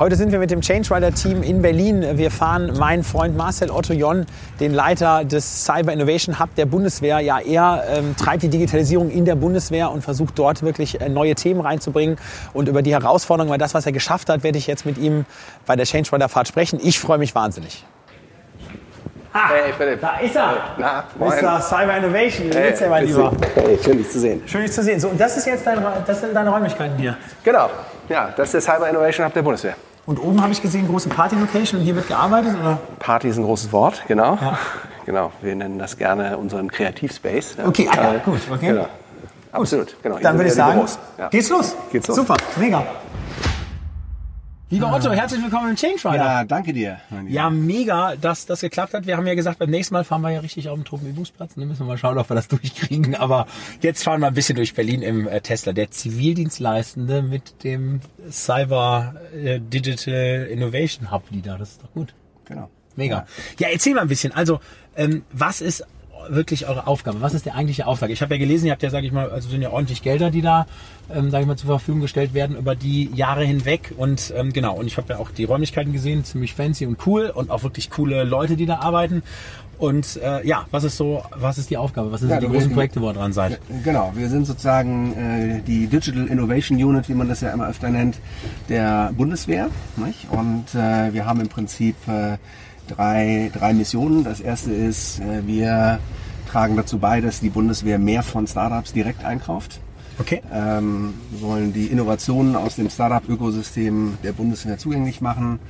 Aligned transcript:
Heute 0.00 0.16
sind 0.16 0.32
wir 0.32 0.38
mit 0.38 0.50
dem 0.50 0.62
Change 0.62 0.94
Rider 0.94 1.12
Team 1.12 1.42
in 1.42 1.60
Berlin. 1.60 2.16
Wir 2.16 2.30
fahren 2.30 2.72
meinen 2.78 3.04
Freund 3.04 3.36
Marcel 3.36 3.70
Otto 3.70 3.92
Jon, 3.92 4.24
den 4.58 4.72
Leiter 4.72 5.26
des 5.26 5.66
Cyber 5.66 5.92
Innovation 5.92 6.40
Hub 6.40 6.54
der 6.54 6.64
Bundeswehr. 6.64 7.20
Ja, 7.20 7.38
er 7.38 7.84
ähm, 7.86 8.16
treibt 8.16 8.42
die 8.42 8.48
Digitalisierung 8.48 9.10
in 9.10 9.26
der 9.26 9.34
Bundeswehr 9.34 9.90
und 9.90 10.00
versucht 10.00 10.38
dort 10.38 10.62
wirklich 10.62 11.02
äh, 11.02 11.10
neue 11.10 11.34
Themen 11.34 11.60
reinzubringen. 11.60 12.16
Und 12.54 12.70
über 12.70 12.80
die 12.80 12.92
Herausforderungen, 12.94 13.50
weil 13.50 13.58
das, 13.58 13.74
was 13.74 13.84
er 13.84 13.92
geschafft 13.92 14.30
hat, 14.30 14.42
werde 14.42 14.56
ich 14.56 14.66
jetzt 14.66 14.86
mit 14.86 14.96
ihm 14.96 15.26
bei 15.66 15.76
der 15.76 15.84
Change 15.84 16.10
Rider 16.14 16.30
Fahrt 16.30 16.48
sprechen. 16.48 16.80
Ich 16.82 16.98
freue 16.98 17.18
mich 17.18 17.34
wahnsinnig. 17.34 17.84
Ah, 19.34 19.50
hey 19.50 19.74
Philipp. 19.76 20.00
Da 20.00 20.16
ist 20.16 20.34
er. 20.34 20.56
Na, 20.78 21.04
Mr. 21.18 21.60
Cyber 21.60 21.98
Innovation. 21.98 22.46
Wie 22.46 22.56
geht's 22.56 22.78
dir, 22.78 22.88
mein 22.88 23.04
Lieber? 23.04 23.32
Hey, 23.54 23.78
schön 23.84 23.98
dich 23.98 24.10
zu 24.10 24.18
sehen. 24.18 24.42
Schön, 24.46 24.62
dich 24.62 24.72
zu 24.72 24.82
sehen. 24.82 24.98
So, 24.98 25.08
und 25.08 25.20
das 25.20 25.36
ist 25.36 25.46
jetzt 25.46 25.66
dein, 25.66 25.84
das 26.06 26.22
sind 26.22 26.34
deine 26.34 26.48
Räumlichkeiten 26.48 26.96
hier. 26.96 27.18
Genau. 27.44 27.68
Ja, 28.08 28.32
das 28.34 28.54
ist 28.54 28.54
der 28.54 28.60
Cyber 28.62 28.88
Innovation 28.88 29.26
Hub 29.26 29.34
der 29.34 29.42
Bundeswehr. 29.42 29.74
Und 30.10 30.18
oben 30.18 30.42
habe 30.42 30.50
ich 30.50 30.60
gesehen, 30.60 30.88
große 30.88 31.08
Party-Location 31.08 31.78
und 31.78 31.86
hier 31.86 31.94
wird 31.94 32.08
gearbeitet, 32.08 32.56
oder? 32.60 32.80
Party 32.98 33.28
ist 33.28 33.36
ein 33.36 33.44
großes 33.44 33.70
Wort, 33.70 34.02
genau. 34.08 34.36
Ja. 34.40 34.58
Genau, 35.06 35.32
wir 35.40 35.56
nennen 35.56 35.78
das 35.78 35.96
gerne 35.96 36.36
unseren 36.36 36.70
Kreativspace. 36.70 37.56
Okay, 37.66 37.88
ah, 37.90 37.96
ja, 37.96 38.14
Äh, 38.14 38.18
gut, 38.18 38.40
okay. 38.52 38.66
Genau. 38.68 38.86
Absolut, 39.50 39.96
genau. 40.02 40.18
Dann 40.18 40.36
würde 40.36 40.48
ich 40.50 40.54
sagen, 40.54 40.74
Büros. 40.74 40.98
Ja. 41.18 41.28
geht's 41.30 41.48
los. 41.48 41.74
Geht's 41.90 42.06
los. 42.06 42.16
Super, 42.16 42.36
mega. 42.56 42.84
Lieber 44.72 44.92
Otto, 44.92 45.10
herzlich 45.10 45.42
willkommen 45.42 45.70
im 45.70 45.76
Change 45.76 45.96
Rider. 46.04 46.16
Ja, 46.16 46.44
danke 46.44 46.72
dir. 46.72 47.00
Ja, 47.26 47.50
mega, 47.50 48.14
dass 48.14 48.46
das 48.46 48.60
geklappt 48.60 48.94
hat. 48.94 49.04
Wir 49.04 49.16
haben 49.16 49.26
ja 49.26 49.34
gesagt, 49.34 49.58
beim 49.58 49.68
nächsten 49.68 49.94
Mal 49.94 50.04
fahren 50.04 50.22
wir 50.22 50.30
ja 50.30 50.38
richtig 50.38 50.68
auf 50.68 50.76
dem 50.76 50.84
Truppenübungsplatz. 50.84 51.54
Dann 51.56 51.66
müssen 51.66 51.80
wir 51.80 51.86
mal 51.86 51.98
schauen, 51.98 52.16
ob 52.18 52.30
wir 52.30 52.36
das 52.36 52.46
durchkriegen. 52.48 53.16
Aber 53.16 53.48
jetzt 53.80 54.04
fahren 54.04 54.20
wir 54.20 54.28
ein 54.28 54.34
bisschen 54.34 54.54
durch 54.54 54.74
Berlin 54.74 55.02
im 55.02 55.26
äh, 55.26 55.40
Tesla. 55.40 55.72
Der 55.72 55.90
Zivildienstleistende 55.90 57.20
mit 57.20 57.64
dem 57.64 58.00
Cyber 58.30 59.16
äh, 59.34 59.58
Digital 59.58 60.46
Innovation 60.48 61.10
Hub 61.10 61.24
Leader. 61.30 61.58
Das 61.58 61.72
ist 61.72 61.82
doch 61.82 61.92
gut. 61.92 62.14
Genau. 62.44 62.70
Mega. 62.94 63.26
Ja, 63.58 63.70
erzähl 63.72 63.94
mal 63.94 64.02
ein 64.02 64.08
bisschen. 64.08 64.32
Also, 64.32 64.60
ähm, 64.94 65.24
was 65.32 65.62
ist 65.62 65.84
wirklich 66.34 66.66
eure 66.68 66.86
Aufgabe? 66.86 67.20
Was 67.20 67.34
ist 67.34 67.46
der 67.46 67.54
eigentliche 67.54 67.86
Auftrag? 67.86 68.10
Ich 68.10 68.22
habe 68.22 68.34
ja 68.34 68.38
gelesen, 68.38 68.66
ihr 68.66 68.72
habt 68.72 68.82
ja, 68.82 68.90
sage 68.90 69.06
ich 69.06 69.12
mal, 69.12 69.30
also 69.30 69.48
sind 69.48 69.62
ja 69.62 69.70
ordentlich 69.70 70.02
Gelder, 70.02 70.30
die 70.30 70.42
da, 70.42 70.66
ähm, 71.12 71.30
sage 71.30 71.42
ich 71.42 71.48
mal, 71.48 71.56
zur 71.56 71.68
Verfügung 71.68 72.00
gestellt 72.00 72.34
werden 72.34 72.56
über 72.56 72.74
die 72.74 73.10
Jahre 73.14 73.44
hinweg. 73.44 73.92
Und 73.96 74.32
ähm, 74.36 74.52
genau, 74.52 74.76
und 74.76 74.86
ich 74.86 74.96
habe 74.96 75.12
ja 75.12 75.18
auch 75.18 75.30
die 75.30 75.44
Räumlichkeiten 75.44 75.92
gesehen, 75.92 76.24
ziemlich 76.24 76.54
fancy 76.54 76.86
und 76.86 76.98
cool 77.06 77.30
und 77.34 77.50
auch 77.50 77.62
wirklich 77.62 77.90
coole 77.90 78.24
Leute, 78.24 78.56
die 78.56 78.66
da 78.66 78.80
arbeiten. 78.80 79.22
Und 79.80 80.16
äh, 80.22 80.46
ja, 80.46 80.66
was 80.70 80.84
ist 80.84 80.98
so, 80.98 81.22
was 81.34 81.56
ist 81.56 81.70
die 81.70 81.78
Aufgabe? 81.78 82.12
Was 82.12 82.20
sind 82.20 82.28
Ja, 82.28 82.38
so 82.38 82.46
die 82.46 82.52
großen 82.52 82.72
Projekte, 82.72 83.00
wo 83.00 83.08
ihr 83.08 83.14
dran 83.14 83.32
seid? 83.32 83.58
Genau, 83.82 84.12
wir 84.14 84.28
sind 84.28 84.46
sozusagen 84.46 85.14
äh, 85.16 85.62
die 85.66 85.86
Digital 85.86 86.26
Innovation 86.26 86.76
Unit, 86.76 87.08
wie 87.08 87.14
man 87.14 87.30
das 87.30 87.40
ja 87.40 87.50
immer 87.50 87.66
öfter 87.66 87.88
nennt, 87.88 88.18
der 88.68 89.10
Bundeswehr. 89.16 89.68
Nicht? 89.96 90.26
Und 90.30 90.66
äh, 90.74 91.14
wir 91.14 91.24
haben 91.24 91.40
im 91.40 91.48
Prinzip 91.48 91.96
äh, 92.08 92.36
drei, 92.96 93.50
drei 93.52 93.72
Missionen. 93.72 94.24
Das 94.24 94.40
erste 94.40 94.72
ist, 94.72 95.20
äh, 95.20 95.46
wir 95.46 96.00
tragen 96.50 96.76
dazu 96.76 96.98
bei, 96.98 97.20
dass 97.20 97.40
die 97.40 97.50
Bundeswehr 97.50 97.98
mehr 97.98 98.22
von 98.22 98.46
Startups 98.46 98.92
direkt 98.92 99.24
einkauft. 99.24 99.80
Okay. 100.18 100.42
Ähm, 100.52 101.14
wir 101.30 101.42
wollen 101.42 101.72
die 101.72 101.86
Innovationen 101.86 102.56
aus 102.56 102.76
dem 102.76 102.90
Startup-Ökosystem 102.90 104.18
der 104.22 104.32
Bundeswehr 104.32 104.76
zugänglich 104.76 105.20
machen. 105.20 105.60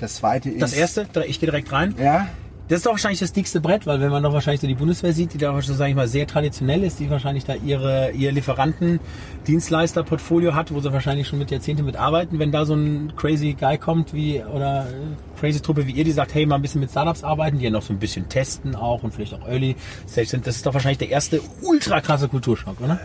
Das 0.00 0.16
zweite 0.16 0.50
ist... 0.50 0.62
Das 0.62 0.72
erste, 0.72 1.06
ich 1.26 1.38
gehe 1.38 1.48
direkt 1.48 1.70
rein. 1.70 1.94
Ja, 2.02 2.26
Das 2.70 2.78
ist 2.78 2.86
doch 2.86 2.92
wahrscheinlich 2.92 3.18
das 3.18 3.32
dickste 3.32 3.60
Brett, 3.60 3.84
weil 3.84 4.00
wenn 4.00 4.12
man 4.12 4.22
doch 4.22 4.32
wahrscheinlich 4.32 4.60
so 4.60 4.68
die 4.68 4.76
Bundeswehr 4.76 5.12
sieht, 5.12 5.34
die 5.34 5.38
da 5.38 5.60
so, 5.60 5.74
sag 5.74 5.88
ich 5.88 5.96
mal, 5.96 6.06
sehr 6.06 6.28
traditionell 6.28 6.84
ist, 6.84 7.00
die 7.00 7.10
wahrscheinlich 7.10 7.44
da 7.44 7.56
ihre, 7.56 8.12
ihr 8.12 8.30
Lieferanten-Dienstleister-Portfolio 8.30 10.54
hat, 10.54 10.72
wo 10.72 10.80
sie 10.80 10.92
wahrscheinlich 10.92 11.26
schon 11.26 11.40
mit 11.40 11.50
Jahrzehnten 11.50 11.84
mitarbeiten. 11.84 12.38
Wenn 12.38 12.52
da 12.52 12.64
so 12.64 12.74
ein 12.74 13.12
crazy 13.16 13.56
Guy 13.58 13.76
kommt 13.76 14.14
wie, 14.14 14.40
oder 14.44 14.86
äh, 14.86 14.92
crazy 15.40 15.60
Truppe 15.60 15.86
wie 15.86 15.92
ihr, 15.92 16.04
die 16.04 16.12
sagt, 16.12 16.34
hey, 16.34 16.46
mal 16.46 16.56
ein 16.56 16.62
bisschen 16.62 16.80
mit 16.80 16.90
Startups 16.90 17.24
arbeiten, 17.24 17.58
die 17.58 17.64
ja 17.64 17.70
noch 17.70 17.82
so 17.82 17.92
ein 17.92 17.98
bisschen 17.98 18.28
testen 18.28 18.74
auch 18.76 19.02
und 19.02 19.12
vielleicht 19.14 19.34
auch 19.34 19.46
Early 19.48 19.74
Stage 20.08 20.28
sind, 20.28 20.46
das 20.46 20.56
ist 20.56 20.66
doch 20.66 20.74
wahrscheinlich 20.74 20.98
der 20.98 21.08
erste 21.10 21.40
ultra 21.62 22.00
krasse 22.00 22.28
Kulturschock, 22.28 22.80
oder? 22.80 23.00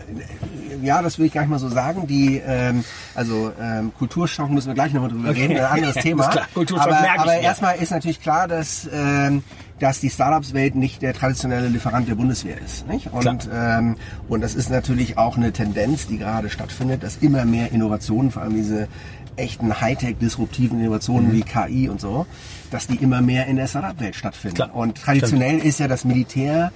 ja, 0.82 1.00
das 1.02 1.18
will 1.18 1.26
ich 1.26 1.32
gar 1.32 1.40
nicht 1.40 1.50
mal 1.50 1.58
so 1.58 1.68
sagen. 1.68 2.06
Die, 2.06 2.40
ähm, 2.46 2.84
also 3.14 3.50
ähm, 3.60 3.92
Kulturschock 3.98 4.50
müssen 4.50 4.68
wir 4.68 4.74
gleich 4.74 4.92
nochmal 4.92 5.10
drüber 5.10 5.30
Okay. 5.30 5.42
reden, 5.46 5.56
ein 5.58 5.64
anderes 5.64 5.94
Thema. 6.02 6.28
Kulturschock 6.54 6.86
aber 6.86 7.00
merke 7.00 7.14
ich 7.16 7.20
aber 7.22 7.32
mir. 7.32 7.40
erstmal 7.40 7.76
ist 7.76 7.90
natürlich 7.90 8.20
klar, 8.20 8.46
dass, 8.46 8.88
ähm, 8.92 9.42
dass 9.80 10.00
die 10.00 10.10
Startups-Welt 10.10 10.74
nicht 10.74 11.02
der 11.02 11.14
traditionelle 11.14 11.68
Lieferant 11.68 12.08
der 12.08 12.14
Bundeswehr 12.14 12.60
ist. 12.60 12.86
Nicht? 12.88 13.10
Und, 13.12 13.48
ähm, 13.52 13.96
und 14.28 14.40
das 14.42 14.54
ist 14.54 14.70
natürlich 14.70 15.16
auch 15.18 15.36
eine 15.36 15.52
Tendenz, 15.52 16.06
die 16.06 16.18
gerade 16.18 16.50
stattfindet, 16.50 17.02
dass 17.02 17.16
immer 17.18 17.44
mehr 17.46 17.72
Innovationen, 17.72 18.30
vor 18.30 18.42
allem 18.42 18.54
diese 18.54 18.88
echten 19.36 19.80
Hightech 19.80 20.16
disruptiven 20.18 20.80
Innovationen 20.80 21.32
wie 21.32 21.42
KI 21.42 21.88
und 21.88 22.00
so, 22.00 22.26
dass 22.70 22.86
die 22.86 22.96
immer 22.96 23.20
mehr 23.20 23.46
in 23.46 23.56
der 23.56 23.66
Startup-Welt 23.66 24.16
stattfinden. 24.16 24.56
Klar. 24.56 24.74
Und 24.74 24.96
traditionell 24.96 25.58
ist 25.58 25.78
ja 25.78 25.88
das 25.88 26.04
Militär 26.04 26.72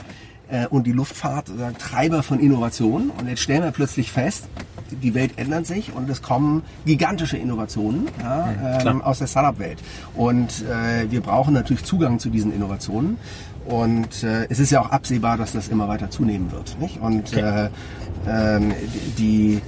äh, 0.50 0.66
und 0.66 0.87
die 0.87 0.93
Luftfahrt 0.93 1.48
sozusagen 1.48 1.78
Treiber 1.78 2.22
von 2.22 2.41
Innovation. 2.41 3.10
Und 3.10 3.28
jetzt 3.28 3.41
stellen 3.41 3.62
wir 3.62 3.71
plötzlich 3.71 4.12
fest, 4.12 4.48
die 4.91 5.15
Welt 5.15 5.32
ändert 5.37 5.66
sich 5.66 5.93
und 5.94 6.10
es 6.10 6.22
kommen 6.22 6.62
gigantische 6.84 7.37
Innovationen 7.37 8.09
ja, 8.21 8.81
ähm, 8.84 9.03
aus 9.03 9.19
der 9.19 9.28
Startup-Welt. 9.28 9.78
Und 10.15 10.65
äh, 10.65 11.10
wir 11.10 11.21
brauchen 11.21 11.54
natürlich 11.54 11.84
Zugang 11.84 12.19
zu 12.19 12.31
diesen 12.31 12.53
Innovationen. 12.53 13.19
Und 13.66 14.25
äh, 14.25 14.47
es 14.48 14.59
ist 14.59 14.71
ja 14.71 14.81
auch 14.81 14.91
absehbar, 14.91 15.37
dass 15.37 15.53
das 15.53 15.69
immer 15.69 15.87
weiter 15.87 16.10
zunehmen 16.10 16.50
wird. 16.50 16.77
Nicht? 16.81 17.00
Und 17.00 17.32
äh, 17.34 17.69
ähm, 18.28 18.72
die, 19.19 19.60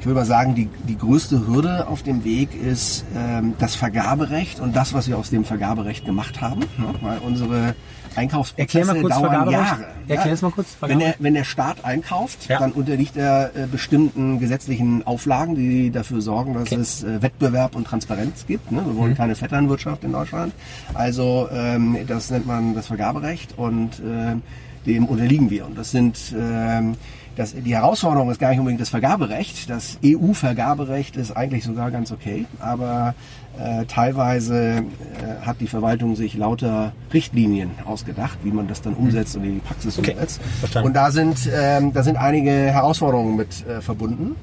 ich 0.00 0.06
würde 0.06 0.20
mal 0.20 0.26
sagen, 0.26 0.54
die, 0.54 0.68
die 0.88 0.96
größte 0.98 1.46
Hürde 1.46 1.86
auf 1.88 2.02
dem 2.02 2.24
Weg 2.24 2.50
ist 2.54 3.04
ähm, 3.16 3.54
das 3.58 3.74
Vergaberecht 3.74 4.60
und 4.60 4.76
das, 4.76 4.94
was 4.94 5.08
wir 5.08 5.18
aus 5.18 5.30
dem 5.30 5.44
Vergaberecht 5.44 6.04
gemacht 6.04 6.40
haben. 6.40 6.60
Ne? 6.78 6.94
Weil 7.00 7.18
unsere 7.18 7.74
Einkaufsprozesse 8.14 8.86
mal 8.94 9.00
kurz 9.02 9.14
dauern. 9.20 9.50
Jahre. 9.50 9.84
Erklär 10.08 10.32
es 10.34 10.40
mal 10.42 10.50
kurz, 10.50 10.68
Wenn 10.80 11.00
der, 11.00 11.14
wenn 11.18 11.34
der 11.34 11.44
Staat 11.44 11.84
einkauft, 11.84 12.48
Ja. 12.48 12.58
dann 12.58 12.72
unterliegt 12.72 13.16
er 13.16 13.50
äh, 13.54 13.66
bestimmten 13.70 14.38
gesetzlichen 14.38 15.06
Auflagen, 15.06 15.54
die 15.54 15.90
dafür 15.90 16.20
sorgen, 16.22 16.54
dass 16.54 16.62
Okay. 16.72 16.76
es 16.76 17.02
äh, 17.04 17.20
Wettbewerb 17.20 17.76
und 17.76 17.86
Transparenz 17.86 18.46
gibt. 18.46 18.72
Ne? 18.72 18.82
Wir 18.86 18.96
wollen 18.96 19.10
Mhm. 19.12 19.16
keine 19.16 19.34
Vetternwirtschaft 19.34 20.02
in 20.04 20.12
Deutschland. 20.12 20.54
Also 20.94 21.48
ähm, 21.52 21.96
das 22.06 22.30
nennt 22.30 22.46
man 22.46 22.74
das 22.74 22.86
Vergaberecht 22.86 23.58
und 23.58 24.00
ähm, 24.06 24.42
dem 24.86 25.04
unterliegen 25.06 25.50
wir. 25.50 25.66
Und 25.66 25.76
das 25.76 25.90
sind 25.90 26.34
ähm, 26.38 26.94
das, 27.36 27.54
die 27.54 27.74
Herausforderung 27.74 28.30
ist 28.30 28.40
gar 28.40 28.50
nicht 28.50 28.58
unbedingt 28.58 28.80
das 28.80 28.88
Vergaberecht. 28.88 29.68
Das 29.70 29.98
EU-Vergaberecht 30.04 31.16
ist 31.16 31.36
eigentlich 31.36 31.64
sogar 31.64 31.90
ganz 31.90 32.10
okay, 32.10 32.46
aber 32.60 33.14
äh, 33.58 33.84
teilweise 33.86 34.78
äh, 34.78 34.82
hat 35.46 35.60
die 35.60 35.66
Verwaltung 35.66 36.16
sich 36.16 36.34
lauter 36.34 36.92
Richtlinien 37.12 37.70
ausgedacht, 37.84 38.38
wie 38.42 38.50
man 38.50 38.68
das 38.68 38.82
dann 38.82 38.94
umsetzt 38.94 39.36
und 39.36 39.44
in 39.44 39.54
die 39.54 39.60
Praxis 39.60 39.98
Okay, 39.98 40.12
umsetzt. 40.12 40.40
verstanden. 40.60 40.88
Und 40.88 40.94
da 40.94 41.10
sind, 41.10 41.48
ähm, 41.54 41.92
da 41.92 42.02
sind 42.02 42.16
einige 42.16 42.50
Herausforderungen 42.50 43.36
mit 43.36 43.66
äh, 43.66 43.80
verbunden. 43.80 44.36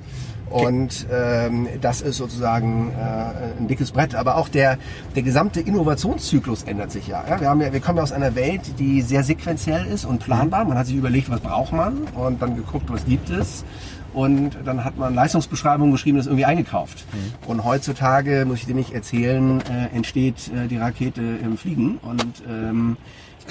Und 0.50 1.08
ähm, 1.12 1.68
das 1.82 2.02
ist 2.02 2.18
sozusagen 2.18 2.92
äh, 2.92 3.60
ein 3.60 3.68
dickes 3.68 3.92
Brett. 3.92 4.14
Aber 4.14 4.38
auch 4.38 4.50
der, 4.50 4.78
der 5.16 5.24
gesamte 5.24 5.62
Innovationszyklus 5.62 6.64
ändert 6.64 6.92
sich 6.92 7.08
ja. 7.08 7.24
ja? 7.28 7.42
Wir, 7.42 7.50
haben 7.50 7.62
ja. 7.62 7.74
wir 7.74 7.80
kommen 7.80 7.98
ja 7.98 8.04
aus 8.04 8.12
einer 8.12 8.36
Welt, 8.36 8.62
die 8.78 9.02
sehr 9.02 9.24
sequenziell 9.24 9.86
ist 9.86 10.06
und 10.06 10.20
planbar. 10.20 10.66
Man 10.66 10.78
hat 10.78 10.88
sich 10.88 10.96
überlegt, 10.96 11.30
was 11.30 11.40
braucht 11.40 11.74
man 11.74 12.04
und 12.16 12.42
dann 12.42 12.56
geguckt, 12.56 12.86
was 12.90 13.06
gibt 13.06 13.30
es. 13.30 13.66
Und 14.14 14.58
dann 14.64 14.86
hat 14.86 14.96
man 14.96 15.16
Leistungsbeschreibungen 15.16 15.92
geschrieben, 15.92 16.18
das 16.18 16.28
irgendwie 16.28 16.46
eingekauft. 16.46 17.04
Und 17.48 17.64
heutzutage, 17.64 18.46
muss 18.46 18.60
ich 18.60 18.66
dir 18.68 18.76
nicht 18.76 18.94
erzählen, 18.94 19.60
äh, 19.62 19.96
entsteht 19.96 20.52
äh, 20.54 20.68
die 20.68 20.78
Rakete 20.78 21.22
im 21.22 21.58
Fliegen. 21.58 21.98
Und 22.04 22.44
ähm. 22.48 22.98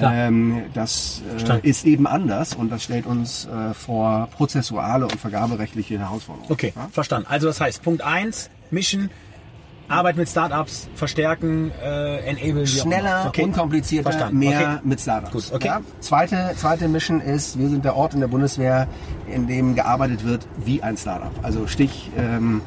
Ähm, 0.00 0.62
das 0.74 1.22
äh, 1.48 1.68
ist 1.68 1.84
eben 1.84 2.06
anders 2.06 2.54
und 2.54 2.70
das 2.70 2.82
stellt 2.82 3.06
uns 3.06 3.46
äh, 3.46 3.74
vor 3.74 4.28
prozessuale 4.36 5.04
und 5.04 5.16
vergaberechtliche 5.20 5.98
Herausforderungen. 5.98 6.50
Okay, 6.52 6.72
Ja? 6.74 6.88
verstanden. 6.90 7.26
Also 7.30 7.46
das 7.48 7.60
heißt, 7.60 7.82
Punkt 7.82 8.02
eins, 8.02 8.50
Mission, 8.70 9.10
Arbeit 9.88 10.16
mit 10.16 10.28
Startups, 10.28 10.88
verstärken, 10.94 11.70
äh, 11.82 12.30
immer. 12.48 12.66
Schneller, 12.66 13.26
okay. 13.28 13.42
unkomplizierter, 13.44 14.10
Verstanden. 14.10 14.38
mehr 14.38 14.58
Okay. 14.58 14.78
mit 14.84 15.00
Startups. 15.00 15.32
Gut, 15.32 15.52
okay. 15.52 15.66
Ja? 15.66 15.80
Zweite, 16.00 16.52
zweite 16.56 16.88
Mission 16.88 17.20
ist, 17.20 17.58
wir 17.58 17.68
sind 17.68 17.84
der 17.84 17.94
Ort 17.96 18.14
in 18.14 18.20
der 18.20 18.28
Bundeswehr, 18.28 18.88
in 19.30 19.46
dem 19.46 19.74
gearbeitet 19.74 20.24
wird 20.24 20.46
wie 20.64 20.82
ein 20.82 20.96
Startup. 20.96 21.32
Also 21.42 21.66
Stich 21.66 22.10
ähm, 22.16 22.62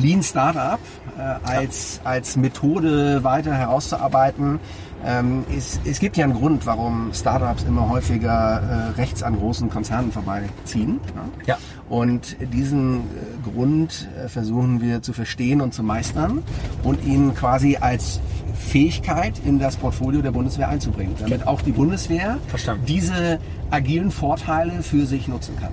Lean 0.00 0.22
Startup 0.22 0.78
äh, 1.18 1.48
als, 1.48 2.00
als 2.04 2.36
Methode 2.36 3.24
weiter 3.24 3.54
herauszuarbeiten. 3.54 4.60
Ähm, 5.04 5.44
es, 5.56 5.80
es 5.84 5.98
gibt 6.00 6.16
ja 6.16 6.24
einen 6.24 6.34
Grund, 6.34 6.66
warum 6.66 7.12
Startups 7.12 7.64
immer 7.64 7.88
häufiger 7.88 8.62
äh, 8.62 9.00
rechts 9.00 9.22
an 9.22 9.36
großen 9.38 9.68
Konzernen 9.70 10.12
vorbeiziehen. 10.12 11.00
Ja. 11.46 11.58
Und 11.88 12.36
diesen 12.52 13.00
äh, 13.00 13.50
Grund 13.50 14.08
äh, 14.16 14.28
versuchen 14.28 14.80
wir 14.80 15.02
zu 15.02 15.12
verstehen 15.12 15.60
und 15.60 15.74
zu 15.74 15.82
meistern 15.82 16.42
und 16.82 17.04
ihn 17.04 17.34
quasi 17.34 17.76
als 17.76 18.20
Fähigkeit 18.54 19.40
in 19.44 19.58
das 19.58 19.76
Portfolio 19.76 20.22
der 20.22 20.30
Bundeswehr 20.30 20.68
einzubringen, 20.68 21.14
damit 21.18 21.46
auch 21.46 21.60
die 21.60 21.72
Bundeswehr 21.72 22.38
Verstanden. 22.48 22.86
diese 22.86 23.38
agilen 23.70 24.10
Vorteile 24.10 24.82
für 24.82 25.06
sich 25.06 25.28
nutzen 25.28 25.56
kann. 25.60 25.72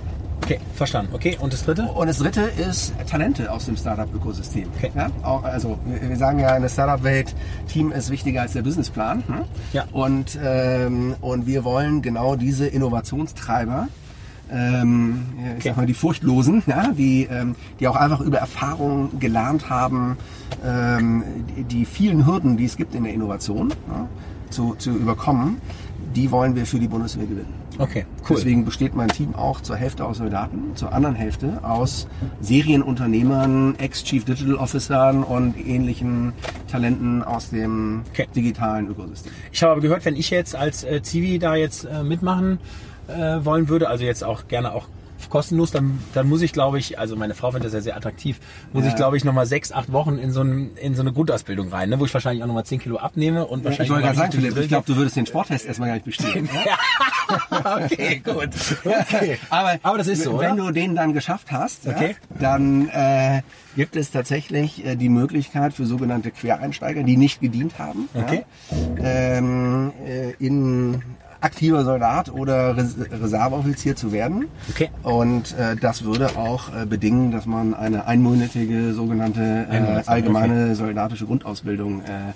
Okay, 0.52 0.60
verstanden. 0.76 1.14
Okay, 1.14 1.38
und 1.40 1.54
das 1.54 1.64
dritte? 1.64 1.84
Und 1.84 2.08
das 2.08 2.18
dritte 2.18 2.42
ist 2.42 2.94
Talente 3.10 3.50
aus 3.52 3.66
dem 3.66 3.78
Startup-Ökosystem. 3.78 4.68
Okay. 4.76 4.92
Ja, 4.94 5.10
also 5.44 5.80
wir 5.86 6.18
sagen 6.18 6.40
ja 6.40 6.54
in 6.56 6.62
der 6.62 6.70
Startup-Welt, 6.70 7.34
Team 7.70 7.92
ist 7.94 8.10
wichtiger 8.10 8.42
als 8.42 8.54
der 8.54 8.62
Businessplan. 8.62 9.24
Hm? 9.28 9.36
Ja. 9.72 9.86
Und, 9.94 10.38
ähm, 10.44 11.16
und 11.22 11.48
wir 11.48 11.64
wollen 11.64 12.02
genau 12.02 12.36
diese 12.36 12.68
Innovationstreiber, 12.68 13.88
ähm, 14.52 15.24
ich 15.38 15.52
Okay. 15.52 15.70
sag 15.70 15.78
mal 15.78 15.86
die 15.86 15.94
Furchtlosen, 15.94 16.64
ja, 16.66 16.92
die, 16.92 17.30
ähm, 17.32 17.56
die 17.80 17.88
auch 17.88 17.96
einfach 17.96 18.20
über 18.20 18.40
Erfahrung 18.40 19.20
gelernt 19.20 19.70
haben, 19.70 20.18
ähm, 20.66 21.24
die, 21.56 21.64
die 21.64 21.86
vielen 21.86 22.26
Hürden, 22.26 22.58
die 22.58 22.66
es 22.66 22.76
gibt 22.76 22.94
in 22.94 23.06
der 23.06 23.14
Innovation, 23.14 23.70
ja, 23.88 24.08
zu, 24.50 24.76
zu 24.78 24.92
überkommen, 24.92 25.62
die 26.14 26.30
wollen 26.30 26.56
wir 26.58 26.66
für 26.66 26.80
die 26.80 26.90
Bundeswehr 26.90 27.26
gewinnen. 27.26 27.61
Okay, 27.82 28.06
cool. 28.30 28.36
Deswegen 28.38 28.64
besteht 28.64 28.94
mein 28.96 29.08
Team 29.08 29.34
auch 29.34 29.60
zur 29.62 29.76
Hälfte 29.76 30.06
aus 30.06 30.20
Soldaten, 30.20 30.76
zur 30.76 30.94
anderen 30.94 31.16
Hälfte 31.16 31.60
aus 31.64 32.08
Serienunternehmern, 32.40 33.76
Ex-Chief 33.80 34.24
Digital 34.24 34.56
Officern 34.56 35.24
und 35.24 35.58
ähnlichen 35.58 36.34
Talenten 36.70 37.24
aus 37.24 37.50
dem 37.50 38.04
Okay. 38.12 38.28
digitalen 38.36 38.88
Ökosystem. 38.88 39.32
Ich 39.52 39.64
habe 39.64 39.72
aber 39.74 39.82
gehört, 39.82 40.06
wenn 40.06 40.16
ich 40.16 40.30
jetzt 40.30 40.56
als 40.56 40.84
äh, 40.84 41.02
Zivi 41.02 41.40
da 41.40 41.56
jetzt 41.56 41.86
äh, 41.86 42.04
mitmachen 42.04 42.60
äh, 43.08 43.44
wollen 43.44 43.68
würde, 43.68 43.90
also 43.90 44.04
jetzt 44.04 44.24
auch 44.24 44.48
gerne 44.48 44.74
auch 44.74 44.88
kostenlos, 45.32 45.72
dann, 45.72 45.98
dann 46.14 46.30
muss 46.30 46.44
ich, 46.44 46.54
glaube 46.54 46.78
ich, 46.78 47.00
also 47.00 47.16
meine 47.16 47.34
Frau 47.34 47.50
findet 47.50 47.66
das 47.68 47.74
ja 47.74 47.82
sehr 47.82 47.98
attraktiv, 47.98 48.40
muss 48.74 48.84
Ja. 48.84 48.90
ich, 48.92 48.96
glaube 48.96 49.18
ich, 49.18 49.24
nochmal 49.24 49.48
sechs, 49.48 49.72
acht 49.72 49.92
Wochen 49.92 50.20
in 50.20 50.32
so, 50.32 50.42
ein, 50.44 50.76
in 50.76 50.94
so 50.94 51.02
eine 51.02 51.12
Grundausbildung 51.12 51.70
rein, 51.70 51.90
ne, 51.90 52.00
wo 52.00 52.06
ich 52.06 52.14
wahrscheinlich 52.14 52.44
auch 52.44 52.48
nochmal 52.48 52.66
zehn 52.66 52.80
Kilo 52.80 52.98
abnehme 52.98 53.48
und 53.48 53.64
wahrscheinlich 53.64 53.88
Ich 53.88 53.90
wollte 53.90 54.04
gerade 54.04 54.18
sagen, 54.18 54.32
Philipp, 54.34 54.58
ich 54.58 54.68
glaube, 54.68 54.86
du 54.86 54.96
würdest 54.96 55.16
den 55.16 55.26
Sporttest 55.26 55.66
erstmal 55.66 55.88
gar 55.90 55.96
nicht 55.96 56.06
bestehen. 56.06 56.48
die- 56.54 57.56
okay, 57.56 58.22
gut. 58.24 58.50
Okay. 59.12 59.38
Aber, 59.50 59.80
aber 59.84 59.98
das 59.98 60.08
ist 60.08 60.24
so, 60.24 60.38
wenn 60.40 60.54
oder? 60.54 60.66
du 60.68 60.72
den 60.72 60.96
dann 60.96 61.14
geschafft 61.14 61.52
hast, 61.52 61.88
Okay. 61.88 62.16
ja, 62.34 62.38
dann 62.40 62.90
äh, 62.90 63.42
gibt 63.76 63.96
es 63.96 64.12
tatsächlich 64.12 64.86
äh, 64.86 64.96
die 64.96 65.10
Möglichkeit 65.10 65.74
für 65.74 65.86
sogenannte 65.86 66.32
Quereinsteiger, 66.32 67.04
die 67.04 67.16
nicht 67.18 67.40
gedient 67.42 67.80
haben, 67.80 68.10
Okay. 68.14 68.44
ja, 68.98 69.04
ähm, 69.38 69.94
äh, 70.06 70.32
in 70.40 71.02
aktiver 71.42 71.84
Soldat 71.84 72.32
oder 72.32 72.78
Res 72.78 72.96
Reserveoffizier 73.12 73.96
zu 73.96 74.12
werden. 74.12 74.46
Okay. 74.70 74.90
Und 75.04 75.58
äh, 75.58 75.76
das 75.76 76.04
würde 76.04 76.38
auch 76.38 76.74
äh, 76.74 76.86
bedingen, 76.86 77.32
dass 77.32 77.46
man 77.46 77.74
eine 77.74 78.06
einmonatige 78.08 78.94
sogenannte 78.94 79.68
äh, 79.70 80.04
allgemeine 80.06 80.76
soldatische 80.76 81.26
Grundausbildung 81.26 82.02
äh, 82.02 82.34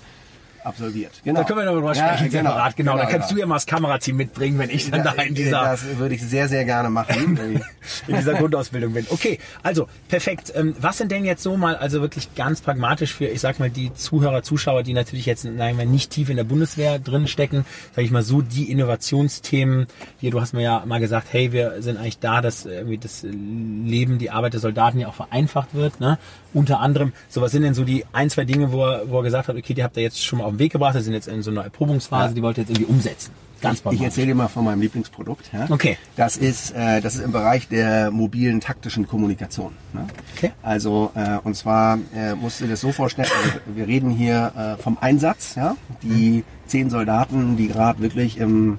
absolviert. 0.65 1.11
Genau. 1.23 1.41
Da 1.41 1.45
können 1.45 1.59
wir 1.59 1.65
noch 1.65 1.73
drüber 1.73 1.93
Ja, 1.93 2.15
sprechen, 2.15 2.31
separat, 2.31 2.75
genau. 2.75 2.97
Da 2.97 3.05
kannst 3.05 3.29
du 3.29 3.35
genau. 3.35 3.45
ja 3.45 3.47
mal 3.47 3.55
das 3.55 3.65
Kamerateam 3.65 4.15
mitbringen, 4.17 4.57
wenn 4.59 4.69
ich 4.69 4.89
dann 4.89 5.03
da 5.03 5.11
in 5.13 5.35
dieser, 5.35 5.63
Das 5.63 5.97
würde 5.97 6.15
ich 6.15 6.21
sehr, 6.21 6.47
sehr 6.47 6.65
gerne 6.65 6.89
machen. 6.89 7.39
in 8.07 8.15
dieser 8.15 8.33
Grundausbildung 8.33 8.93
bin. 8.93 9.05
Okay, 9.09 9.39
also 9.63 9.87
perfekt. 10.07 10.51
Ähm, 10.55 10.75
Was 10.79 10.97
sind 10.97 11.11
denn 11.11 11.25
jetzt 11.25 11.43
so 11.43 11.57
mal, 11.57 11.75
also 11.75 12.01
wirklich 12.01 12.33
ganz 12.35 12.61
pragmatisch 12.61 13.13
für, 13.13 13.25
ich 13.25 13.41
sag 13.41 13.59
mal, 13.59 13.69
die 13.69 13.93
Zuhörer, 13.93 14.43
Zuschauer, 14.43 14.83
die 14.83 14.93
natürlich 14.93 15.25
jetzt 15.25 15.45
wir, 15.45 15.85
nicht 15.85 16.11
tief 16.11 16.29
in 16.29 16.37
der 16.37 16.43
Bundeswehr 16.43 16.99
drin 16.99 17.27
stecken, 17.27 17.65
sag 17.95 18.03
ich 18.03 18.11
mal 18.11 18.23
so, 18.23 18.41
die 18.41 18.71
Innovationsthemen, 18.71 19.87
hier, 20.19 20.31
du 20.31 20.41
hast 20.41 20.53
mir 20.53 20.63
ja 20.63 20.83
mal 20.85 20.99
gesagt, 20.99 21.27
hey, 21.31 21.51
wir 21.51 21.81
sind 21.81 21.97
eigentlich 21.97 22.19
da, 22.19 22.41
dass 22.41 22.65
irgendwie 22.65 22.97
das 22.97 23.23
Leben, 23.23 24.17
die 24.17 24.31
Arbeit 24.31 24.53
der 24.53 24.59
Soldaten 24.59 24.99
ja 24.99 25.07
auch 25.07 25.13
vereinfacht 25.13 25.73
wird, 25.73 25.99
ne? 25.99 26.17
Unter 26.53 26.79
anderem, 26.79 27.11
so 27.27 27.41
was 27.41 27.51
sind 27.51 27.63
denn 27.63 27.73
so 27.73 27.83
die 27.83 28.05
ein, 28.13 28.29
zwei 28.29 28.45
Dinge, 28.45 28.71
wo 28.71 28.85
er, 28.85 29.09
wo 29.09 29.19
er 29.19 29.23
gesagt 29.23 29.49
hat, 29.49 29.57
okay, 29.57 29.73
die 29.73 29.83
habt 29.83 29.97
ihr 29.97 30.03
jetzt 30.03 30.23
schon 30.23 30.39
mal 30.39 30.45
auf 30.45 30.54
den 30.55 30.59
Weg 30.59 30.71
gebracht, 30.71 30.95
das 30.95 31.03
sind 31.05 31.13
jetzt 31.13 31.27
in 31.27 31.41
so 31.41 31.51
einer 31.51 31.63
Erprobungsphase, 31.63 32.29
Ja. 32.29 32.33
die 32.33 32.41
wollt 32.41 32.57
ihr 32.57 32.63
jetzt 32.63 32.71
irgendwie 32.71 32.91
umsetzen. 32.91 33.31
Ganz 33.61 33.77
Ich 33.77 33.83
pragmatisch. 33.83 34.05
erzähle 34.05 34.27
dir 34.27 34.35
mal 34.35 34.47
von 34.49 34.65
meinem 34.65 34.81
Lieblingsprodukt. 34.81 35.49
Ja? 35.53 35.67
Okay. 35.69 35.97
Das 36.17 36.35
ist, 36.37 36.71
äh, 36.75 36.99
das 37.01 37.15
ist 37.15 37.21
im 37.23 37.31
Bereich 37.31 37.67
der 37.69 38.11
mobilen 38.11 38.59
taktischen 38.59 39.07
Kommunikation. 39.07 39.71
Ne? 39.93 40.05
Okay. 40.35 40.51
Also 40.61 41.11
äh, 41.15 41.37
und 41.43 41.55
zwar 41.55 41.97
äh, 42.15 42.35
musst 42.35 42.59
du 42.59 42.65
dir 42.65 42.71
das 42.71 42.81
so 42.81 42.91
vorstellen. 42.91 43.29
Also, 43.43 43.59
wir 43.75 43.87
reden 43.87 44.09
hier 44.11 44.51
äh, 44.77 44.81
vom 44.81 44.97
Einsatz. 44.99 45.55
Ja? 45.55 45.75
Die 46.03 46.43
zehn 46.67 46.89
Soldaten, 46.89 47.55
die 47.57 47.67
gerade 47.69 48.01
wirklich 48.01 48.37
im 48.37 48.77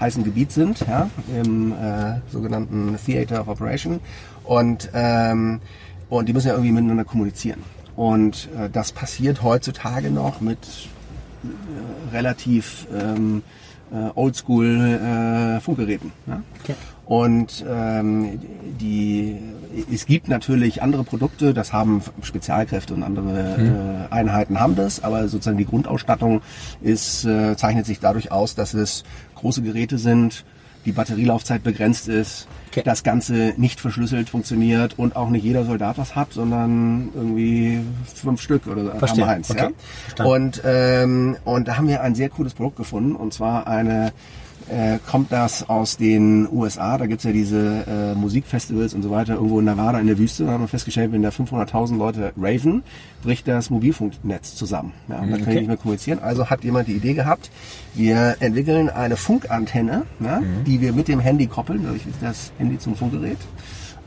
heißen 0.00 0.24
Gebiet 0.24 0.52
sind, 0.52 0.80
ja? 0.80 1.08
im 1.40 1.72
äh, 1.72 2.20
sogenannten 2.30 2.96
Theater 3.06 3.40
of 3.40 3.48
Operation 3.48 4.00
und 4.44 4.90
ähm, 4.92 5.60
und 6.10 6.28
die 6.28 6.32
müssen 6.34 6.48
ja 6.48 6.52
irgendwie 6.54 6.72
miteinander 6.72 7.04
kommunizieren. 7.04 7.62
Und 7.96 8.48
äh, 8.58 8.68
das 8.70 8.92
passiert 8.92 9.42
heutzutage 9.42 10.10
noch 10.10 10.40
mit 10.42 10.58
relativ 12.12 12.86
ähm, 12.94 13.42
äh, 13.92 14.10
oldschool 14.14 14.66
äh, 14.66 15.60
Funkgeräten. 15.60 16.12
Ja? 16.26 16.42
Okay. 16.62 16.74
Und 17.04 17.64
ähm, 17.68 18.40
die, 18.80 19.36
es 19.92 20.06
gibt 20.06 20.28
natürlich 20.28 20.82
andere 20.82 21.04
Produkte, 21.04 21.54
das 21.54 21.72
haben 21.72 22.02
Spezialkräfte 22.20 22.94
und 22.94 23.04
andere 23.04 24.08
äh, 24.10 24.12
Einheiten 24.12 24.58
haben 24.58 24.74
das, 24.74 25.04
aber 25.04 25.28
sozusagen 25.28 25.56
die 25.56 25.66
Grundausstattung 25.66 26.42
ist, 26.82 27.24
äh, 27.24 27.56
zeichnet 27.56 27.86
sich 27.86 28.00
dadurch 28.00 28.32
aus, 28.32 28.56
dass 28.56 28.74
es 28.74 29.04
große 29.36 29.62
Geräte 29.62 29.98
sind, 29.98 30.44
die 30.86 30.92
Batterielaufzeit 30.92 31.62
begrenzt 31.62 32.08
ist, 32.08 32.48
Okay. 32.68 32.82
das 32.84 33.02
Ganze 33.04 33.54
nicht 33.56 33.80
verschlüsselt 33.80 34.28
funktioniert 34.28 34.98
und 34.98 35.16
auch 35.16 35.30
nicht 35.30 35.44
jeder 35.44 35.64
Soldat 35.64 35.96
das 35.96 36.14
hat, 36.14 36.32
sondern 36.34 37.08
irgendwie 37.14 37.80
fünf 38.14 38.40
Stück 38.42 38.66
oder 38.66 38.94
Verstehe. 38.96 39.22
haben 39.24 39.28
wir 39.30 39.34
eins. 39.36 39.50
Okay. 39.50 39.60
Ja? 39.60 39.70
Verstanden. 40.14 40.32
Und, 40.32 40.62
ähm, 40.64 41.36
und 41.44 41.68
da 41.68 41.78
haben 41.78 41.88
wir 41.88 42.02
ein 42.02 42.14
sehr 42.14 42.28
cooles 42.28 42.52
Produkt 42.52 42.76
gefunden 42.76 43.16
und 43.16 43.32
zwar 43.32 43.66
eine 43.66 44.12
äh, 44.68 44.98
kommt 45.06 45.32
das 45.32 45.68
aus 45.68 45.96
den 45.96 46.48
USA, 46.50 46.98
da 46.98 47.06
gibt's 47.06 47.24
ja 47.24 47.32
diese 47.32 47.84
äh, 47.86 48.14
Musikfestivals 48.14 48.94
und 48.94 49.02
so 49.02 49.10
weiter, 49.10 49.34
irgendwo 49.34 49.58
in 49.60 49.64
Nevada 49.64 49.98
in 49.98 50.06
der 50.06 50.18
Wüste, 50.18 50.44
da 50.44 50.52
haben 50.52 50.62
wir 50.62 50.68
festgestellt, 50.68 51.12
wenn 51.12 51.22
da 51.22 51.28
500.000 51.28 51.96
Leute 51.96 52.32
raven, 52.36 52.82
bricht 53.22 53.46
das 53.48 53.70
Mobilfunknetz 53.70 54.54
zusammen. 54.54 54.92
Ja, 55.08 55.20
und 55.20 55.30
da 55.30 55.36
können 55.36 55.42
okay. 55.42 55.50
die 55.52 55.58
nicht 55.58 55.68
mehr 55.68 55.76
kommunizieren. 55.76 56.18
Also 56.20 56.50
hat 56.50 56.64
jemand 56.64 56.88
die 56.88 56.94
Idee 56.94 57.14
gehabt, 57.14 57.50
wir 57.94 58.36
entwickeln 58.40 58.90
eine 58.90 59.16
Funkantenne, 59.16 60.02
ja, 60.20 60.42
die 60.66 60.80
wir 60.80 60.92
mit 60.92 61.08
dem 61.08 61.20
Handy 61.20 61.46
koppeln, 61.46 61.82
dadurch 61.84 62.06
ist 62.06 62.22
das 62.22 62.52
Handy 62.58 62.78
zum 62.78 62.96
Funkgerät. 62.96 63.38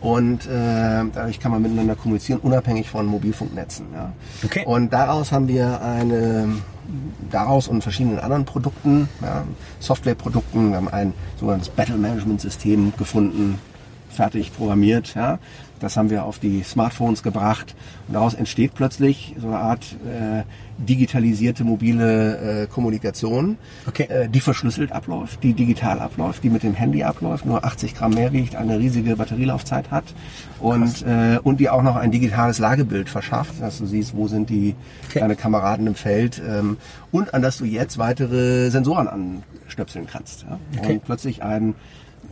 Und 0.02 0.46
äh, 0.46 1.04
dadurch 1.14 1.40
kann 1.40 1.52
man 1.52 1.62
miteinander 1.62 1.96
kommunizieren, 1.96 2.40
unabhängig 2.40 2.90
von 2.90 3.06
Mobilfunknetzen. 3.06 3.88
Ja. 3.94 4.14
Okay. 4.46 4.64
Und 4.66 4.94
daraus 4.94 5.32
haben 5.32 5.48
wir 5.50 5.82
eine, 5.82 6.48
daraus 7.32 7.68
und 7.68 7.82
verschiedenen 7.82 8.20
anderen 8.20 8.46
Produkten, 8.46 9.10
ja, 9.22 9.44
Softwareprodukten, 9.80 10.72
wir 10.72 10.78
haben 10.78 10.90
ein 10.90 11.14
sogenanntes 11.40 11.70
Battle 11.70 11.98
Management 11.98 12.42
System 12.42 12.94
gefunden, 12.98 13.60
fertig 14.10 14.56
programmiert. 14.56 15.14
Ja. 15.16 15.40
Das 15.80 15.96
haben 15.98 16.10
wir 16.10 16.26
auf 16.26 16.40
die 16.40 16.64
Smartphones 16.64 17.24
gebracht 17.24 17.76
und 18.08 18.14
daraus 18.16 18.34
entsteht 18.34 18.74
plötzlich 18.74 19.36
so 19.40 19.48
eine 19.48 19.58
Art 19.60 19.96
äh, 20.06 20.44
digitalisierte 20.78 21.64
mobile 21.64 22.64
äh, 22.64 22.68
Kommunikation, 22.68 23.58
Okay. 23.88 24.04
äh, 24.04 24.30
die 24.30 24.40
verschlüsselt 24.40 24.92
abläuft, 24.92 25.44
die 25.44 25.54
digital 25.54 26.00
abläuft, 26.00 26.44
die 26.44 26.50
mit 26.50 26.64
dem 26.64 26.74
Handy 26.74 27.04
abläuft, 27.04 27.46
nur 27.46 27.64
80 27.66 27.96
Gramm 27.96 28.12
mehr 28.14 28.32
wiegt, 28.34 28.56
eine 28.56 28.80
riesige 28.80 29.16
Batterielaufzeit 29.16 29.92
hat 29.92 30.06
und, 30.60 31.02
äh, 31.06 31.40
und 31.44 31.60
die 31.60 31.70
auch 31.70 31.84
noch 31.84 31.96
ein 31.96 32.12
digitales 32.12 32.60
Lagebild 32.60 33.10
verschafft, 33.10 33.62
dass 33.62 33.78
du 33.80 33.86
siehst, 33.86 34.16
wo 34.16 34.28
sind 34.28 34.50
die 34.50 34.76
Okay. 35.10 35.20
deine 35.20 35.36
Kameraden 35.36 35.88
im 35.88 35.96
Feld 35.96 36.42
ähm, 36.48 36.78
und 37.12 37.34
an 37.34 37.42
das 37.42 37.58
du 37.58 37.66
jetzt 37.66 37.98
weitere 37.98 38.70
Sensoren 38.70 39.08
anstöpseln 39.08 40.06
kannst. 40.08 40.44
Ja? 40.44 40.60
Okay. 40.78 40.94
Und 40.94 41.04
plötzlich 41.06 41.42
ein 41.44 41.74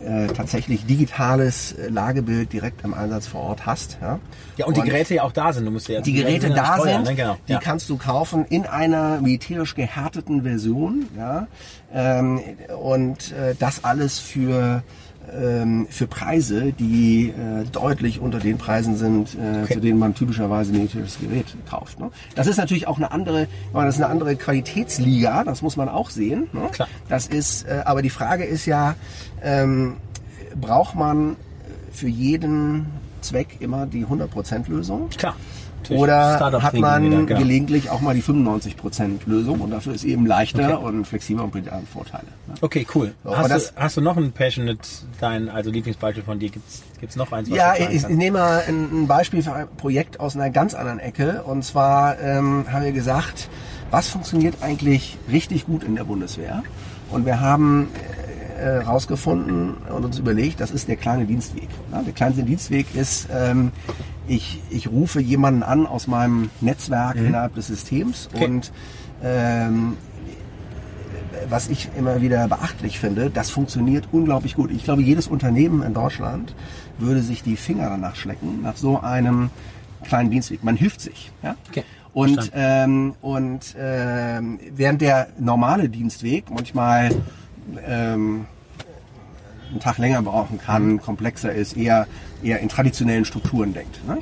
äh, 0.03 0.27
tatsächlich 0.27 0.85
digitales 0.85 1.73
äh, 1.73 1.89
Lagebild 1.89 2.53
direkt 2.53 2.83
am 2.85 2.93
Einsatz 2.93 3.27
vor 3.27 3.41
Ort 3.41 3.65
hast. 3.65 3.97
Ja, 4.01 4.19
Ja, 4.57 4.65
und 4.65 4.77
die 4.77 4.81
Geräte 4.81 5.15
ja 5.15 5.23
auch 5.23 5.31
da 5.31 5.53
sind. 5.53 5.65
Du 5.65 5.71
musst 5.71 5.87
ja 5.87 6.01
die 6.01 6.13
Geräte 6.13 6.47
ja 6.49 6.55
da 6.55 6.77
steuern, 6.77 7.05
sind, 7.05 7.15
Ne? 7.17 7.23
Genau. 7.23 7.37
die 7.47 7.53
ja. 7.53 7.59
kannst 7.59 7.89
du 7.89 7.97
kaufen 7.97 8.45
in 8.49 8.65
einer 8.65 9.21
militärisch 9.21 9.75
gehärteten 9.75 10.43
Version. 10.43 11.07
Ja? 11.17 11.47
Ähm, 11.93 12.41
und 12.79 13.31
äh, 13.31 13.55
das 13.57 13.83
alles 13.83 14.19
für 14.19 14.83
ähm, 15.33 15.87
für 15.89 16.07
Preise, 16.07 16.71
die 16.73 17.29
äh, 17.29 17.65
deutlich 17.71 18.19
unter 18.19 18.39
den 18.39 18.57
Preisen 18.57 18.95
sind, 18.95 19.35
äh, 19.35 19.63
Okay. 19.63 19.73
zu 19.75 19.79
denen 19.81 19.99
man 19.99 20.13
typischerweise 20.15 20.71
ein 20.71 20.77
militärisches 20.77 21.19
Gerät 21.19 21.45
kauft. 21.69 21.99
Ne? 21.99 22.09
Das 22.35 22.47
ist 22.47 22.57
natürlich 22.57 22.87
auch 22.87 22.97
eine 22.97 23.11
andere, 23.11 23.47
das 23.73 23.95
ist 23.95 24.01
eine 24.01 24.11
andere 24.11 24.35
Qualitätsliga, 24.35 25.43
das 25.43 25.61
muss 25.61 25.75
man 25.77 25.89
auch 25.89 26.09
sehen. 26.09 26.47
Ne? 26.53 26.69
Klar. 26.71 26.87
Das 27.09 27.27
ist, 27.27 27.63
äh, 27.67 27.81
aber 27.85 28.01
die 28.01 28.09
Frage 28.09 28.43
ist 28.45 28.65
ja, 28.65 28.95
ähm, 29.43 29.97
braucht 30.59 30.95
man 30.95 31.35
für 31.91 32.07
jeden 32.07 32.85
Zweck 33.21 33.57
immer 33.59 33.85
die 33.87 34.05
100% 34.05 34.69
Lösung? 34.69 35.09
Klar. 35.09 35.35
Natürlich. 35.89 36.01
Oder 36.03 36.61
hat 36.63 36.73
man 36.75 37.03
wieder, 37.03 37.23
genau. 37.23 37.39
gelegentlich 37.39 37.89
auch 37.89 38.01
mal 38.01 38.13
die 38.15 38.21
95% 38.23 39.19
Lösung 39.25 39.61
und 39.61 39.71
dafür 39.71 39.93
ist 39.93 40.03
eben 40.03 40.25
leichter 40.25 40.79
Okay. 40.79 40.85
und 40.87 41.05
flexibler 41.05 41.43
und 41.45 41.51
bringt 41.51 41.69
andere 41.69 41.85
Vorteile. 41.87 42.25
ne? 42.47 42.55
Okay, 42.61 42.85
cool. 42.95 43.13
So, 43.23 43.37
hast, 43.37 43.49
das- 43.51 43.73
du, 43.73 43.79
hast 43.81 43.97
du 43.97 44.01
noch 44.01 44.17
ein 44.17 44.31
Passionate, 44.31 44.79
dein, 45.19 45.49
also 45.49 45.69
Lieblingsbeispiel 45.71 46.23
von 46.23 46.39
dir? 46.39 46.49
Gibt's 46.49 46.83
gibt's 46.99 47.15
noch 47.15 47.31
eins, 47.31 47.49
was 47.49 47.57
Ja, 47.57 47.75
du 47.75 47.83
ich, 47.83 48.03
ich 48.03 48.07
nehme 48.09 48.39
mal 48.39 48.63
ein, 48.67 49.03
ein 49.03 49.07
Beispiel 49.07 49.41
für 49.43 49.53
ein 49.53 49.67
Projekt 49.77 50.19
aus 50.19 50.35
einer 50.35 50.49
ganz 50.49 50.73
anderen 50.73 50.99
Ecke. 50.99 51.43
Und 51.43 51.63
zwar 51.63 52.19
ähm, 52.19 52.65
haben 52.71 52.83
wir 52.83 52.91
gesagt, 52.91 53.49
was 53.91 54.09
funktioniert 54.09 54.55
eigentlich 54.61 55.17
richtig 55.31 55.65
gut 55.65 55.83
in 55.83 55.95
der 55.95 56.03
Bundeswehr? 56.03 56.63
Und 57.09 57.25
wir 57.25 57.39
haben 57.39 57.87
äh, 58.59 58.83
herausgefunden 58.83 59.75
und 59.95 60.03
uns 60.03 60.19
überlegt, 60.19 60.59
das 60.59 60.71
ist 60.71 60.87
der 60.87 60.97
kleine 60.97 61.25
Dienstweg. 61.25 61.69
Ja, 61.91 62.01
der 62.01 62.13
kleine 62.13 62.43
Dienstweg 62.43 62.87
ist, 62.95 63.27
ähm, 63.33 63.71
ich, 64.27 64.61
ich 64.69 64.89
rufe 64.89 65.19
jemanden 65.21 65.63
an 65.63 65.85
aus 65.87 66.07
meinem 66.07 66.49
Netzwerk 66.61 67.15
innerhalb 67.15 67.55
des 67.55 67.67
Systems 67.67 68.29
Okay. 68.33 68.45
und 68.45 68.71
ähm, 69.23 69.97
was 71.49 71.69
ich 71.69 71.89
immer 71.97 72.21
wieder 72.21 72.47
beachtlich 72.47 72.99
finde, 72.99 73.29
das 73.29 73.49
funktioniert 73.49 74.09
unglaublich 74.11 74.55
gut. 74.55 74.71
Ich 74.71 74.83
glaube, 74.83 75.01
jedes 75.01 75.27
Unternehmen 75.27 75.81
in 75.81 75.93
Deutschland 75.93 76.53
würde 76.97 77.21
sich 77.21 77.43
die 77.43 77.55
Finger 77.57 77.89
danach 77.89 78.15
schlecken, 78.15 78.61
nach 78.63 78.75
so 78.75 78.99
einem 78.99 79.49
kleinen 80.03 80.29
Dienstweg. 80.31 80.63
Man 80.63 80.75
hilft 80.75 80.99
sich. 81.01 81.31
Ja? 81.43 81.55
Okay, 81.69 81.83
Und, 82.13 82.51
ähm, 82.53 83.13
und 83.21 83.75
ähm, 83.79 84.59
während 84.75 85.01
der 85.01 85.27
normale 85.39 85.89
Dienstweg 85.89 86.45
manchmal 86.49 87.11
ähm, 87.85 88.45
einen 89.71 89.79
Tag 89.79 89.97
länger 89.97 90.21
brauchen 90.21 90.59
kann, 90.59 91.01
komplexer 91.01 91.51
ist, 91.51 91.75
eher, 91.75 92.07
eher 92.43 92.59
in 92.59 92.69
traditionellen 92.69 93.25
Strukturen 93.25 93.73
denkt. 93.73 94.05
Ne? 94.07 94.19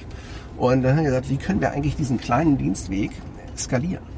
Und 0.58 0.84
dann 0.84 0.92
haben 0.92 1.04
wir 1.04 1.12
gesagt, 1.12 1.30
wie 1.30 1.38
können 1.38 1.62
wir 1.62 1.72
eigentlich 1.72 1.96
diesen 1.96 2.20
kleinen 2.20 2.58
Dienstweg 2.58 3.12
skalieren? 3.58 4.16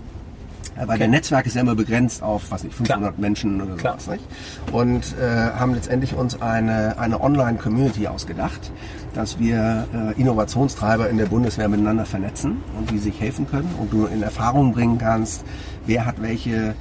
Weil 0.86 1.00
der 1.00 1.08
Netzwerk 1.08 1.48
ist 1.48 1.56
ja 1.56 1.62
immer 1.62 1.74
begrenzt 1.74 2.22
auf, 2.22 2.52
was 2.52 2.64
nicht, 2.64 2.76
500 2.76 3.00
Klar. 3.00 3.14
Menschen 3.18 3.62
oder 3.62 3.76
Klar. 3.76 4.00
sowas. 4.00 4.20
Nicht? 4.20 4.26
Und 4.72 5.16
äh, 5.20 5.26
haben 5.28 5.74
letztendlich 5.74 6.14
uns 6.14 6.40
eine, 6.40 7.00
eine 7.00 7.20
Online-Community 7.20 8.08
ausgedacht, 8.08 8.72
dass 9.16 9.40
wir 9.40 9.88
äh, 9.94 10.22
Innovationstreiber 10.22 11.10
in 11.10 11.18
der 11.18 11.26
Bundeswehr 11.26 11.68
miteinander 11.68 12.06
vernetzen 12.06 12.64
und 12.78 12.92
die 12.92 13.00
sich 13.00 13.20
helfen 13.20 13.50
können 13.50 13.74
und 13.80 13.92
du 13.92 14.06
in 14.06 14.22
Erfahrung 14.22 14.74
bringen 14.74 15.00
kannst, 15.00 15.44
wer 15.88 16.06
hat 16.06 16.22
welche 16.22 16.76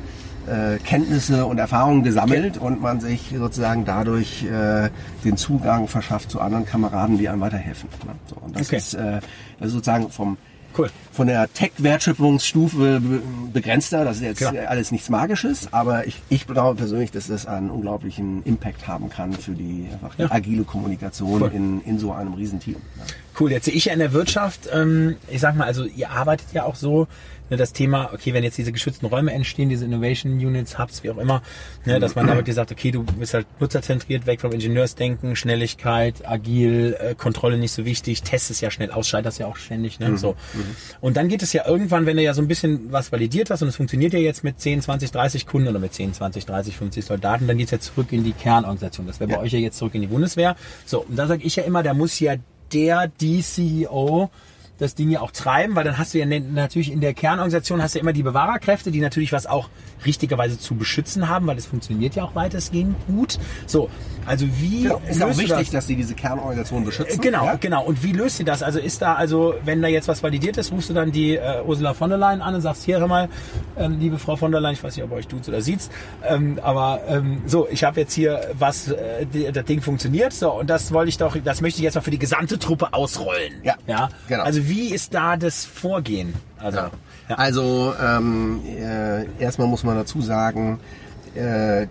äh, 0.46 0.78
Kenntnisse 0.78 1.46
und 1.46 1.58
Erfahrungen 1.58 2.02
gesammelt 2.02 2.58
und 2.58 2.80
man 2.80 3.00
sich 3.00 3.34
sozusagen 3.36 3.84
dadurch 3.84 4.44
äh, 4.44 4.90
den 5.24 5.36
Zugang 5.36 5.88
verschafft 5.88 6.30
zu 6.30 6.40
anderen 6.40 6.64
Kameraden, 6.66 7.18
die 7.18 7.28
einem 7.28 7.40
weiterhelfen. 7.40 7.88
Ne? 8.04 8.12
So, 8.28 8.36
und 8.36 8.54
das 8.56 8.68
Okay. 8.68 8.76
ist 8.76 8.94
äh, 8.94 9.20
das 9.58 9.68
ist 9.68 9.72
sozusagen 9.74 10.10
vom 10.10 10.36
Cool. 10.76 10.90
Von 11.16 11.26
der 11.28 11.50
Tech-Wertschöpfungsstufe 11.52 13.00
be- 13.00 13.22
begrenzter. 13.52 14.04
Das 14.04 14.16
ist 14.18 14.22
jetzt 14.22 14.38
Klar. 14.38 14.54
alles 14.68 14.92
nichts 14.92 15.08
Magisches, 15.08 15.68
aber 15.72 16.06
ich, 16.06 16.20
ich 16.28 16.46
glaube 16.46 16.76
persönlich, 16.76 17.10
dass 17.10 17.26
das 17.28 17.46
einen 17.46 17.70
unglaublichen 17.70 18.42
Impact 18.44 18.86
haben 18.86 19.08
kann 19.08 19.32
für 19.32 19.52
die, 19.52 19.88
einfach 19.92 20.14
die 20.14 20.22
Ja. 20.22 20.30
agile 20.30 20.64
Kommunikation 20.64 21.42
Cool. 21.42 21.50
in, 21.54 21.80
in 21.82 21.98
so 21.98 22.12
einem 22.12 22.34
Riesenteam. 22.34 22.76
Ja. 22.98 23.02
Cool, 23.38 23.50
jetzt 23.52 23.64
sehe 23.66 23.74
ich 23.74 23.86
ja 23.86 23.92
in 23.92 23.98
der 23.98 24.12
Wirtschaft, 24.12 24.68
ähm, 24.72 25.16
ich 25.28 25.40
sag 25.40 25.56
mal, 25.56 25.64
also 25.64 25.84
ihr 25.84 26.10
arbeitet 26.10 26.46
ja 26.54 26.64
auch 26.64 26.74
so, 26.74 27.06
ne, 27.50 27.58
das 27.58 27.74
Thema, 27.74 28.10
okay, 28.14 28.32
wenn 28.32 28.42
jetzt 28.42 28.56
diese 28.56 28.72
geschützten 28.72 29.04
Räume 29.04 29.30
entstehen, 29.34 29.68
diese 29.68 29.84
Innovation 29.84 30.32
Units, 30.32 30.78
Hubs, 30.78 31.02
wie 31.04 31.10
auch 31.10 31.18
immer, 31.18 31.42
ne, 31.84 32.00
dass 32.00 32.14
man 32.14 32.26
da 32.26 32.34
wirklich 32.36 32.56
sagt, 32.56 32.72
okay, 32.72 32.92
du 32.92 33.02
bist 33.02 33.34
halt 33.34 33.46
nutzerzentriert, 33.60 34.24
weg 34.26 34.40
vom 34.40 34.52
Ingenieursdenken, 34.52 35.36
Schnelligkeit, 35.36 36.26
agil, 36.26 36.96
äh, 36.98 37.14
Kontrolle 37.14 37.58
nicht 37.58 37.72
so 37.72 37.84
wichtig, 37.84 38.22
testest 38.22 38.62
ja 38.62 38.70
schnell 38.70 38.90
aus, 38.90 39.06
scheiterst 39.06 39.38
ja 39.38 39.46
auch 39.48 39.56
ständig, 39.56 40.00
ne, 40.00 40.16
so. 40.16 40.34
Und 41.06 41.16
dann 41.16 41.28
geht 41.28 41.40
es 41.40 41.52
ja 41.52 41.64
irgendwann, 41.68 42.04
wenn 42.04 42.16
du 42.16 42.24
ja 42.24 42.34
so 42.34 42.42
ein 42.42 42.48
bisschen 42.48 42.90
was 42.90 43.12
validiert 43.12 43.48
hast 43.50 43.62
und 43.62 43.68
es 43.68 43.76
funktioniert 43.76 44.12
ja 44.12 44.18
jetzt 44.18 44.42
mit 44.42 44.58
10, 44.58 44.82
20, 44.82 45.12
30 45.12 45.46
Kunden 45.46 45.68
oder 45.68 45.78
mit 45.78 45.94
10, 45.94 46.14
20, 46.14 46.44
30, 46.46 46.76
50 46.76 47.04
Soldaten, 47.04 47.46
dann 47.46 47.58
geht's 47.58 47.70
ja 47.70 47.78
zurück 47.78 48.08
in 48.10 48.24
die 48.24 48.32
Kernorganisation. 48.32 49.06
Das 49.06 49.20
wäre 49.20 49.30
bei 49.30 49.38
euch 49.38 49.52
ja 49.52 49.60
jetzt 49.60 49.78
zurück 49.78 49.94
in 49.94 50.00
die 50.00 50.08
Bundeswehr. 50.08 50.56
So, 50.84 51.02
und 51.02 51.14
da 51.14 51.28
sage 51.28 51.44
ich 51.44 51.54
ja 51.54 51.62
immer, 51.62 51.84
da 51.84 51.94
muss 51.94 52.18
ja 52.18 52.34
der, 52.72 53.06
die 53.06 53.40
CEO 53.40 54.30
das 54.78 54.94
Ding 54.94 55.10
ja 55.10 55.20
auch 55.20 55.30
treiben, 55.30 55.74
weil 55.74 55.84
dann 55.84 55.98
hast 55.98 56.14
du 56.14 56.18
ja 56.18 56.26
ne- 56.26 56.40
natürlich 56.40 56.92
in 56.92 57.00
der 57.00 57.14
Kernorganisation 57.14 57.82
hast 57.82 57.94
du 57.94 57.98
ja 57.98 58.02
immer 58.02 58.12
die 58.12 58.22
Bewahrerkräfte, 58.22 58.90
die 58.90 59.00
natürlich 59.00 59.32
was 59.32 59.46
auch 59.46 59.68
richtigerweise 60.04 60.58
zu 60.58 60.74
beschützen 60.74 61.28
haben, 61.28 61.46
weil 61.46 61.56
es 61.56 61.66
funktioniert 61.66 62.14
ja 62.14 62.24
auch 62.24 62.34
weitestgehend 62.34 62.94
gut. 63.06 63.38
So, 63.66 63.88
also 64.26 64.46
wie 64.60 64.82
Genau. 64.82 65.00
Ist 65.08 65.22
auch 65.22 65.28
wichtig, 65.38 65.48
das? 65.56 65.70
dass 65.70 65.86
sie 65.86 65.96
diese 65.96 66.14
Kernorganisation 66.14 66.84
beschützen. 66.84 67.20
Genau, 67.20 67.46
ja? 67.46 67.54
genau. 67.56 67.84
Und 67.84 68.02
wie 68.02 68.12
löst 68.12 68.38
ihr 68.38 68.44
das? 68.44 68.62
Also 68.62 68.78
ist 68.78 69.00
da, 69.02 69.14
also 69.14 69.54
wenn 69.64 69.80
da 69.82 69.88
jetzt 69.88 70.08
was 70.08 70.22
validiert 70.22 70.56
ist, 70.58 70.70
rufst 70.72 70.90
du 70.90 70.94
dann 70.94 71.10
die 71.12 71.36
äh, 71.36 71.62
Ursula 71.64 71.94
von 71.94 72.10
der 72.10 72.18
Leyen 72.18 72.42
an 72.42 72.54
und 72.54 72.60
sagst, 72.60 72.84
hier 72.84 72.98
hör 73.00 73.08
mal, 73.08 73.28
ähm, 73.78 73.98
liebe 73.98 74.18
Frau 74.18 74.36
von 74.36 74.52
der 74.52 74.60
Leyen, 74.60 74.74
ich 74.74 74.82
weiß 74.84 74.94
nicht, 74.96 75.04
ob 75.04 75.10
ihr 75.12 75.16
euch 75.16 75.28
duzt 75.28 75.48
oder 75.48 75.60
sieht's, 75.62 75.90
ähm, 76.28 76.58
aber 76.62 77.00
ähm, 77.08 77.42
so, 77.46 77.66
ich 77.70 77.84
habe 77.84 78.00
jetzt 78.00 78.12
hier 78.12 78.40
was, 78.58 78.88
äh, 78.88 79.26
das 79.52 79.64
Ding 79.64 79.80
funktioniert, 79.80 80.32
so 80.32 80.52
und 80.52 80.68
das 80.68 80.92
wollte 80.92 81.08
ich 81.08 81.18
doch, 81.18 81.36
das 81.42 81.60
möchte 81.60 81.78
ich 81.78 81.84
jetzt 81.84 81.94
mal 81.94 82.00
für 82.02 82.10
die 82.10 82.18
gesamte 82.18 82.58
Truppe 82.58 82.92
ausrollen. 82.92 83.54
Ja, 83.62 83.76
ja. 83.86 84.08
genau. 84.28 84.42
Also 84.44 84.65
wie 84.68 84.90
ist 84.94 85.14
da 85.14 85.36
das 85.36 85.64
Vorgehen? 85.64 86.34
Also, 86.58 86.78
Ja. 86.78 86.90
ja. 87.28 87.34
Also 87.36 87.94
ähm, 88.02 88.60
äh, 88.66 89.24
erstmal 89.42 89.68
muss 89.68 89.84
man 89.84 89.96
dazu 89.96 90.20
sagen, 90.20 90.78
äh, 91.34 91.86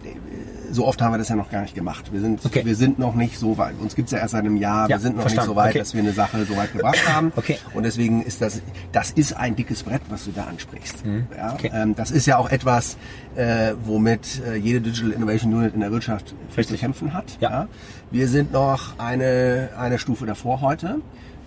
so 0.72 0.88
oft 0.88 1.00
haben 1.02 1.14
wir 1.14 1.20
das 1.20 1.30
ja 1.30 1.36
noch 1.36 1.52
gar 1.52 1.62
nicht 1.62 1.76
gemacht. 1.76 2.12
Wir 2.12 2.20
sind, 2.20 2.44
Okay. 2.44 2.66
wir 2.66 2.76
sind 2.76 2.98
noch 2.98 3.14
nicht 3.14 3.38
so 3.38 3.58
weit. 3.60 3.76
Uns 3.80 3.96
gibt's 3.96 4.12
ja 4.12 4.18
erst 4.18 4.32
seit 4.32 4.42
einem 4.44 4.58
Jahr. 4.58 4.90
Ja, 4.90 4.96
wir 4.98 5.00
sind 5.00 5.16
noch 5.16 5.22
verstanden. 5.22 5.50
nicht 5.52 5.56
so 5.56 5.62
weit, 5.62 5.70
Okay. 5.70 5.80
dass 5.80 5.94
wir 5.94 6.02
eine 6.02 6.12
Sache 6.14 6.44
so 6.46 6.58
weit 6.58 6.74
gebracht 6.74 7.08
haben. 7.16 7.32
Okay. 7.36 7.60
Und 7.76 7.84
deswegen 7.84 8.24
ist 8.24 8.42
das, 8.42 8.62
das 8.92 9.12
ist 9.12 9.34
ein 9.38 9.56
dickes 9.56 9.84
Brett, 9.84 10.02
was 10.10 10.26
du 10.26 10.32
da 10.32 10.46
ansprichst. 10.46 11.06
Ja? 11.06 11.12
Mhm. 11.12 11.28
Okay. 11.54 11.72
Ähm, 11.74 11.96
das 11.96 12.10
ist 12.10 12.26
ja 12.26 12.38
auch 12.38 12.50
etwas, 12.50 12.98
äh, 13.36 13.74
womit 13.84 14.42
äh, 14.48 14.56
jede 14.56 14.82
Digital 14.82 15.12
Innovation 15.12 15.54
Unit 15.54 15.76
in 15.76 15.82
der 15.82 15.92
Wirtschaft 15.92 16.34
viel 16.50 16.66
zu 16.66 16.76
kämpfen 16.76 17.14
hat. 17.14 17.26
Ja. 17.40 17.68
Wir 18.16 18.30
sind 18.30 18.54
noch 18.54 18.98
eine, 18.98 19.72
eine 19.78 20.00
Stufe 20.00 20.26
davor 20.26 20.62
heute. 20.62 21.02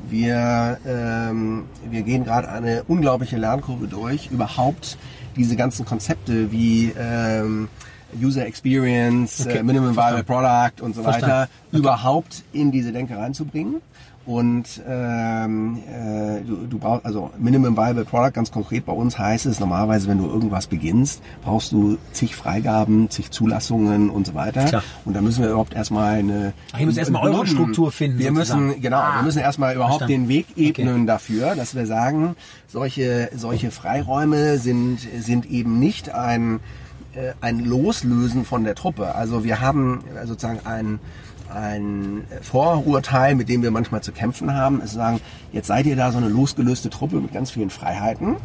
Wir, 0.07 0.77
ähm, 0.87 1.65
wir 1.89 2.03
gehen 2.03 2.25
gerade 2.25 2.51
eine 2.51 2.83
unglaubliche 2.87 3.39
Lernkurve 3.39 3.89
durch, 3.89 4.31
überhaupt 4.31 4.99
diese 5.35 5.57
ganzen 5.57 5.87
Konzepte 5.87 6.53
wie 6.53 6.93
ähm, 6.95 7.71
User 8.21 8.45
Experience, 8.45 9.47
Okay, 9.47 9.61
äh, 9.61 9.63
Minimum 9.63 9.97
Viable 9.97 10.25
Product 10.25 10.83
und 10.83 10.95
so 10.95 11.07
weiter 11.07 11.49
überhaupt 11.73 12.45
in 12.53 12.71
diese 12.71 12.93
Denke 12.93 13.17
reinzubringen. 13.17 13.77
Und 14.29 14.83
ähm, 14.87 15.79
äh, 15.89 16.43
du, 16.47 16.67
du 16.69 16.79
brauchst 16.79 17.07
also 17.07 17.31
Minimum 17.39 17.79
Viable 17.79 18.05
Product 18.05 18.33
ganz 18.35 18.51
konkret 18.53 18.85
bei 18.85 18.93
uns 18.93 19.19
heißt 19.19 19.47
es 19.47 19.59
normalerweise, 19.59 20.07
wenn 20.07 20.19
du 20.19 20.27
irgendwas 20.27 20.67
beginnst, 20.67 21.23
brauchst 21.43 21.73
du 21.73 21.97
zig 22.13 22.37
Freigaben, 22.37 23.09
zig 23.09 23.31
Zulassungen 23.31 24.11
und 24.11 24.27
so 24.27 24.35
weiter. 24.35 24.67
Klar. 24.67 24.83
Und 25.07 25.17
da 25.17 25.23
müssen 25.23 25.43
wir 25.43 25.49
überhaupt 25.49 25.73
erstmal 25.73 26.17
eine 26.19 26.53
Ach, 26.75 26.79
ihr 26.79 26.85
müsst 26.85 26.99
erstmal 26.99 27.23
eure 27.27 27.47
Struktur 27.47 27.91
finden, 27.91 28.19
Wir 28.19 28.29
sozusagen. 28.35 28.67
müssen 28.67 28.83
genau, 28.83 28.99
Ah. 28.99 29.17
wir 29.17 29.23
müssen 29.23 29.39
erstmal 29.39 29.75
überhaupt 29.75 30.01
Verstanden. 30.01 30.25
den 30.25 30.29
Weg 30.29 30.47
ebnen 30.57 31.07
dafür, 31.07 31.55
dass 31.57 31.75
wir 31.75 31.87
sagen, 31.87 32.37
solche 32.67 33.31
solche 33.35 33.71
Freiräume 33.71 34.59
sind 34.59 34.99
sind 35.21 35.47
eben 35.51 35.79
nicht 35.79 36.11
ein 36.15 36.61
äh, 37.15 37.33
ein 37.41 37.65
Loslösen 37.65 38.45
von 38.45 38.65
der 38.65 38.75
Truppe. 38.75 39.15
Also 39.15 39.43
wir 39.43 39.63
haben 39.63 40.05
äh, 40.23 40.27
sozusagen 40.27 40.61
ein 40.67 40.99
ein 41.55 42.25
Vorurteil, 42.43 43.35
mit 43.35 43.49
dem 43.49 43.63
wir 43.63 43.71
manchmal 43.71 44.03
zu 44.03 44.13
kämpfen 44.13 44.55
haben, 44.55 44.81
ist 44.81 44.91
zu 44.91 44.97
sagen, 44.97 45.21
jetzt 45.53 45.67
seid 45.67 45.87
ihr 45.87 45.97
da 45.97 46.13
so 46.13 46.19
eine 46.19 46.29
losgelöste 46.29 46.91
Truppe 46.91 47.17
mit 47.17 47.33
ganz 47.33 47.51
vielen 47.51 47.71
Freiheiten, 47.71 48.37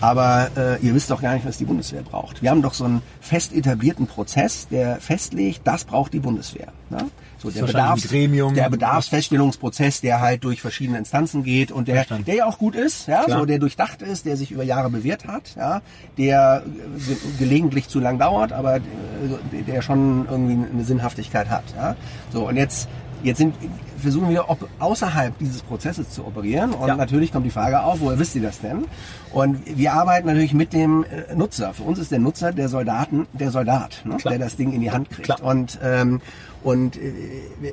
aber 0.00 0.50
äh, 0.56 0.84
ihr 0.84 0.94
wisst 0.94 1.10
doch 1.10 1.22
gar 1.22 1.34
nicht, 1.34 1.46
was 1.46 1.58
die 1.58 1.64
Bundeswehr 1.64 2.02
braucht. 2.02 2.42
Wir 2.42 2.50
haben 2.50 2.62
doch 2.62 2.74
so 2.74 2.84
einen 2.84 3.02
fest 3.20 3.54
etablierten 3.54 4.06
Prozess, 4.06 4.68
der 4.68 4.96
festlegt, 5.00 5.62
das 5.64 5.84
braucht 5.84 6.12
die 6.12 6.20
Bundeswehr. 6.20 6.68
Ne? 6.90 7.06
So 7.42 7.50
der, 7.50 7.64
Bedarfs, 7.64 8.08
der 8.08 8.70
Bedarfsfeststellungsprozess, 8.70 10.00
der 10.00 10.20
halt 10.20 10.44
durch 10.44 10.60
verschiedene 10.60 10.98
Instanzen 10.98 11.42
geht 11.42 11.72
und 11.72 11.88
der, 11.88 11.96
Verstanden. 11.96 12.24
der 12.24 12.34
ja 12.36 12.46
auch 12.46 12.58
gut 12.58 12.76
ist, 12.76 13.08
ja, 13.08 13.24
Klar. 13.24 13.40
so 13.40 13.46
der 13.46 13.58
durchdacht 13.58 14.00
ist, 14.00 14.26
der 14.26 14.36
sich 14.36 14.52
über 14.52 14.62
Jahre 14.62 14.90
bewährt 14.90 15.26
hat, 15.26 15.56
ja, 15.56 15.82
der 16.18 16.62
äh, 16.64 16.98
ge 16.98 17.16
gelegentlich 17.38 17.88
zu 17.88 17.98
lang 17.98 18.18
dauert, 18.18 18.52
aber 18.52 18.76
äh, 18.76 18.80
der 19.66 19.82
schon 19.82 20.26
irgendwie 20.30 20.66
eine 20.72 20.84
Sinnhaftigkeit 20.84 21.50
hat. 21.50 21.64
Ja. 21.76 21.96
So 22.32 22.48
und 22.48 22.56
jetzt 22.56 22.88
jetzt 23.22 23.38
sind 23.38 23.54
versuchen 24.02 24.28
wir 24.28 24.48
ob, 24.50 24.68
außerhalb 24.78 25.38
dieses 25.38 25.62
Prozesses 25.62 26.10
zu 26.10 26.26
operieren 26.26 26.72
und 26.72 26.88
Ja. 26.88 26.96
natürlich 26.96 27.32
kommt 27.32 27.46
die 27.46 27.50
Frage 27.50 27.82
auf, 27.82 28.00
woher 28.00 28.18
wisst 28.18 28.34
ihr 28.36 28.42
das 28.42 28.60
denn? 28.60 28.84
Und 29.32 29.58
wir 29.78 29.92
arbeiten 29.94 30.26
natürlich 30.26 30.52
mit 30.54 30.72
dem 30.72 31.04
äh, 31.04 31.34
Nutzer. 31.34 31.72
Für 31.74 31.84
uns 31.84 31.98
ist 31.98 32.10
der 32.12 32.18
Nutzer 32.18 32.52
der 32.52 32.68
Soldaten 32.68 33.26
der 33.32 33.50
Soldat, 33.50 34.02
ne, 34.04 34.16
der 34.24 34.38
das 34.38 34.56
Ding 34.56 34.72
in 34.72 34.80
die 34.80 34.90
Hand 34.90 35.08
kriegt. 35.10 35.24
Klar. 35.26 35.42
Und 35.42 35.78
ähm, 35.82 36.20
und 36.62 36.96
äh, 36.96 37.12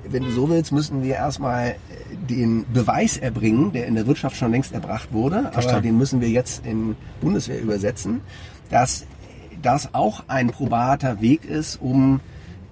wenn 0.09 0.23
du 0.23 0.31
so 0.31 0.49
willst, 0.49 0.71
müssen 0.71 1.03
wir 1.03 1.15
erstmal 1.15 1.69
äh, 1.69 1.75
den 2.29 2.65
Beweis 2.73 3.17
erbringen, 3.17 3.71
der 3.71 3.85
in 3.87 3.95
der 3.95 4.07
Wirtschaft 4.07 4.35
schon 4.37 4.51
längst 4.51 4.73
erbracht 4.73 5.11
wurde, 5.13 5.39
aber 5.39 5.51
Verstanden. 5.51 5.83
den 5.83 5.97
müssen 5.97 6.21
wir 6.21 6.29
jetzt 6.29 6.65
in 6.65 6.95
Bundeswehr 7.21 7.61
übersetzen, 7.61 8.21
dass 8.71 9.05
das 9.61 9.93
auch 9.93 10.23
ein 10.27 10.47
probater 10.47 11.21
Weg 11.21 11.43
ist, 11.45 11.79
um 11.81 12.19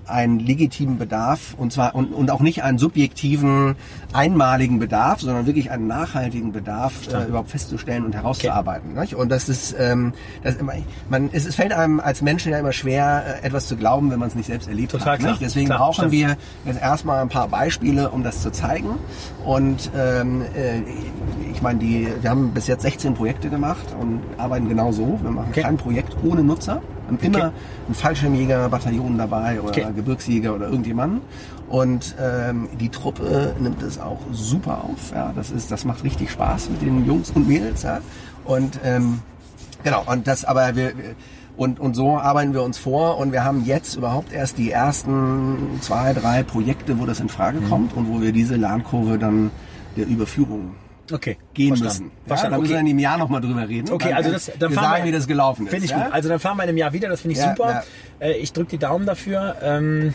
einen 0.10 0.40
legitimen 0.40 0.98
Bedarf 0.98 1.54
und 1.58 1.72
zwar 1.74 1.96
und, 1.96 2.14
und 2.14 2.32
auch 2.32 2.40
nicht 2.42 2.64
einen 2.64 2.78
subjektiven, 2.78 3.76
einmaligen 4.14 4.80
Bedarf, 4.80 5.22
sondern 5.22 5.46
wirklich 5.46 5.72
einen 5.72 5.88
nachhaltigen 5.88 6.52
Bedarf 6.52 6.94
äh, 7.14 7.26
überhaupt 7.28 7.50
festzustellen 7.52 8.06
und 8.06 8.16
herauszuarbeiten. 8.16 8.94
Nicht? 8.94 9.16
Und 9.16 9.30
das 9.30 9.50
ist, 9.50 9.76
ähm, 9.80 10.14
das 10.44 10.56
immer, 10.56 10.74
man, 11.10 11.30
es, 11.32 11.46
es 11.46 11.56
fällt 11.56 11.74
einem 11.74 12.00
als 12.00 12.22
Menschen 12.22 12.52
ja 12.52 12.60
immer 12.60 12.72
schwer, 12.74 13.40
äh, 13.42 13.46
etwas 13.46 13.68
zu 13.68 13.76
glauben, 13.76 14.12
wenn 14.12 14.20
man 14.20 14.30
es 14.30 14.36
nicht 14.36 14.48
selbst 14.48 14.68
erlebt 14.68 14.92
Total 14.92 15.14
hat. 15.14 15.20
klar. 15.20 15.32
Nicht? 15.32 15.42
Deswegen 15.42 15.68
Klar, 15.68 15.80
brauchen 15.80 15.94
stimmt. 15.96 16.12
wir 16.14 16.38
jetzt 16.66 16.82
erstmal 16.82 17.22
ein 17.22 17.30
paar 17.30 17.48
Beispiele, 17.48 18.10
um 18.10 18.24
das 18.24 18.42
zu 18.42 18.52
zeigen. 18.52 18.90
Und 19.46 19.92
ähm, 19.98 20.42
äh, 20.56 20.82
ich 21.52 21.62
meine, 21.62 21.80
die, 21.80 22.08
wir 22.22 22.30
haben 22.30 22.52
bis 22.52 22.68
jetzt 22.68 22.82
16 22.84 23.14
Projekte 23.14 23.50
gemacht 23.50 23.86
und 24.00 24.22
arbeiten 24.38 24.70
genau 24.70 24.92
so. 24.92 25.20
Wir 25.22 25.32
machen 25.32 25.48
Okay. 25.50 25.62
kein 25.62 25.78
Projekt 25.78 26.16
ohne 26.24 26.44
Nutzer. 26.44 26.82
Wir 27.10 27.18
haben 27.18 27.24
immer 27.24 27.38
Okay. 27.48 27.52
einen 27.88 27.96
Fallschirmjäger, 27.96 28.70
Bataillon 28.70 29.18
dabei 29.18 29.60
oder 29.62 29.70
Okay. 29.70 29.88
Gebirgsjäger 29.96 30.54
oder 30.56 30.68
irgendjemanden. 30.68 31.22
Und 31.70 32.16
ähm, 32.22 32.70
die 32.80 32.90
Truppe 32.90 33.54
nimmt 33.60 33.82
es 33.84 34.00
auch 34.00 34.20
super 34.32 34.84
auf. 34.86 35.12
Ja, 35.14 35.34
das 35.36 35.52
ist, 35.52 35.72
das 35.72 35.84
macht 35.86 36.04
richtig 36.04 36.32
Spaß 36.32 36.70
mit 36.70 36.82
den 36.82 37.06
Jungs 37.06 37.32
und 37.32 37.48
Mädels. 37.48 37.84
Ja. 37.84 38.00
Und 38.46 38.80
ähm, 38.84 39.20
genau. 39.84 40.04
Und 40.06 40.28
das, 40.28 40.46
aber 40.46 40.76
wir 40.76 40.94
und, 41.58 41.80
und 41.80 41.96
so 41.96 42.18
arbeiten 42.18 42.54
wir 42.54 42.62
uns 42.62 42.78
vor 42.78 43.18
und 43.18 43.32
wir 43.32 43.44
haben 43.44 43.66
jetzt 43.66 43.96
überhaupt 43.96 44.32
erst 44.32 44.60
die 44.60 44.70
ersten 44.72 45.80
zwei, 45.82 46.14
drei 46.14 46.44
Projekte, 46.44 47.00
wo 47.00 47.06
das 47.08 47.20
in 47.20 47.30
Frage 47.30 47.60
Mhm. 47.62 47.70
kommt 47.70 47.94
und 47.98 48.08
wo 48.14 48.22
wir 48.22 48.32
diese 48.32 48.56
Lernkurve 48.58 49.18
dann 49.18 49.50
der 49.98 50.06
Überführung 50.08 50.76
Okay. 51.12 51.38
gehen 51.54 51.76
verstanden. 51.76 52.06
müssen. 52.06 52.18
Ja, 52.24 52.28
Verstanden. 52.28 52.54
da 52.54 52.60
müssen 52.60 52.70
wir 52.70 52.78
okay. 52.78 52.86
in 52.86 52.90
einem 52.90 53.00
Jahr 53.00 53.18
nochmal 53.18 53.42
drüber 53.42 53.68
reden. 53.68 53.92
Okay, 53.92 54.14
also 54.14 54.32
das, 54.32 54.52
dann 54.60 54.72
wir 54.72 54.76
fahren 54.76 54.92
sagen, 54.92 55.06
wie 55.06 55.12
das 55.12 55.28
gelaufen 55.28 55.66
ist. 55.66 55.72
Finde 55.72 55.86
ich 55.86 55.92
ja? 55.92 56.06
gut. 56.06 56.14
Also 56.14 56.30
dann 56.30 56.40
fahren 56.40 56.58
wir 56.58 56.64
in 56.64 56.70
einem 56.70 56.78
Jahr 56.78 56.94
wieder, 56.94 57.10
das 57.10 57.22
finde 57.22 57.34
ich 57.34 57.40
Ja, 57.40 57.56
super. 57.56 57.84
Äh, 58.20 58.34
ich 58.34 58.54
drücke 58.54 58.72
die 58.72 58.78
Daumen 58.78 59.06
dafür. 59.06 59.56
Ähm, 59.62 60.14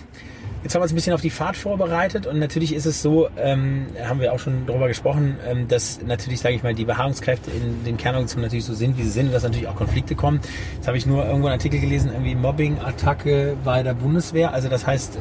jetzt 0.63 0.75
haben 0.75 0.81
wir 0.81 0.85
uns 0.85 0.93
ein 0.93 0.97
bisschen 0.97 1.15
auf 1.15 1.21
die 1.21 1.31
Fahrt 1.31 1.57
vorbereitet 1.57 2.27
und 2.27 2.39
natürlich 2.39 2.75
ist 2.75 2.87
es 2.87 3.03
so, 3.03 3.29
ähm, 3.37 3.87
haben 4.05 4.21
wir 4.21 4.33
auch 4.33 4.39
schon 4.39 4.67
darüber 4.67 4.89
gesprochen, 4.89 5.37
ähm, 5.47 5.69
dass 5.69 6.01
natürlich, 6.03 6.41
sage 6.41 6.55
ich 6.55 6.63
mal, 6.63 6.75
die 6.75 6.85
Beharrungskräfte 6.85 7.51
in 7.51 7.85
den 7.85 7.97
Kernorganisationen 7.97 8.47
natürlich 8.47 8.65
so 8.65 8.75
sind, 8.75 8.99
wie 8.99 9.03
sie 9.03 9.11
sind 9.11 9.27
und 9.27 9.33
dass 9.33 9.43
natürlich 9.43 9.69
auch 9.69 9.77
Konflikte 9.77 10.15
kommen. 10.15 10.41
Jetzt 10.77 10.87
habe 10.87 10.97
ich 10.97 11.07
nur 11.07 11.25
irgendwo 11.25 11.49
einen 11.49 11.55
Artikel 11.55 11.81
gelesen, 11.81 12.11
irgendwie 12.13 12.35
Mobbing-Attacke 12.35 13.57
bei 13.65 13.83
der 13.83 13.95
Bundeswehr. 13.95 14.53
Also 14.53 14.69
das 14.69 14.87
heißt, 14.87 15.17
äh, 15.17 15.21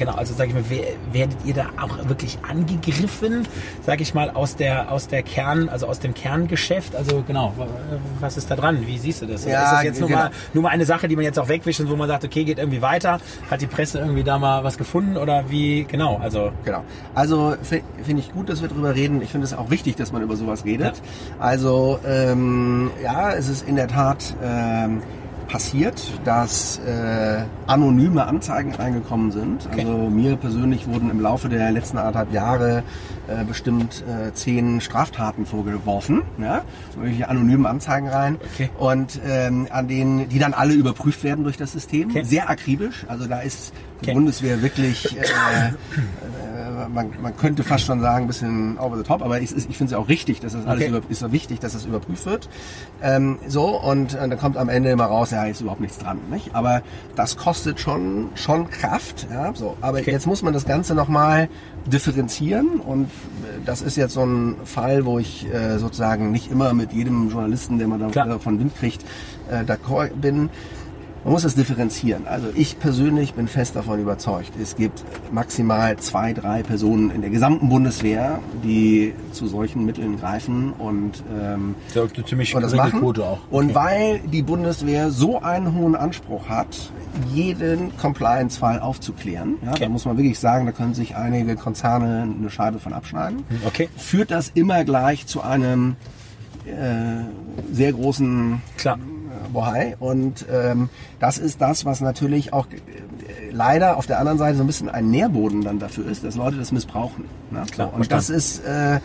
genau, 0.00 0.14
also 0.14 0.34
sage 0.34 0.48
ich 0.48 0.54
mal, 0.54 0.64
wer- 0.68 0.94
werdet 1.12 1.36
ihr 1.44 1.54
da 1.54 1.66
auch 1.80 2.08
wirklich 2.08 2.38
angegriffen, 2.48 3.46
sage 3.86 4.02
ich 4.02 4.14
mal, 4.14 4.30
aus 4.30 4.56
der 4.56 4.90
aus 4.90 5.06
der 5.06 5.22
Kern, 5.22 5.68
also 5.68 5.86
aus 5.86 6.00
dem 6.00 6.14
Kerngeschäft? 6.14 6.96
Also 6.96 7.22
genau, 7.24 7.52
wa- 7.56 7.68
was 8.18 8.36
ist 8.36 8.50
da 8.50 8.56
dran? 8.56 8.84
Wie 8.86 8.98
siehst 8.98 9.22
du 9.22 9.26
das? 9.26 9.44
Ja, 9.44 9.62
ist 9.62 9.72
das 9.72 9.82
jetzt 9.84 10.00
nur, 10.00 10.08
genau. 10.08 10.22
mal, 10.22 10.30
nur 10.54 10.62
mal 10.64 10.70
eine 10.70 10.84
Sache, 10.84 11.06
die 11.06 11.14
man 11.14 11.24
jetzt 11.24 11.38
auch 11.38 11.48
wegwischt 11.48 11.78
und 11.80 11.88
wo 11.90 11.94
man 11.94 12.08
sagt, 12.08 12.24
okay, 12.24 12.42
geht 12.44 12.58
irgendwie 12.58 12.82
weiter? 12.82 13.20
Hat 13.50 13.60
die 13.60 13.66
Presse 13.68 13.98
irgendwie 14.00 14.24
da 14.24 14.38
mal 14.38 14.64
was 14.64 14.76
gefunden 14.78 15.16
oder 15.16 15.44
wie? 15.50 15.84
Genau, 15.84 16.16
also 16.18 16.50
Genau. 16.64 16.82
Also 17.14 17.54
fi- 17.62 17.84
finde 18.02 18.22
ich 18.22 18.32
gut, 18.32 18.48
dass 18.48 18.62
wir 18.62 18.68
drüber 18.68 18.94
reden. 18.94 19.22
Ich 19.22 19.30
finde 19.30 19.44
es 19.46 19.54
auch 19.54 19.70
wichtig, 19.70 19.94
dass 19.96 20.10
man 20.10 20.22
über 20.22 20.34
sowas 20.36 20.64
redet. 20.64 21.00
Also 21.38 22.00
ähm, 22.06 22.90
ja, 23.04 23.32
es 23.32 23.48
ist 23.48 23.68
in 23.68 23.76
der 23.76 23.86
Tat 23.88 24.34
ähm, 24.42 25.02
passiert, 25.50 26.00
dass 26.24 26.78
äh, 26.78 27.42
anonyme 27.66 28.26
Anzeigen 28.26 28.74
reingekommen 28.74 29.32
sind. 29.32 29.66
Okay. 29.66 29.80
Also 29.80 30.10
mir 30.10 30.36
persönlich 30.36 30.86
wurden 30.86 31.10
im 31.10 31.20
Laufe 31.20 31.48
der 31.48 31.70
letzten 31.72 31.98
anderthalb 31.98 32.32
Jahre 32.32 32.82
äh, 33.26 33.44
bestimmt 33.44 34.04
äh, 34.06 34.32
zehn 34.32 34.80
Straftaten 34.80 35.46
vorgeworfen. 35.46 36.22
Ja? 36.38 36.62
Solche 36.94 37.28
anonymen 37.28 37.66
Anzeigen 37.66 38.08
rein. 38.08 38.38
Okay. 38.54 38.70
Und 38.78 39.20
ähm, 39.26 39.66
an 39.70 39.88
denen, 39.88 40.28
die 40.28 40.38
dann 40.38 40.54
alle 40.54 40.74
überprüft 40.74 41.24
werden 41.24 41.44
durch 41.44 41.56
das 41.56 41.72
System. 41.72 42.10
Okay. 42.10 42.22
Sehr 42.22 42.48
akribisch. 42.48 43.04
Also 43.08 43.26
da 43.26 43.40
ist 43.40 43.72
die. 44.04 44.12
Bundeswehr 44.12 44.62
wirklich 44.62 45.16
äh, 45.16 45.20
äh, 45.22 45.72
man, 46.88 47.10
man 47.20 47.36
könnte 47.36 47.62
fast 47.62 47.84
schon 47.84 48.00
sagen, 48.00 48.24
ein 48.24 48.26
bisschen 48.28 48.78
over 48.78 48.96
the 48.96 49.02
top, 49.02 49.22
aber 49.22 49.40
ist, 49.40 49.52
ich 49.56 49.76
finde 49.76 49.94
es 49.94 49.98
auch 49.98 50.08
richtig, 50.08 50.40
dass 50.40 50.52
das 50.52 50.66
alles 50.66 50.82
Okay. 50.84 50.96
über, 50.96 51.00
ist 51.10 51.20
so 51.20 51.32
wichtig, 51.32 51.60
dass 51.60 51.72
das 51.72 51.84
überprüft 51.84 52.26
wird. 52.26 52.48
Ähm, 53.02 53.38
so, 53.46 53.80
und 53.80 54.14
äh, 54.14 54.28
dann 54.28 54.38
kommt 54.38 54.56
am 54.56 54.68
Ende 54.68 54.90
immer 54.90 55.04
raus, 55.04 55.30
ja, 55.30 55.44
ist 55.44 55.60
überhaupt 55.60 55.80
nichts 55.80 55.98
dran. 55.98 56.18
Nicht? 56.30 56.54
Aber 56.54 56.82
das 57.16 57.36
kostet 57.36 57.80
schon, 57.80 58.28
schon 58.34 58.70
Kraft. 58.70 59.26
Ja? 59.30 59.52
So, 59.54 59.76
aber 59.80 59.98
Okay. 59.98 60.12
jetzt 60.12 60.26
muss 60.26 60.42
man 60.42 60.52
das 60.52 60.64
Ganze 60.64 60.94
nochmal 60.94 61.48
differenzieren 61.86 62.80
und 62.80 63.04
äh, 63.04 63.08
das 63.64 63.82
ist 63.82 63.96
jetzt 63.96 64.14
so 64.14 64.24
ein 64.24 64.56
Fall, 64.64 65.04
wo 65.04 65.18
ich 65.18 65.46
äh, 65.52 65.78
sozusagen 65.78 66.30
nicht 66.30 66.50
immer 66.50 66.72
mit 66.74 66.92
jedem 66.92 67.30
Journalisten, 67.30 67.78
der 67.78 67.88
man 67.88 68.10
Klar. 68.10 68.26
davon 68.26 68.58
Wind 68.58 68.74
kriegt, 68.76 69.04
äh, 69.50 69.64
d'accord 69.64 70.10
bin. 70.20 70.50
Man 71.22 71.34
muss 71.34 71.42
das 71.42 71.54
differenzieren. 71.54 72.26
Also 72.26 72.46
ich 72.54 72.78
persönlich 72.78 73.34
bin 73.34 73.46
fest 73.46 73.76
davon 73.76 74.00
überzeugt, 74.00 74.52
es 74.60 74.74
gibt 74.74 75.04
maximal 75.30 75.98
zwei, 75.98 76.32
drei 76.32 76.62
Personen 76.62 77.10
in 77.10 77.20
der 77.20 77.28
gesamten 77.28 77.68
Bundeswehr, 77.68 78.38
die 78.64 79.12
zu 79.32 79.46
solchen 79.46 79.84
Mitteln 79.84 80.18
greifen 80.18 80.72
und, 80.72 81.22
ähm, 81.38 81.74
das 81.92 82.06
ist 82.06 82.16
eine 82.16 82.24
ziemlich 82.26 82.54
und 82.54 82.62
das 82.62 82.74
machen. 82.74 83.00
Quote 83.00 83.24
auch. 83.24 83.38
Und 83.50 83.66
Okay. 83.66 83.74
weil 83.74 84.18
die 84.20 84.42
Bundeswehr 84.42 85.10
so 85.10 85.42
einen 85.42 85.74
hohen 85.74 85.94
Anspruch 85.94 86.48
hat, 86.48 86.90
jeden 87.34 87.94
Compliance-Fall 87.98 88.80
aufzuklären, 88.80 89.56
ja, 89.62 89.72
Okay. 89.72 89.84
da 89.84 89.88
muss 89.90 90.06
man 90.06 90.16
wirklich 90.16 90.38
sagen, 90.38 90.64
da 90.64 90.72
können 90.72 90.94
sich 90.94 91.16
einige 91.16 91.54
Konzerne 91.54 92.22
eine 92.38 92.48
Scheibe 92.50 92.78
von 92.78 92.94
abschneiden, 92.94 93.44
Okay. 93.66 93.90
führt 93.96 94.30
das 94.30 94.50
immer 94.54 94.84
gleich 94.84 95.26
zu 95.26 95.42
einem 95.42 95.96
äh, 96.66 97.24
sehr 97.74 97.92
großen 97.92 98.62
Klar. 98.78 98.98
Äh, 99.44 99.48
Bohai. 99.52 99.96
Und 99.98 100.46
ähm, 100.50 100.88
das 101.18 101.38
ist 101.38 101.60
das, 101.60 101.84
was 101.84 102.00
natürlich 102.00 102.52
auch 102.52 102.66
äh, 102.66 103.50
leider 103.52 103.96
auf 103.96 104.06
der 104.06 104.18
anderen 104.18 104.38
Seite 104.38 104.56
so 104.56 104.64
ein 104.64 104.66
bisschen 104.66 104.88
ein 104.88 105.10
Nährboden 105.10 105.62
dann 105.62 105.78
dafür 105.78 106.06
ist, 106.06 106.24
dass 106.24 106.36
Leute 106.36 106.56
das 106.56 106.72
missbrauchen. 106.72 107.24
Ne? 107.50 107.64
Klar, 107.70 107.92
und 107.92 108.10
das 108.10 108.26
verstanden. 108.26 108.38
ist, 108.38 108.64
äh, 108.64 109.00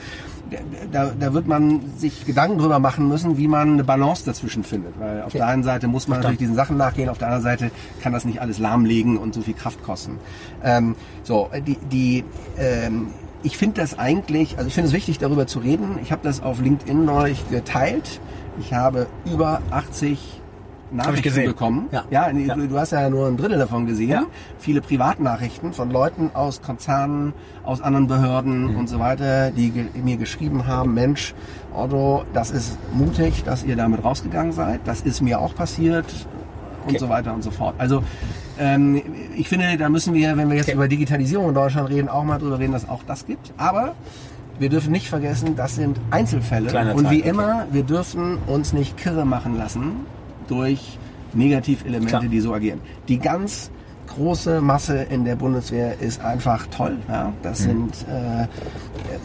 da, 0.92 1.12
da 1.20 1.34
wird 1.34 1.48
man 1.48 1.82
sich 1.98 2.26
Gedanken 2.26 2.60
drüber 2.60 2.80
machen 2.80 3.08
müssen, 3.08 3.38
wie 3.38 3.48
man 3.48 3.74
eine 3.74 3.84
Balance 3.84 4.26
dazwischen 4.26 4.64
findet. 4.64 5.00
Weil 5.00 5.24
auf 5.24 5.32
der 5.32 5.48
einen 5.48 5.64
Seite 5.64 5.88
muss 5.88 6.08
man 6.08 6.20
natürlich 6.20 6.40
diesen 6.40 6.56
Sachen 6.56 6.78
nachgehen, 6.78 7.10
auf 7.10 7.18
der 7.18 7.28
anderen 7.28 7.44
Seite 7.44 7.72
kann 8.02 8.14
das 8.14 8.26
nicht 8.26 8.42
alles 8.42 8.60
lahmlegen 8.60 9.18
und 9.18 9.34
so 9.34 9.42
viel 9.42 9.56
Kraft 9.56 9.84
kosten. 9.84 10.20
Ähm, 10.64 10.96
so, 11.24 11.50
die, 11.66 11.78
die 11.92 12.24
ähm, 12.58 13.08
ich 13.46 13.58
finde 13.58 13.82
das 13.82 13.98
eigentlich, 13.98 14.58
also 14.58 14.68
ich 14.68 14.74
finde 14.74 14.88
es 14.88 14.94
wichtig, 14.94 15.20
darüber 15.20 15.46
zu 15.46 15.60
reden. 15.60 16.00
Ich 16.02 16.12
habe 16.12 16.22
das 16.24 16.42
auf 16.42 16.60
LinkedIn 16.62 17.06
neulich 17.06 17.48
geteilt. 17.50 18.20
Ich 18.60 18.74
habe 18.74 19.08
über 19.26 19.62
80 19.72 20.42
Nachrichten 20.92 21.46
bekommen. 21.46 21.88
Ja. 21.92 22.04
Ja, 22.10 22.30
Ja. 22.30 22.56
Du, 22.56 22.68
du 22.68 22.78
hast 22.80 22.92
ja 22.92 23.10
nur 23.10 23.28
ein 23.28 23.38
Drittel 23.38 23.58
davon 23.58 23.86
gesehen. 23.86 24.10
Ja. 24.10 24.24
Viele 24.60 24.82
Privatnachrichten 24.82 25.74
von 25.74 25.90
Leuten 25.92 26.30
aus 26.34 26.62
Konzernen, 26.62 27.34
aus 27.64 27.82
anderen 27.82 28.08
Behörden 28.08 28.72
Mhm. 28.74 28.78
und 28.78 28.88
so 28.90 29.00
weiter, 29.00 29.52
die 29.52 29.72
ge 29.72 29.86
mir 30.02 30.18
geschrieben 30.18 30.68
haben, 30.68 30.94
Mensch, 30.94 31.34
Otto, 31.76 32.24
das 32.34 32.52
ist 32.52 32.78
mutig, 32.94 33.44
dass 33.44 33.64
ihr 33.64 33.76
damit 33.76 34.04
rausgegangen 34.04 34.52
seid. 34.54 34.82
Das 34.86 35.02
ist 35.02 35.22
mir 35.22 35.40
auch 35.40 35.56
passiert 35.56 36.06
und 36.86 36.92
Okay. 36.92 37.00
so 37.00 37.10
weiter 37.10 37.34
und 37.34 37.44
so 37.44 37.50
fort. 37.52 37.74
Also 37.80 38.04
ähm, 38.60 39.02
ich 39.36 39.50
finde, 39.50 39.76
da 39.78 39.90
müssen 39.90 40.14
wir, 40.14 40.38
wenn 40.38 40.50
wir 40.50 40.56
jetzt 40.56 40.68
Okay. 40.68 40.76
über 40.76 40.88
Digitalisierung 40.88 41.50
in 41.50 41.56
Deutschland 41.56 41.90
reden, 41.90 42.08
auch 42.08 42.24
mal 42.24 42.38
drüber 42.38 42.60
reden, 42.60 42.72
dass 42.74 42.88
auch 42.88 43.02
das 43.06 43.26
gibt. 43.26 43.52
Aber 43.58 43.96
wir 44.60 44.70
dürfen 44.70 44.92
nicht 44.92 45.10
vergessen, 45.10 45.56
das 45.56 45.76
sind 45.76 46.00
Einzelfälle. 46.12 46.70
Kleiner 46.70 46.96
und 46.96 47.10
wie 47.10 47.22
okay. 47.22 47.30
immer, 47.30 47.68
wir 47.72 47.84
dürfen 47.84 48.38
uns 48.48 48.74
nicht 48.74 48.98
kirre 48.98 49.26
machen 49.26 49.58
lassen 49.58 50.06
durch 50.48 50.98
Negativelemente, 51.34 52.08
Klar. 52.08 52.22
die 52.24 52.40
so 52.40 52.54
agieren. 52.54 52.80
Die 53.08 53.20
ganz 53.20 53.72
große 54.08 54.62
Masse 54.62 54.98
in 54.98 55.26
der 55.26 55.36
Bundeswehr 55.36 56.00
ist 56.00 56.24
einfach 56.24 56.68
toll. 56.68 56.98
Ja? 57.08 57.34
Das 57.42 57.60
sind 57.60 57.94
äh, 58.08 58.48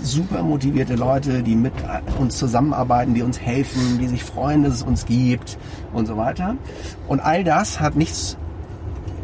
super 0.02 0.42
motivierte 0.42 0.96
Leute, 0.96 1.42
die 1.42 1.54
mit 1.54 1.72
uns 2.18 2.36
zusammenarbeiten, 2.38 3.14
die 3.14 3.22
uns 3.22 3.40
helfen, 3.40 3.98
die 3.98 4.08
sich 4.08 4.24
freuen, 4.24 4.64
dass 4.64 4.74
es 4.74 4.82
uns 4.82 5.06
gibt 5.06 5.58
und 5.92 6.06
so 6.06 6.16
weiter. 6.16 6.56
Und 7.06 7.20
all 7.20 7.44
das 7.44 7.78
hat 7.80 7.94
nichts 7.94 8.36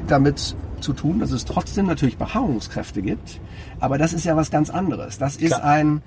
damit 0.07 0.55
zu 0.80 0.92
tun, 0.92 1.18
dass 1.20 1.30
es 1.30 1.44
trotzdem 1.44 1.86
natürlich 1.86 2.16
Beharrungskräfte 2.18 3.02
gibt. 3.02 3.40
Aber 3.80 3.98
das 3.98 4.12
ist 4.12 4.24
ja 4.24 4.36
was 4.36 4.50
ganz 4.50 4.70
anderes. 4.70 5.18
Das 5.18 5.36
ist 5.36 5.48
Klar. 5.54 5.64
ein, 5.64 6.02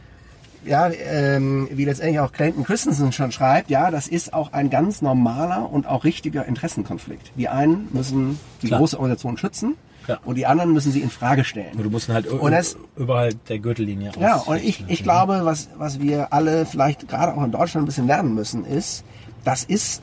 ja, 0.66 0.90
ähm, 0.90 1.68
wie 1.72 1.86
letztendlich 1.86 2.20
auch 2.20 2.32
Clayton 2.32 2.64
Christensen 2.64 3.12
schon 3.12 3.32
schreibt, 3.32 3.70
ja, 3.70 3.92
das 3.92 4.08
ist 4.08 4.34
auch 4.34 4.54
ein 4.54 4.70
ganz 4.70 5.02
normaler 5.02 5.72
und 5.72 5.88
auch 5.88 6.04
richtiger 6.04 6.46
Interessenkonflikt. 6.46 7.32
Die 7.38 7.48
einen 7.50 7.88
müssen 7.94 8.40
die 8.62 8.68
Klar. 8.68 8.80
große 8.80 8.98
Organisation 8.98 9.38
schützen 9.38 9.76
Klar. 10.06 10.20
und 10.26 10.36
die 10.36 10.46
anderen 10.46 10.74
müssen 10.74 10.92
sie 10.92 11.00
in 11.02 11.10
Frage 11.10 11.44
stellen. 11.46 11.78
Du 11.82 11.90
musst 11.90 12.10
halt 12.10 12.28
Und 12.28 12.52
das- 12.52 12.78
überall 12.98 13.34
der 13.48 13.60
Gürtellinie 13.60 14.12
Ja, 14.20 14.36
aus- 14.36 14.48
und 14.48 14.58
ich, 14.64 14.84
ich 14.88 15.04
glaube, 15.04 15.42
was, 15.44 15.70
was 15.78 16.00
wir 16.02 16.34
alle 16.34 16.66
vielleicht 16.66 17.08
gerade 17.08 17.34
auch 17.36 17.44
in 17.44 17.52
Deutschland 17.52 17.84
ein 17.84 17.88
bisschen 17.88 18.08
lernen 18.08 18.36
müssen, 18.36 18.66
ist, 18.66 19.04
das 19.46 19.64
ist, 19.64 20.02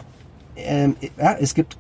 ähm, 0.57 0.97
ja, 1.19 1.35
es 1.39 1.55
gibt 1.55 1.77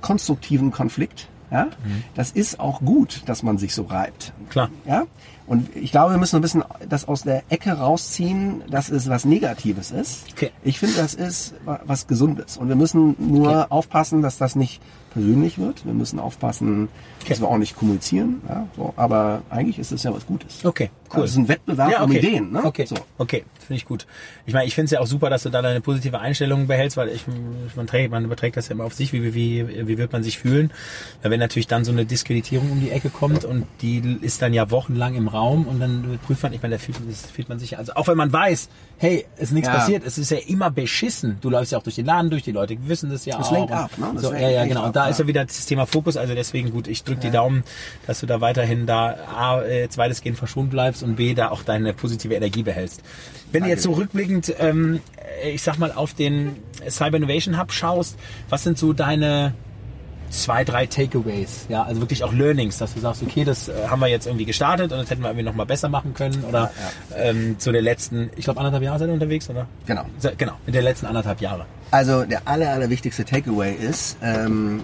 konstruktiven 0.00 0.70
Konflikt. 0.70 1.28
Ja? 1.50 1.68
Das 2.14 2.30
ist 2.30 2.60
auch 2.60 2.80
gut, 2.80 3.22
dass 3.26 3.42
man 3.42 3.58
sich 3.58 3.74
so 3.74 3.82
reibt. 3.84 4.32
Klar. 4.50 4.68
Ja? 4.86 5.04
Und 5.46 5.74
ich 5.74 5.92
glaube, 5.92 6.12
wir 6.12 6.18
müssen 6.18 6.36
ein 6.36 6.42
bisschen 6.42 6.62
das 6.88 7.08
aus 7.08 7.22
der 7.22 7.42
Ecke 7.48 7.72
rausziehen, 7.72 8.62
dass 8.70 8.90
es 8.90 9.08
was 9.08 9.24
Negatives 9.24 9.90
ist. 9.90 10.24
Okay. 10.32 10.50
Ich 10.62 10.78
finde, 10.78 10.96
das 10.96 11.14
ist 11.14 11.54
wa- 11.64 11.80
was 11.86 12.06
Gesundes. 12.06 12.58
Und 12.58 12.68
wir 12.68 12.76
müssen 12.76 13.16
nur 13.18 13.48
Okay. 13.62 13.66
aufpassen, 13.70 14.20
dass 14.20 14.36
das 14.36 14.56
nicht 14.56 14.82
persönlich 15.18 15.58
wird. 15.58 15.84
Wir 15.84 15.92
müssen 15.94 16.18
aufpassen, 16.18 16.88
dass 17.28 17.40
wir 17.40 17.48
auch 17.48 17.58
nicht 17.58 17.76
kommunizieren. 17.76 18.40
Ja, 18.48 18.66
so. 18.76 18.94
Aber 18.96 19.42
eigentlich 19.50 19.78
ist 19.78 19.92
es 19.92 20.02
ja 20.04 20.14
was 20.14 20.24
Gutes. 20.26 20.64
Okay, 20.64 20.90
cool. 21.14 21.24
Es 21.24 21.32
ist 21.32 21.36
ein 21.36 21.48
Wettbewerb 21.48 21.90
Ja, 21.90 22.02
um 22.02 22.10
okay. 22.10 22.18
Ideen. 22.18 22.52
Ne? 22.52 22.64
Okay, 22.64 22.86
So. 22.86 22.94
okay, 23.18 23.44
finde 23.58 23.74
ich 23.78 23.84
gut. 23.84 24.06
Ich 24.46 24.54
meine, 24.54 24.66
ich 24.66 24.74
finde 24.74 24.86
es 24.86 24.90
ja 24.92 25.00
auch 25.00 25.06
super, 25.06 25.28
dass 25.28 25.42
du 25.42 25.50
da 25.50 25.60
deine 25.60 25.80
positive 25.80 26.18
Einstellung 26.20 26.66
behältst, 26.66 26.96
weil 26.96 27.08
ich, 27.08 27.24
man, 27.76 27.86
trägt, 27.86 28.10
man 28.10 28.24
überträgt 28.24 28.56
das 28.56 28.68
ja 28.68 28.74
immer 28.74 28.84
auf 28.84 28.94
sich, 28.94 29.12
wie, 29.12 29.34
wie, 29.34 29.86
wie 29.88 29.98
wird 29.98 30.12
man 30.12 30.22
sich 30.22 30.38
fühlen. 30.38 30.70
Wenn 31.22 31.40
natürlich 31.40 31.66
dann 31.66 31.84
so 31.84 31.92
eine 31.92 32.06
Diskreditierung 32.06 32.70
um 32.70 32.80
die 32.80 32.90
Ecke 32.90 33.10
kommt 33.10 33.44
und 33.44 33.66
die 33.82 34.18
ist 34.22 34.40
dann 34.40 34.54
ja 34.54 34.70
wochenlang 34.70 35.14
im 35.16 35.28
Raum 35.28 35.66
und 35.66 35.80
dann 35.80 36.18
prüft 36.24 36.42
man, 36.44 36.52
ich 36.52 36.62
meine, 36.62 36.76
da 36.76 36.78
fühlt, 36.78 36.98
das 37.08 37.22
fühlt 37.30 37.48
man 37.48 37.58
sich 37.58 37.76
also 37.76 37.92
auch 37.94 38.06
wenn 38.08 38.16
man 38.16 38.32
weiß, 38.32 38.68
hey, 38.98 39.26
es 39.36 39.44
ist 39.44 39.52
nichts 39.52 39.68
Ja. 39.68 39.74
passiert, 39.74 40.04
es 40.06 40.18
ist 40.18 40.30
ja 40.30 40.38
immer 40.46 40.70
beschissen. 40.70 41.38
Du 41.40 41.50
läufst 41.50 41.72
ja 41.72 41.78
auch 41.78 41.82
durch 41.82 41.96
den 41.96 42.06
Laden 42.06 42.30
durch, 42.30 42.42
die 42.42 42.52
Leute 42.52 42.76
wissen 42.88 43.10
das 43.10 43.24
ja 43.24 43.36
Das 43.38 43.48
auch. 43.48 43.52
lenkt 43.52 43.70
Und 43.70 43.76
ab, 43.76 43.90
ne? 43.98 44.10
Das 44.14 44.22
So, 44.22 44.28
lenkt 44.30 44.42
ja, 44.42 44.50
ja, 44.50 44.64
genau. 44.66 44.80
ab, 44.80 44.86
Und 44.88 44.96
da 44.96 45.07
ja. 45.08 45.12
ist 45.12 45.18
ja 45.20 45.26
wieder 45.26 45.44
das 45.44 45.66
Thema 45.66 45.86
Fokus, 45.86 46.16
also 46.16 46.34
deswegen 46.34 46.70
gut, 46.70 46.88
ich 46.88 47.04
drücke 47.04 47.20
die 47.20 47.30
Daumen, 47.30 47.64
dass 48.06 48.20
du 48.20 48.26
da 48.26 48.40
weiterhin 48.40 48.86
da 48.86 49.16
A, 49.34 49.62
äh, 49.62 49.88
zweitesgehend 49.88 50.38
verschont 50.38 50.70
bleibst 50.70 51.02
und 51.02 51.16
B, 51.16 51.34
da 51.34 51.50
auch 51.50 51.62
deine 51.62 51.92
positive 51.94 52.34
Energie 52.34 52.62
behältst. 52.62 53.02
Wenn 53.52 53.62
du 53.64 53.68
jetzt 53.68 53.82
so 53.82 53.92
rückblickend, 53.92 54.54
ähm, 54.58 55.00
äh, 55.42 55.50
ich 55.50 55.62
sag 55.62 55.78
mal, 55.78 55.92
auf 55.92 56.14
den 56.14 56.56
Cyber 56.88 57.16
Innovation 57.16 57.58
Hub 57.60 57.72
schaust, 57.72 58.16
was 58.48 58.62
sind 58.64 58.78
so 58.78 58.92
deine 58.92 59.54
zwei, 60.30 60.62
drei 60.62 60.84
Takeaways? 60.86 61.64
Ja, 61.70 61.84
also 61.84 62.02
wirklich 62.02 62.22
auch 62.22 62.34
Learnings, 62.34 62.76
dass 62.76 62.92
du 62.92 63.00
sagst, 63.00 63.22
okay, 63.22 63.44
das 63.44 63.68
äh, 63.68 63.72
haben 63.88 64.00
wir 64.00 64.08
jetzt 64.08 64.26
irgendwie 64.26 64.44
gestartet 64.44 64.92
und 64.92 64.98
das 64.98 65.08
hätten 65.10 65.22
wir 65.22 65.28
irgendwie 65.28 65.44
noch 65.46 65.54
mal 65.54 65.64
besser 65.64 65.88
machen 65.88 66.12
können 66.12 66.44
oder 66.44 66.70
Ähm, 67.16 67.58
zu 67.58 67.72
der 67.72 67.80
letzten, 67.80 68.28
ich 68.36 68.44
glaube 68.44 68.60
anderthalb 68.60 68.82
Jahre 68.82 68.98
seid 68.98 69.08
ihr 69.08 69.14
unterwegs, 69.14 69.48
oder? 69.48 69.66
Genau. 69.86 70.04
Se- 70.18 70.34
Genau, 70.36 70.52
in 70.66 70.74
der 70.74 70.82
letzten 70.82 71.06
anderthalb 71.06 71.40
Jahre. 71.40 71.64
Also 71.90 72.24
der 72.24 72.42
aller, 72.46 72.70
aller 72.70 72.90
wichtigste 72.90 73.24
Takeaway 73.24 73.74
ist, 73.74 74.16
ähm, 74.22 74.82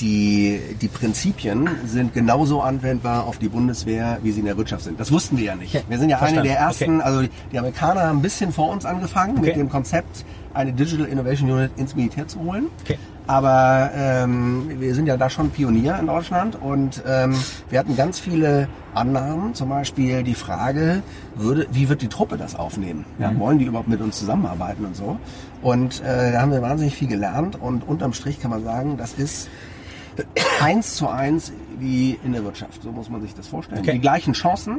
die, 0.00 0.60
die 0.80 0.88
Prinzipien 0.88 1.68
sind 1.86 2.12
genauso 2.12 2.60
anwendbar 2.60 3.24
auf 3.26 3.38
die 3.38 3.48
Bundeswehr, 3.48 4.18
wie 4.22 4.30
sie 4.30 4.40
in 4.40 4.46
der 4.46 4.56
Wirtschaft 4.56 4.84
sind. 4.84 5.00
Das 5.00 5.10
wussten 5.10 5.38
wir 5.38 5.44
ja 5.44 5.54
nicht. 5.56 5.72
Wir 5.88 5.98
sind 5.98 6.10
ja 6.10 6.16
eine 6.18 6.26
Verstanden. 6.26 6.48
der 6.48 6.58
ersten, 6.58 6.96
Okay. 6.96 7.02
also 7.04 7.22
die 7.52 7.58
Amerikaner 7.58 8.02
haben 8.02 8.18
ein 8.18 8.22
bisschen 8.22 8.52
vor 8.52 8.70
uns 8.70 8.84
angefangen 8.84 9.38
Okay. 9.38 9.46
mit 9.46 9.56
dem 9.56 9.68
Konzept, 9.70 10.24
eine 10.54 10.72
Digital 10.72 11.06
Innovation 11.06 11.50
Unit 11.50 11.70
ins 11.76 11.94
Militär 11.94 12.26
zu 12.26 12.40
holen. 12.40 12.66
Okay. 12.82 12.98
Aber 13.26 13.90
ähm, 13.94 14.80
wir 14.80 14.94
sind 14.94 15.06
ja 15.06 15.16
da 15.16 15.30
schon 15.30 15.50
Pionier 15.50 15.98
in 16.00 16.08
Deutschland 16.08 16.56
und 16.60 17.02
ähm, 17.06 17.36
wir 17.68 17.78
hatten 17.78 17.94
ganz 17.96 18.18
viele 18.18 18.66
Annahmen, 18.92 19.54
zum 19.54 19.68
Beispiel 19.68 20.24
die 20.24 20.34
Frage, 20.34 21.02
würde, 21.36 21.68
wie 21.70 21.88
wird 21.88 22.02
die 22.02 22.08
Truppe 22.08 22.36
das 22.36 22.56
aufnehmen? 22.56 23.04
Ja, 23.20 23.32
wollen 23.38 23.60
die 23.60 23.66
überhaupt 23.66 23.88
mit 23.88 24.00
uns 24.00 24.18
zusammenarbeiten 24.18 24.84
und 24.84 24.96
so? 24.96 25.16
Und 25.62 26.02
äh, 26.02 26.32
da 26.32 26.40
haben 26.40 26.50
wir 26.50 26.60
wahnsinnig 26.60 26.96
viel 26.96 27.06
gelernt 27.06 27.60
und 27.60 27.86
unterm 27.86 28.14
Strich 28.14 28.40
kann 28.40 28.50
man 28.50 28.64
sagen, 28.64 28.96
das 28.96 29.14
ist 29.14 29.48
eins 30.60 30.96
zu 30.96 31.08
eins 31.08 31.52
wie 31.78 32.18
in 32.24 32.32
der 32.32 32.44
Wirtschaft. 32.44 32.82
So 32.82 32.92
muss 32.92 33.08
man 33.08 33.22
sich 33.22 33.34
das 33.34 33.48
vorstellen. 33.48 33.80
Okay. 33.80 33.92
Die 33.92 34.00
gleichen 34.00 34.32
Chancen, 34.34 34.78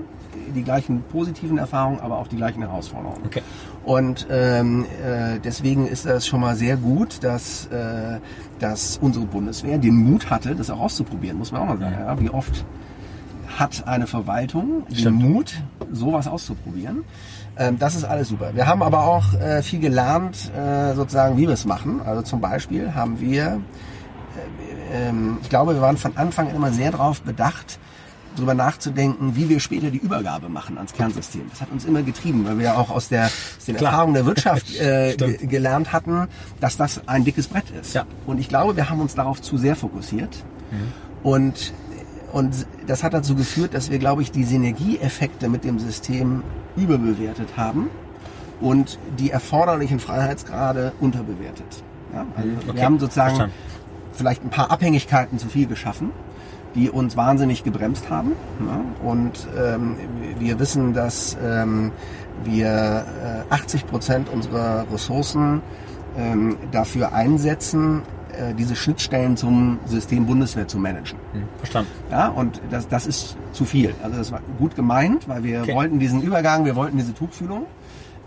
die 0.55 0.63
gleichen 0.63 1.03
positiven 1.11 1.57
Erfahrungen, 1.57 1.99
aber 1.99 2.17
auch 2.17 2.27
die 2.27 2.35
gleichen 2.37 2.61
Herausforderungen. 2.61 3.21
Okay. 3.25 3.41
Und 3.83 4.27
ähm, 4.29 4.85
äh, 5.03 5.39
deswegen 5.39 5.87
ist 5.87 6.05
das 6.05 6.27
schon 6.27 6.41
mal 6.41 6.55
sehr 6.55 6.77
gut, 6.77 7.23
dass, 7.23 7.65
äh, 7.67 8.19
dass 8.59 8.97
unsere 9.01 9.25
Bundeswehr 9.25 9.77
den 9.77 9.95
Mut 9.95 10.29
hatte, 10.29 10.55
das 10.55 10.69
auch 10.69 10.79
auszuprobieren, 10.79 11.37
muss 11.37 11.51
man 11.51 11.61
auch 11.61 11.67
mal 11.67 11.77
sagen. 11.79 11.95
Ja, 11.99 12.19
wie 12.19 12.29
oft 12.29 12.63
hat 13.57 13.87
eine 13.87 14.07
Verwaltung 14.07 14.85
den 14.87 14.95
Stimmt. 14.95 15.23
Mut, 15.23 15.53
sowas 15.91 16.27
auszuprobieren? 16.27 17.03
Ähm, 17.57 17.77
das 17.79 17.95
ist 17.95 18.03
alles 18.03 18.29
super. 18.29 18.51
Wir 18.53 18.67
haben 18.67 18.81
aber 18.81 19.05
auch 19.05 19.33
äh, 19.33 19.61
viel 19.61 19.79
gelernt, 19.79 20.51
äh, 20.55 20.93
sozusagen, 20.93 21.37
wie 21.37 21.47
wir 21.47 21.53
es 21.53 21.65
machen. 21.65 22.01
Also 22.05 22.21
zum 22.21 22.39
Beispiel 22.39 22.93
haben 22.93 23.19
wir 23.19 23.59
ähm, 24.91 25.37
ich 25.41 25.49
glaube, 25.49 25.73
wir 25.75 25.81
waren 25.81 25.97
von 25.97 26.17
Anfang 26.17 26.49
an 26.49 26.55
immer 26.55 26.71
sehr 26.71 26.91
darauf 26.91 27.21
bedacht, 27.21 27.79
darüber 28.35 28.53
nachzudenken, 28.53 29.35
wie 29.35 29.49
wir 29.49 29.59
später 29.59 29.91
die 29.91 29.97
Übergabe 29.97 30.49
machen 30.49 30.77
ans 30.77 30.93
Kernsystem. 30.93 31.43
Das 31.49 31.61
hat 31.61 31.71
uns 31.71 31.85
immer 31.85 32.01
getrieben, 32.01 32.45
weil 32.45 32.57
wir 32.57 32.65
ja 32.65 32.75
auch 32.75 32.89
aus, 32.89 33.09
der, 33.09 33.25
aus 33.25 33.65
den 33.67 33.75
Klar. 33.75 33.91
Erfahrungen 33.91 34.13
der 34.13 34.25
Wirtschaft 34.25 34.75
äh, 34.79 35.15
gelernt 35.15 35.91
hatten, 35.91 36.27
dass 36.59 36.77
das 36.77 37.07
ein 37.07 37.23
dickes 37.23 37.47
Brett 37.47 37.69
ist. 37.69 37.93
Ja. 37.93 38.05
Und 38.25 38.39
ich 38.39 38.49
glaube, 38.49 38.75
wir 38.75 38.89
haben 38.89 39.01
uns 39.01 39.15
darauf 39.15 39.41
zu 39.41 39.57
sehr 39.57 39.75
fokussiert. 39.75 40.43
Mhm. 40.71 40.93
Und, 41.23 41.73
und 42.31 42.65
das 42.87 43.03
hat 43.03 43.13
dazu 43.13 43.35
geführt, 43.35 43.73
dass 43.73 43.91
wir, 43.91 43.99
glaube 43.99 44.21
ich, 44.21 44.31
die 44.31 44.43
Synergieeffekte 44.43 45.49
mit 45.49 45.63
dem 45.63 45.79
System 45.79 46.43
überbewertet 46.75 47.49
haben 47.57 47.89
und 48.61 48.97
die 49.19 49.31
erforderlichen 49.31 49.99
Freiheitsgrade 49.99 50.93
unterbewertet. 50.99 51.83
Ja? 52.13 52.25
Also 52.35 52.49
Okay. 52.49 52.75
Wir 52.75 52.85
haben 52.85 52.99
sozusagen 52.99 53.35
Verstanden. 53.35 53.55
Vielleicht 54.21 54.43
ein 54.45 54.51
paar 54.51 54.69
Abhängigkeiten 54.69 55.39
zu 55.39 55.47
viel 55.49 55.65
geschaffen, 55.65 56.11
die 56.75 56.91
uns 56.91 57.17
wahnsinnig 57.17 57.63
gebremst 57.63 58.09
haben. 58.11 58.33
Ja? 58.59 59.09
Und 59.09 59.47
ähm, 59.57 59.95
wir 60.37 60.59
wissen, 60.59 60.93
dass 60.93 61.35
ähm, 61.43 61.91
wir 62.43 63.03
äh, 63.49 63.53
80 63.53 63.87
Prozent 63.87 64.29
unserer 64.29 64.85
Ressourcen 64.93 65.63
ähm, 66.17 66.57
dafür 66.71 67.13
einsetzen, 67.13 68.03
äh, 68.37 68.53
diese 68.53 68.75
Schnittstellen 68.75 69.37
zum 69.37 69.79
System 69.87 70.27
Bundeswehr 70.27 70.67
zu 70.67 70.77
managen. 70.77 71.17
Hm, 71.33 71.43
verstanden. 71.57 71.89
Ja, 72.11 72.27
und 72.27 72.61
das, 72.69 72.87
das 72.87 73.07
ist 73.07 73.35
zu 73.53 73.65
viel. 73.65 73.95
Also 74.03 74.17
das 74.17 74.31
war 74.31 74.41
gut 74.59 74.75
gemeint, 74.75 75.27
weil 75.27 75.43
wir 75.43 75.61
Okay. 75.63 75.73
wollten 75.73 75.97
diesen 75.99 76.21
Übergang, 76.21 76.63
wir 76.65 76.75
wollten 76.75 76.97
diese 76.97 77.15
Tuchfühlung. 77.15 77.65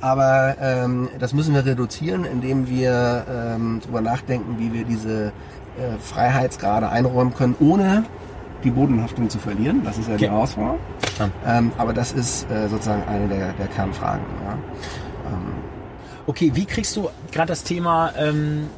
Aber 0.00 0.56
ähm, 0.60 1.08
das 1.18 1.32
müssen 1.32 1.54
wir 1.54 1.64
reduzieren, 1.64 2.24
indem 2.26 2.68
wir 2.68 3.24
ähm, 3.30 3.78
darüber 3.80 4.02
nachdenken, 4.02 4.56
wie 4.58 4.72
wir 4.72 4.84
diese 4.84 5.32
äh, 5.78 5.98
Freiheitsgrade 5.98 6.88
einräumen 6.88 7.34
können, 7.34 7.56
ohne 7.60 8.04
die 8.62 8.70
Bodenhaftung 8.70 9.28
zu 9.28 9.38
verlieren. 9.38 9.82
Das 9.84 9.98
ist 9.98 10.08
ja 10.08 10.16
die 10.16 10.24
Okay. 10.24 11.30
Ähm, 11.46 11.72
aber 11.76 11.92
das 11.92 12.12
ist 12.12 12.50
äh, 12.50 12.68
sozusagen 12.68 13.02
eine 13.08 13.28
der, 13.28 13.52
der 13.52 13.66
Kernfragen. 13.66 14.24
Ja. 14.46 14.58
Okay, 16.26 16.52
wie 16.54 16.64
kriegst 16.64 16.96
du 16.96 17.10
gerade 17.32 17.48
das 17.48 17.64
Thema 17.64 18.12
ähm, 18.16 18.68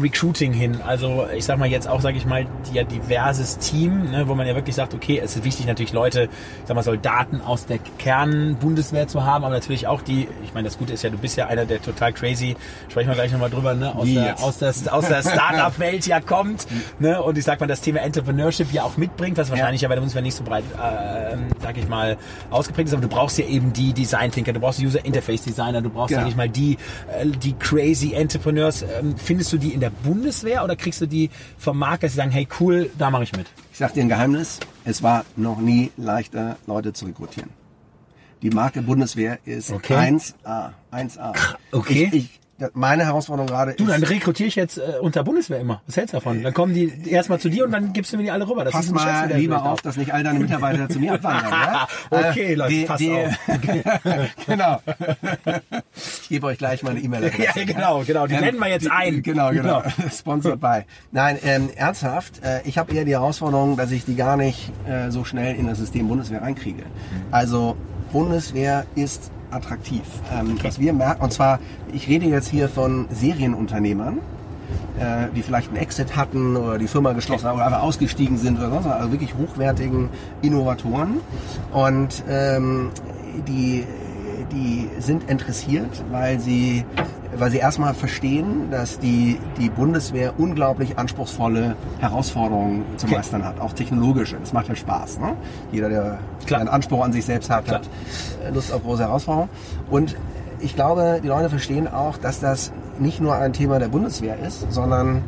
Recruiting 0.00 0.52
hin? 0.52 0.80
Also 0.86 1.26
ich 1.36 1.44
sag 1.44 1.58
mal 1.58 1.68
jetzt 1.68 1.88
auch, 1.88 2.00
sage 2.00 2.16
ich 2.16 2.26
mal, 2.26 2.46
ja 2.72 2.84
diverses 2.84 3.58
Team, 3.58 4.10
ne, 4.10 4.28
wo 4.28 4.34
man 4.34 4.46
ja 4.46 4.54
wirklich 4.54 4.74
sagt, 4.74 4.94
okay, 4.94 5.20
es 5.22 5.36
ist 5.36 5.44
wichtig 5.44 5.66
natürlich 5.66 5.92
Leute, 5.92 6.24
ich 6.24 6.66
sag 6.66 6.74
mal 6.74 6.82
Soldaten 6.82 7.40
aus 7.40 7.66
der 7.66 7.78
Kernbundeswehr 7.98 9.06
zu 9.08 9.24
haben, 9.24 9.44
aber 9.44 9.54
natürlich 9.54 9.86
auch 9.86 10.02
die, 10.02 10.28
ich 10.44 10.54
meine, 10.54 10.68
das 10.68 10.78
Gute 10.78 10.92
ist 10.92 11.02
ja, 11.02 11.10
du 11.10 11.18
bist 11.18 11.36
ja 11.36 11.46
einer, 11.46 11.64
der 11.64 11.80
total 11.82 12.12
crazy, 12.12 12.56
sprechen 12.88 13.08
wir 13.08 13.14
gleich 13.14 13.32
nochmal 13.32 13.50
drüber, 13.50 13.74
ne, 13.74 13.94
aus 13.94 14.08
der, 14.12 14.42
aus 14.42 14.58
der, 14.58 14.74
aus 14.94 15.08
der 15.08 15.22
Startup-Welt 15.22 16.06
ja 16.06 16.20
kommt, 16.20 16.66
ne, 16.98 17.22
und 17.22 17.38
ich 17.38 17.44
sag 17.44 17.60
mal, 17.60 17.66
das 17.66 17.80
Thema 17.80 18.00
Entrepreneurship 18.00 18.72
ja 18.72 18.82
auch 18.84 18.96
mitbringt, 18.96 19.36
was 19.38 19.50
wahrscheinlich 19.50 19.82
ja 19.82 19.88
bei 19.88 19.94
der 19.94 20.00
Bundeswehr 20.00 20.22
nicht 20.22 20.34
so 20.36 20.44
breit, 20.44 20.64
äh, 20.74 21.36
sag 21.62 21.76
ich 21.76 21.88
mal, 21.88 22.16
ausgeprägt 22.50 22.88
ist, 22.88 22.94
aber 22.94 23.02
du 23.02 23.08
brauchst 23.08 23.38
ja 23.38 23.46
eben 23.46 23.72
die 23.72 23.92
Design 23.92 24.30
Thinker, 24.30 24.52
du 24.52 24.60
brauchst 24.60 24.80
User 24.80 25.04
Interface 25.04 25.42
Designer, 25.42 25.80
du 25.82 25.90
brauchst, 25.90 26.10
Genau. 26.10 26.22
sag 26.22 26.28
ich 26.30 26.36
mal, 26.36 26.48
die, 26.48 26.74
äh, 27.18 27.26
die 27.26 27.54
crazy 27.54 28.12
Entrepreneurs. 28.14 28.82
Ähm, 28.82 29.14
findest 29.16 29.52
du 29.52 29.56
die 29.58 29.70
in 29.70 29.80
der 29.84 29.90
Bundeswehr 29.90 30.64
oder 30.64 30.76
kriegst 30.76 31.00
du 31.02 31.06
die 31.06 31.28
vom 31.58 31.78
Markt, 31.78 32.02
dass 32.04 32.12
sie 32.12 32.16
sagen, 32.16 32.30
hey 32.30 32.48
cool, 32.58 32.90
da 32.96 33.10
mache 33.10 33.24
ich 33.24 33.32
mit? 33.36 33.46
Ich 33.70 33.78
sage 33.78 33.92
dir 33.92 34.00
ein 34.00 34.08
Geheimnis, 34.08 34.60
es 34.84 35.02
war 35.02 35.26
noch 35.36 35.58
nie 35.58 35.90
leichter, 35.98 36.56
Leute 36.66 36.94
zu 36.94 37.04
rekrutieren. 37.04 37.50
Die 38.40 38.48
Marke 38.50 38.80
Bundeswehr 38.82 39.38
ist 39.44 39.70
Okay. 39.70 39.94
1A. 39.94 40.70
1A. 40.90 41.34
Okay. 41.72 42.10
Ich, 42.12 42.14
ich, 42.14 42.40
meine 42.72 43.04
Herausforderung 43.04 43.46
gerade 43.48 43.74
Du, 43.74 43.84
dann 43.86 44.02
ist, 44.02 44.10
rekrutiere 44.10 44.48
ich 44.48 44.54
jetzt 44.56 44.78
äh, 44.78 44.98
unter 45.00 45.24
Bundeswehr 45.24 45.60
immer. 45.60 45.82
Was 45.86 45.96
hältst 45.96 46.14
du 46.14 46.18
davon? 46.18 46.42
Dann 46.42 46.54
kommen 46.54 46.74
die 46.74 46.92
erstmal 47.10 47.40
zu 47.40 47.48
dir 47.48 47.64
und 47.64 47.72
dann 47.72 47.92
gibst 47.92 48.12
du 48.12 48.16
mir 48.16 48.22
die 48.24 48.30
alle 48.30 48.48
rüber. 48.48 48.64
Das 48.64 48.72
pass 48.72 48.86
ist 48.86 48.92
mal 48.92 49.32
lieber 49.32 49.64
auf, 49.64 49.82
dass 49.82 49.96
nicht 49.96 50.12
all 50.14 50.22
deine 50.22 50.38
Mitarbeiter 50.38 50.88
zu 50.88 50.98
mir 51.00 51.14
abwandern. 51.14 51.50
Ja? 51.52 51.88
Okay, 52.10 52.52
Äh, 52.52 52.54
Leute, 52.54 52.84
passt 52.86 53.04
genau. 54.46 54.80
Ich 55.94 56.28
gebe 56.28 56.46
euch 56.46 56.58
gleich 56.58 56.82
meine 56.82 57.00
E-Mail-Adresse. 57.00 57.58
Ja, 57.60 57.64
genau, 57.64 58.02
genau. 58.04 58.26
Die 58.26 58.36
blenden 58.36 58.60
wir 58.60 58.68
jetzt 58.68 58.90
ein. 58.90 59.22
Genau, 59.22 59.50
genau. 59.50 59.82
Genau. 59.82 60.08
Sponsored 60.12 60.60
by. 60.60 60.82
Nein, 61.12 61.38
ähm, 61.42 61.70
ernsthaft, 61.74 62.42
äh, 62.44 62.60
ich 62.64 62.78
habe 62.78 62.94
eher 62.94 63.04
die 63.04 63.12
Herausforderung, 63.12 63.76
dass 63.76 63.90
ich 63.90 64.04
die 64.04 64.14
gar 64.14 64.36
nicht 64.36 64.70
äh, 64.88 65.10
so 65.10 65.24
schnell 65.24 65.56
in 65.56 65.66
das 65.66 65.78
System 65.78 66.08
Bundeswehr 66.08 66.42
reinkriege. 66.42 66.82
Also 67.30 67.76
Bundeswehr 68.12 68.86
ist 68.94 69.30
attraktiv. 69.54 70.02
Ähm, 70.32 70.58
Was 70.62 70.78
wir 70.78 70.92
merken, 70.92 71.22
und 71.22 71.32
zwar, 71.32 71.60
ich 71.92 72.08
rede 72.08 72.26
jetzt 72.26 72.48
hier 72.48 72.68
von 72.68 73.06
Serienunternehmern, 73.10 74.18
äh, 74.98 75.28
die 75.34 75.42
vielleicht 75.42 75.68
einen 75.68 75.78
Exit 75.78 76.16
hatten 76.16 76.56
oder 76.56 76.78
die 76.78 76.88
Firma 76.88 77.12
geschlossen 77.12 77.46
haben 77.46 77.56
oder 77.56 77.66
einfach 77.66 77.82
ausgestiegen 77.82 78.36
sind 78.36 78.58
oder 78.58 78.70
sonst 78.70 78.86
was, 78.86 78.92
also 78.92 79.12
wirklich 79.12 79.34
hochwertigen 79.34 80.08
Innovatoren. 80.42 81.20
Und 81.72 82.24
ähm, 82.28 82.90
die, 83.48 83.84
die 84.52 84.88
sind 84.98 85.28
interessiert, 85.30 86.04
weil 86.10 86.38
sie, 86.38 86.84
weil 87.38 87.50
sie 87.50 87.58
erstmal 87.58 87.94
verstehen, 87.94 88.70
dass 88.70 88.98
die, 88.98 89.38
die 89.58 89.68
Bundeswehr 89.68 90.34
unglaublich 90.38 90.98
anspruchsvolle 90.98 91.76
Herausforderungen 92.00 92.84
zu 92.96 93.06
Okay. 93.06 93.16
meistern 93.16 93.44
hat, 93.44 93.60
auch 93.60 93.72
technologische. 93.72 94.36
Das 94.36 94.52
macht 94.52 94.68
ja 94.68 94.74
Spaß. 94.74 95.18
Ne? 95.18 95.34
Jeder, 95.72 95.88
der 95.88 96.18
Klar. 96.46 96.60
einen 96.60 96.68
Anspruch 96.68 97.04
an 97.04 97.12
sich 97.12 97.24
selbst 97.24 97.50
hat, 97.50 97.64
Klar. 97.66 97.80
hat 97.80 98.54
Lust 98.54 98.72
auf 98.72 98.82
große 98.82 99.02
Herausforderungen. 99.02 99.50
Und 99.90 100.16
ich 100.60 100.74
glaube, 100.74 101.20
die 101.22 101.28
Leute 101.28 101.50
verstehen 101.50 101.88
auch, 101.88 102.16
dass 102.16 102.40
das 102.40 102.72
nicht 102.98 103.20
nur 103.20 103.34
ein 103.36 103.52
Thema 103.52 103.78
der 103.78 103.88
Bundeswehr 103.88 104.38
ist, 104.38 104.70
sondern 104.72 105.22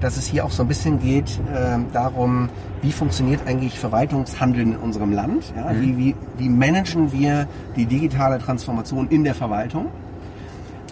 dass 0.00 0.16
es 0.16 0.26
hier 0.26 0.44
auch 0.46 0.50
so 0.50 0.62
ein 0.62 0.68
bisschen 0.68 0.98
geht 0.98 1.38
äh, 1.54 1.78
darum, 1.92 2.48
wie 2.80 2.90
funktioniert 2.92 3.40
eigentlich 3.46 3.78
Verwaltungshandeln 3.78 4.72
in 4.72 4.78
unserem 4.78 5.12
Land? 5.12 5.52
Ja? 5.54 5.72
Mhm. 5.72 5.80
Wie, 5.82 5.96
wie, 5.98 6.16
wie 6.38 6.48
managen 6.48 7.12
wir 7.12 7.46
die 7.76 7.84
digitale 7.84 8.38
Transformation 8.38 9.08
in 9.08 9.24
der 9.24 9.34
Verwaltung? 9.34 9.86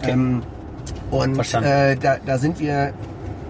Ähm, 0.03 0.43
und 1.11 1.53
äh, 1.53 1.95
da, 1.95 2.17
da 2.25 2.37
sind 2.37 2.59
wir, 2.59 2.93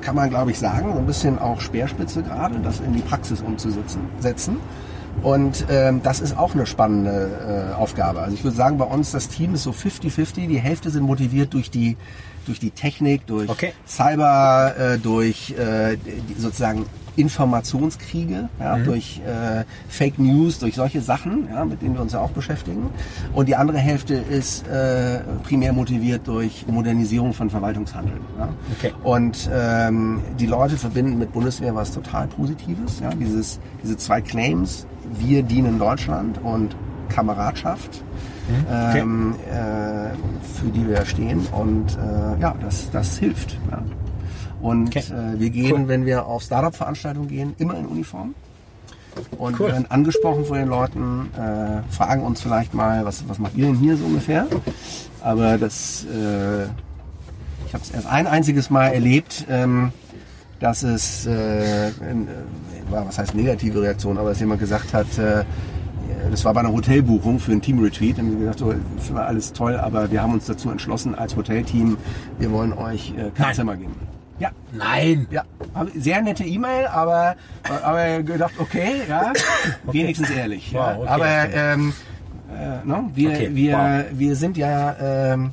kann 0.01 0.15
man 0.15 0.29
glaube 0.29 0.51
ich 0.51 0.59
sagen, 0.59 0.93
so 0.93 0.99
ein 0.99 1.05
bisschen 1.05 1.39
auch 1.39 1.59
Speerspitze 1.61 2.23
gerade, 2.23 2.59
das 2.59 2.79
in 2.79 2.93
die 2.93 3.01
Praxis 3.01 3.41
umzusetzen. 3.41 4.01
Setzen. 4.19 4.57
Und 5.21 5.65
ähm, 5.69 6.01
das 6.01 6.21
ist 6.21 6.37
auch 6.37 6.53
eine 6.53 6.65
spannende 6.65 7.71
äh, 7.71 7.75
Aufgabe. 7.75 8.21
Also 8.21 8.35
ich 8.35 8.43
würde 8.43 8.55
sagen, 8.55 8.77
bei 8.77 8.85
uns 8.85 9.11
das 9.11 9.27
Team 9.27 9.53
ist 9.53 9.63
so 9.63 9.71
50-50. 9.71 10.47
Die 10.47 10.59
Hälfte 10.59 10.91
sind 10.91 11.03
motiviert 11.03 11.53
durch 11.53 11.69
die 11.69 11.97
durch 12.45 12.59
die 12.59 12.71
Technik, 12.71 13.27
durch 13.27 13.49
Okay. 13.49 13.73
Cyber, 13.85 14.73
äh, 14.77 14.97
durch 14.97 15.51
äh, 15.51 15.97
sozusagen 16.37 16.85
Informationskriege, 17.19 18.49
ja, 18.59 18.77
durch 18.77 19.21
äh, 19.25 19.63
Fake 19.89 20.19
News, 20.19 20.59
durch 20.59 20.75
solche 20.75 21.01
Sachen, 21.01 21.47
ja, 21.53 21.65
mit 21.65 21.81
denen 21.81 21.95
wir 21.95 22.01
uns 22.01 22.13
ja 22.13 22.19
auch 22.19 22.31
beschäftigen. 22.31 22.89
Und 23.33 23.47
die 23.47 23.55
andere 23.55 23.77
Hälfte 23.77 24.13
ist 24.15 24.67
äh, 24.67 25.19
primär 25.43 25.73
motiviert 25.73 26.27
durch 26.27 26.65
Modernisierung 26.67 27.33
von 27.33 27.49
Verwaltungshandeln. 27.49 28.19
Ja. 28.37 28.49
Okay. 28.77 28.93
Und 29.03 29.49
ähm, 29.53 30.21
die 30.39 30.45
Leute 30.45 30.77
verbinden 30.77 31.17
mit 31.17 31.31
Bundeswehr 31.33 31.75
was 31.75 31.91
total 31.91 32.27
Positives. 32.27 32.99
Ja, 32.99 33.09
dieses, 33.09 33.59
diese 33.83 33.97
zwei 33.97 34.21
Claims, 34.21 34.85
wir 35.19 35.43
dienen 35.43 35.79
Deutschland 35.79 36.39
und 36.43 36.75
Kameradschaft, 37.09 38.03
Okay. 38.49 38.99
ähm, 39.01 39.35
äh, 39.51 40.09
für 40.59 40.71
die 40.71 40.87
wir 40.87 41.05
stehen. 41.05 41.45
Und 41.51 41.95
äh, 41.97 42.41
ja, 42.41 42.55
das, 42.59 42.89
das 42.91 43.17
hilft. 43.19 43.57
Ja. 43.69 43.83
Und 44.61 44.87
Okay. 44.87 45.03
äh, 45.09 45.39
wir 45.39 45.49
gehen, 45.49 45.71
Cool. 45.73 45.87
wenn 45.87 46.05
wir 46.05 46.25
auf 46.25 46.43
Startup-Veranstaltungen 46.43 47.27
gehen, 47.27 47.53
immer 47.59 47.77
in 47.77 47.85
Uniform. 47.85 48.35
Und 49.37 49.59
Cool. 49.59 49.67
werden 49.69 49.85
angesprochen 49.89 50.45
von 50.45 50.57
den 50.57 50.67
Leuten, 50.67 51.29
äh, 51.35 51.81
fragen 51.93 52.23
uns 52.23 52.41
vielleicht 52.41 52.73
mal, 52.73 53.05
was, 53.05 53.27
was 53.27 53.39
macht 53.39 53.55
ihr 53.55 53.65
denn 53.65 53.75
hier 53.75 53.97
so 53.97 54.05
ungefähr? 54.05 54.47
Aber 55.21 55.57
das, 55.57 56.05
äh, 56.05 56.63
ich 57.65 57.73
habe 57.73 57.83
es 57.83 57.91
erst 57.91 58.07
ein 58.07 58.27
einziges 58.27 58.69
Mal 58.69 58.87
erlebt, 58.89 59.45
ähm, 59.49 59.91
dass 60.59 60.83
es, 60.83 61.25
äh, 61.25 61.89
in, 62.09 62.27
äh, 62.27 62.91
war, 62.91 63.07
was 63.07 63.17
heißt 63.17 63.33
negative 63.35 63.81
Reaktion, 63.81 64.17
aber 64.17 64.29
dass 64.29 64.39
jemand 64.39 64.59
gesagt 64.59 64.93
hat, 64.93 65.17
äh, 65.17 65.43
das 66.31 66.43
war 66.45 66.53
bei 66.53 66.59
einer 66.59 66.71
Hotelbuchung 66.73 67.39
für 67.39 67.51
ein 67.53 67.61
Team-Retreat. 67.61 68.17
Dann 68.17 68.25
haben 68.25 68.31
wir 68.33 68.39
gesagt, 68.39 68.59
so, 68.59 68.73
das 68.97 69.13
war 69.13 69.25
alles 69.25 69.53
toll, 69.53 69.75
aber 69.77 70.11
wir 70.11 70.21
haben 70.21 70.33
uns 70.33 70.45
dazu 70.45 70.69
entschlossen 70.69 71.15
als 71.15 71.35
Hotelteam, 71.35 71.97
wir 72.39 72.51
wollen 72.51 72.73
euch 72.73 73.13
äh. 73.17 73.53
Zimmer 73.53 73.77
geben. 73.77 73.93
Ja, 74.39 74.51
Nein. 74.71 75.27
ja, 75.31 75.43
sehr 75.95 76.21
nette 76.21 76.43
E-Mail, 76.45 76.87
aber, 76.87 77.35
aber 77.83 78.23
gedacht, 78.23 78.53
okay, 78.57 79.01
ja, 79.07 79.33
wenigstens 79.91 80.29
ehrlich. 80.29 80.71
ja. 80.71 80.95
Wow, 80.97 81.01
okay, 81.03 81.09
aber 81.09 81.23
okay. 81.25 81.49
ähm, 81.73 81.93
äh, 82.51 82.87
ne, 82.87 83.09
wir, 83.13 83.29
Okay, 83.31 83.49
wir, 83.53 83.77
wow. 83.77 84.05
wir 84.19 84.35
sind 84.35 84.57
ja, 84.57 84.95
ähm, 85.33 85.51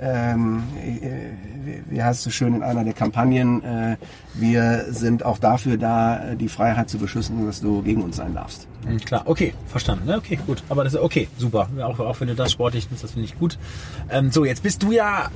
ähm, 0.00 0.62
äh, 0.84 1.90
wie- 1.90 2.02
heißt 2.02 2.18
es 2.18 2.24
so 2.24 2.30
schön 2.30 2.54
in 2.56 2.62
einer 2.62 2.82
der 2.84 2.92
Kampagnen, 2.92 3.62
äh, 3.62 3.96
wir 4.34 4.86
sind 4.90 5.24
auch 5.24 5.38
dafür 5.38 5.76
da, 5.78 6.32
äh, 6.32 6.36
die 6.36 6.48
Freiheit 6.48 6.90
zu 6.90 6.98
beschützen, 6.98 7.46
dass 7.46 7.60
du 7.60 7.82
gegen 7.82 8.02
uns 8.02 8.16
sein 8.16 8.34
darfst. 8.34 8.66
Hm, 8.86 8.98
Klar, 9.00 9.22
okay, 9.26 9.54
verstanden. 9.68 10.06
Ne? 10.06 10.16
Okay, 10.18 10.38
gut. 10.44 10.62
Aber 10.68 10.82
das 10.84 10.94
ist 10.94 11.00
okay, 11.00 11.28
super. 11.38 11.68
Auch, 11.80 11.98
auch 12.00 12.20
wenn 12.20 12.28
du 12.28 12.34
das 12.34 12.50
sportlich 12.52 12.90
nutzt, 12.90 13.04
das 13.04 13.12
finde 13.12 13.26
ich 13.26 13.38
gut. 13.38 13.58
Ähm, 14.10 14.30
so, 14.32 14.44
jetzt 14.44 14.62
bist 14.64 14.82
du 14.82 14.90
ja 14.92 15.30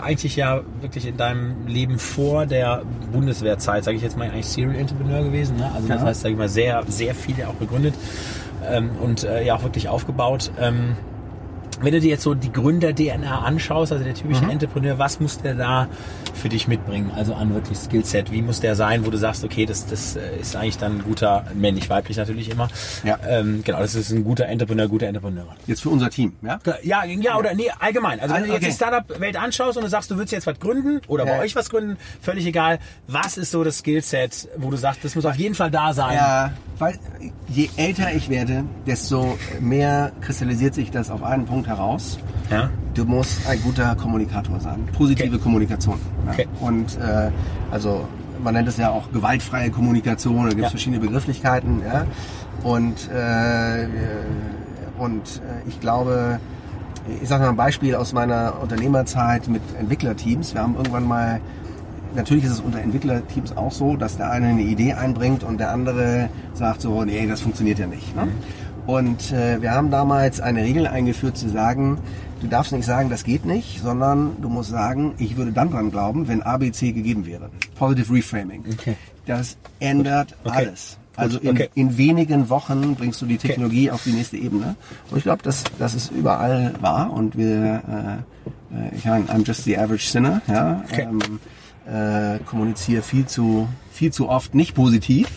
eigentlich 0.00 0.36
ja 0.36 0.60
wirklich 0.80 1.06
in 1.06 1.16
deinem 1.16 1.66
Leben 1.66 1.98
vor 1.98 2.46
der 2.46 2.82
Bundeswehrzeit, 3.12 3.84
sage 3.84 3.96
ich 3.96 4.02
jetzt 4.02 4.16
mal, 4.18 4.28
eigentlich 4.30 4.46
Serial 4.46 4.74
Entrepreneur 4.76 5.22
gewesen. 5.22 5.56
Ne? 5.56 5.70
Also 5.74 5.88
das 5.88 6.00
Ja. 6.00 6.06
heißt, 6.06 6.20
sage 6.22 6.32
ich 6.32 6.38
mal, 6.38 6.48
sehr, 6.48 6.82
sehr 6.88 7.14
viele 7.14 7.48
auch 7.48 7.58
gegründet 7.58 7.94
ähm, 8.68 8.90
und 9.00 9.24
äh, 9.24 9.44
ja 9.44 9.54
auch 9.56 9.62
wirklich 9.62 9.88
aufgebaut. 9.88 10.50
Ähm, 10.60 10.96
wenn 11.80 11.92
du 11.92 12.00
dir 12.00 12.10
jetzt 12.10 12.22
so 12.22 12.34
die 12.34 12.52
Gründer-DNA 12.52 13.40
anschaust, 13.40 13.92
also 13.92 14.04
der 14.04 14.14
typische 14.14 14.44
Mhm. 14.44 14.50
Entrepreneur, 14.50 14.98
was 14.98 15.20
muss 15.20 15.38
der 15.38 15.54
da 15.54 15.88
für 16.34 16.48
dich 16.48 16.68
mitbringen? 16.68 17.10
Also 17.14 17.34
an 17.34 17.52
wirklich 17.54 17.78
Skillset. 17.78 18.30
Wie 18.32 18.42
muss 18.42 18.60
der 18.60 18.74
sein, 18.76 19.04
wo 19.06 19.10
du 19.10 19.16
sagst, 19.18 19.44
okay, 19.44 19.66
das, 19.66 19.86
das 19.86 20.16
äh, 20.16 20.36
ist 20.40 20.56
eigentlich 20.56 20.78
dann 20.78 20.98
ein 20.98 21.02
guter, 21.04 21.44
männlich, 21.54 21.88
weiblich 21.90 22.16
natürlich 22.16 22.50
immer. 22.50 22.68
Ja. 23.04 23.18
Ähm, 23.28 23.62
genau, 23.64 23.78
das 23.80 23.94
ist 23.94 24.10
ein 24.10 24.24
guter 24.24 24.46
Entrepreneur, 24.46 24.88
guter 24.88 25.06
Entrepreneurin. 25.06 25.52
Jetzt 25.66 25.82
für 25.82 25.90
unser 25.90 26.10
Team, 26.10 26.34
ja? 26.42 26.58
Ja, 26.82 27.04
ja, 27.04 27.36
oder 27.38 27.54
nee, 27.54 27.70
allgemein. 27.78 28.20
Also 28.20 28.34
wenn 28.34 28.44
du 28.44 28.52
Also, 28.52 28.64
jetzt 28.66 28.78
die 28.80 28.84
okay. 28.84 28.90
Startup-Welt 28.90 29.36
anschaust 29.36 29.76
und 29.76 29.84
du 29.84 29.88
sagst, 29.90 30.10
du 30.10 30.16
würdest 30.16 30.32
jetzt 30.32 30.46
was 30.46 30.58
gründen 30.58 31.00
oder 31.08 31.24
bei 31.24 31.36
Ja. 31.36 31.40
euch 31.40 31.54
was 31.56 31.70
gründen, 31.70 31.96
völlig 32.20 32.46
egal. 32.46 32.78
Was 33.06 33.36
ist 33.38 33.50
so 33.50 33.62
das 33.64 33.78
Skillset, 33.78 34.48
wo 34.56 34.70
du 34.70 34.76
sagst, 34.76 35.04
das 35.04 35.14
muss 35.14 35.24
auf 35.24 35.36
jeden 35.36 35.54
Fall 35.54 35.70
da 35.70 35.92
sein? 35.92 36.14
Ja, 36.14 36.52
weil 36.78 36.98
je 37.48 37.68
älter 37.76 38.12
ich 38.14 38.28
werde, 38.28 38.64
desto 38.86 39.36
mehr 39.60 40.12
kristallisiert 40.20 40.74
sich 40.74 40.90
das 40.90 41.10
auf 41.10 41.22
einen 41.22 41.46
Punkt 41.46 41.67
heraus. 41.68 42.18
Ja. 42.50 42.70
Du 42.94 43.04
musst 43.04 43.46
ein 43.48 43.60
guter 43.62 43.94
Kommunikator 43.94 44.58
sein. 44.60 44.88
Positive 44.96 45.28
Okay. 45.34 45.38
Kommunikation. 45.42 45.98
Ja. 46.26 46.32
Okay. 46.32 46.46
Und 46.60 46.96
äh, 46.98 47.30
also 47.70 48.08
man 48.42 48.54
nennt 48.54 48.68
es 48.68 48.76
ja 48.76 48.90
auch 48.90 49.10
gewaltfreie 49.12 49.70
Kommunikation, 49.70 50.42
da 50.44 50.48
gibt 50.48 50.58
es 50.60 50.64
Ja. 50.64 50.70
verschiedene 50.70 51.00
Begrifflichkeiten. 51.00 51.82
Ja. 51.84 52.06
Und, 52.62 53.08
äh, 53.10 53.86
und 54.98 55.22
äh, 55.44 55.68
ich 55.68 55.80
glaube, 55.80 56.40
ich 57.22 57.28
sage 57.28 57.44
mal 57.44 57.50
ein 57.50 57.56
Beispiel 57.56 57.94
aus 57.94 58.12
meiner 58.12 58.54
Unternehmerzeit 58.60 59.48
mit 59.48 59.62
Entwicklerteams. 59.78 60.54
Wir 60.54 60.62
haben 60.62 60.74
irgendwann 60.76 61.06
mal, 61.06 61.40
natürlich 62.14 62.44
ist 62.44 62.50
es 62.52 62.60
unter 62.60 62.80
Entwicklerteams 62.80 63.56
auch 63.56 63.72
so, 63.72 63.96
dass 63.96 64.16
der 64.16 64.30
eine 64.30 64.48
eine 64.48 64.62
Idee 64.62 64.92
einbringt 64.94 65.42
und 65.44 65.58
der 65.58 65.70
andere 65.72 66.28
sagt 66.54 66.80
so, 66.82 67.04
nee, 67.04 67.26
das 67.26 67.40
funktioniert 67.40 67.78
ja 67.78 67.86
nicht. 67.86 68.14
Ne? 68.16 68.28
Und 68.88 69.32
äh, 69.32 69.60
wir 69.60 69.72
haben 69.72 69.90
damals 69.90 70.40
eine 70.40 70.62
Regel 70.62 70.86
eingeführt 70.86 71.36
zu 71.36 71.50
sagen, 71.50 71.98
du 72.40 72.46
darfst 72.46 72.72
nicht 72.72 72.86
sagen, 72.86 73.10
das 73.10 73.22
geht 73.22 73.44
nicht, 73.44 73.82
sondern 73.82 74.40
du 74.40 74.48
musst 74.48 74.70
sagen, 74.70 75.12
ich 75.18 75.36
würde 75.36 75.52
dann 75.52 75.70
dran 75.70 75.90
glauben, 75.90 76.26
wenn 76.26 76.42
ABC 76.42 76.92
gegeben 76.92 77.26
wäre. 77.26 77.50
Positive 77.74 78.14
Reframing. 78.14 78.64
Okay. 78.72 78.96
Das 79.26 79.58
ändert 79.78 80.34
Okay. 80.42 80.56
alles. 80.56 80.96
Also 81.16 81.38
in, 81.38 81.50
okay. 81.50 81.68
in 81.74 81.98
wenigen 81.98 82.48
Wochen 82.48 82.94
bringst 82.94 83.20
du 83.20 83.26
die 83.26 83.36
Technologie 83.36 83.90
auf 83.90 84.04
die 84.04 84.12
nächste 84.12 84.38
Ebene. 84.38 84.74
Und 85.10 85.18
ich 85.18 85.24
glaube, 85.24 85.42
dass 85.42 85.64
das 85.78 85.94
ist 85.94 86.10
überall 86.10 86.72
wahr. 86.80 87.12
Und 87.12 87.36
wir, 87.36 87.82
äh, 88.72 88.74
äh, 88.74 88.96
ich 88.96 89.04
meine, 89.04 89.26
I'm 89.26 89.44
just 89.46 89.64
the 89.64 89.76
average 89.76 90.06
sinner. 90.06 90.40
Ja, 90.46 90.82
Okay. 90.90 91.02
ähm, 91.10 91.40
äh, 91.92 92.38
kommuniziere 92.46 93.02
viel 93.02 93.26
zu 93.26 93.68
viel 93.92 94.12
zu 94.14 94.30
oft 94.30 94.54
nicht 94.54 94.74
positiv. 94.74 95.28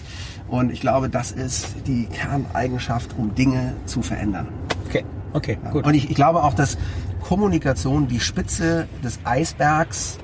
Und 0.51 0.69
ich 0.69 0.81
glaube, 0.81 1.09
das 1.09 1.31
ist 1.31 1.75
die 1.87 2.07
Kerneigenschaft, 2.07 3.15
um 3.17 3.33
Dinge 3.33 3.73
zu 3.85 4.01
verändern. 4.01 4.49
Okay, 4.85 5.05
okay, 5.31 5.57
gut. 5.71 5.85
Und 5.85 5.93
ich, 5.93 6.09
ich 6.09 6.15
glaube 6.15 6.43
auch, 6.43 6.53
dass 6.53 6.77
Kommunikation 7.23 8.09
die 8.09 8.19
Spitze 8.19 8.87
des 9.01 9.19
Eisbergs 9.23 10.17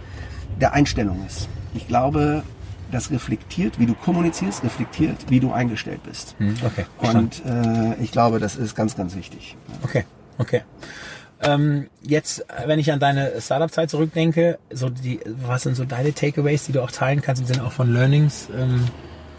der 0.60 0.74
Einstellung 0.74 1.26
ist. 1.26 1.48
Ich 1.74 1.88
glaube, 1.88 2.44
das 2.92 3.10
reflektiert, 3.10 3.80
wie 3.80 3.86
du 3.86 3.94
kommunizierst, 3.94 4.66
reflektiert, 4.66 5.16
wie 5.30 5.40
du 5.40 5.54
eingestellt 5.54 6.04
bist. 6.04 6.36
Hm, 6.40 6.56
okay, 6.66 6.86
verstanden. 7.00 7.42
Und 7.46 7.96
äh, 8.00 8.04
ich 8.04 8.12
glaube, 8.12 8.40
das 8.40 8.58
ist 8.58 8.76
ganz, 8.76 8.98
ganz 8.98 9.16
wichtig. 9.16 9.56
Okay, 9.84 10.04
okay. 10.38 10.64
Ähm, 11.42 11.88
jetzt, 12.02 12.46
wenn 12.66 12.80
ich 12.80 12.92
an 12.92 13.00
deine 13.00 13.40
Startup-Zeit 13.40 13.90
zurückdenke, 13.90 14.60
so 14.74 14.90
die, 14.90 15.22
was 15.26 15.64
sind 15.64 15.76
so 15.76 15.86
deine 15.86 16.14
Takeaways, 16.14 16.66
die 16.66 16.74
du 16.74 16.82
auch 16.82 16.92
teilen 16.92 17.22
kannst 17.22 17.42
im 17.42 17.48
Sinne 17.48 17.64
auch 17.64 17.72
von 17.72 17.94
Learnings? 17.94 18.50
Ähm, 18.54 18.84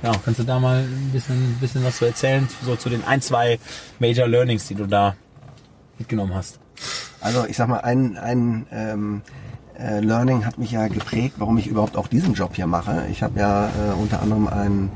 ja, 0.02 0.12
kannst 0.24 0.40
du 0.40 0.44
da 0.44 0.58
mal 0.58 0.82
ein 0.82 1.10
bisschen, 1.12 1.56
bisschen 1.60 1.84
was 1.84 1.98
zu 1.98 2.04
erzählen, 2.04 2.48
so 2.64 2.76
zu 2.76 2.88
den 2.88 3.04
ein, 3.04 3.20
zwei 3.20 3.58
Major 3.98 4.28
Learnings, 4.28 4.66
die 4.68 4.74
du 4.74 4.86
da 4.86 5.14
mitgenommen 5.98 6.34
hast? 6.34 6.58
Also 7.20 7.44
ich 7.46 7.56
sag 7.56 7.68
mal, 7.68 7.80
ein, 7.80 8.16
ein 8.16 8.66
ähm, 8.70 9.22
äh, 9.78 10.00
Learning 10.00 10.44
hat 10.46 10.58
mich 10.58 10.72
ja 10.72 10.86
geprägt, 10.88 11.34
warum 11.38 11.58
ich 11.58 11.66
überhaupt 11.66 11.96
auch 11.96 12.08
diesen 12.08 12.34
Job 12.34 12.54
hier 12.54 12.66
mache. 12.66 13.06
Ich 13.10 13.22
habe 13.22 13.38
ja 13.40 13.66
äh, 13.66 13.70
unter 14.00 14.22
anderem 14.22 14.46
ein 14.48 14.90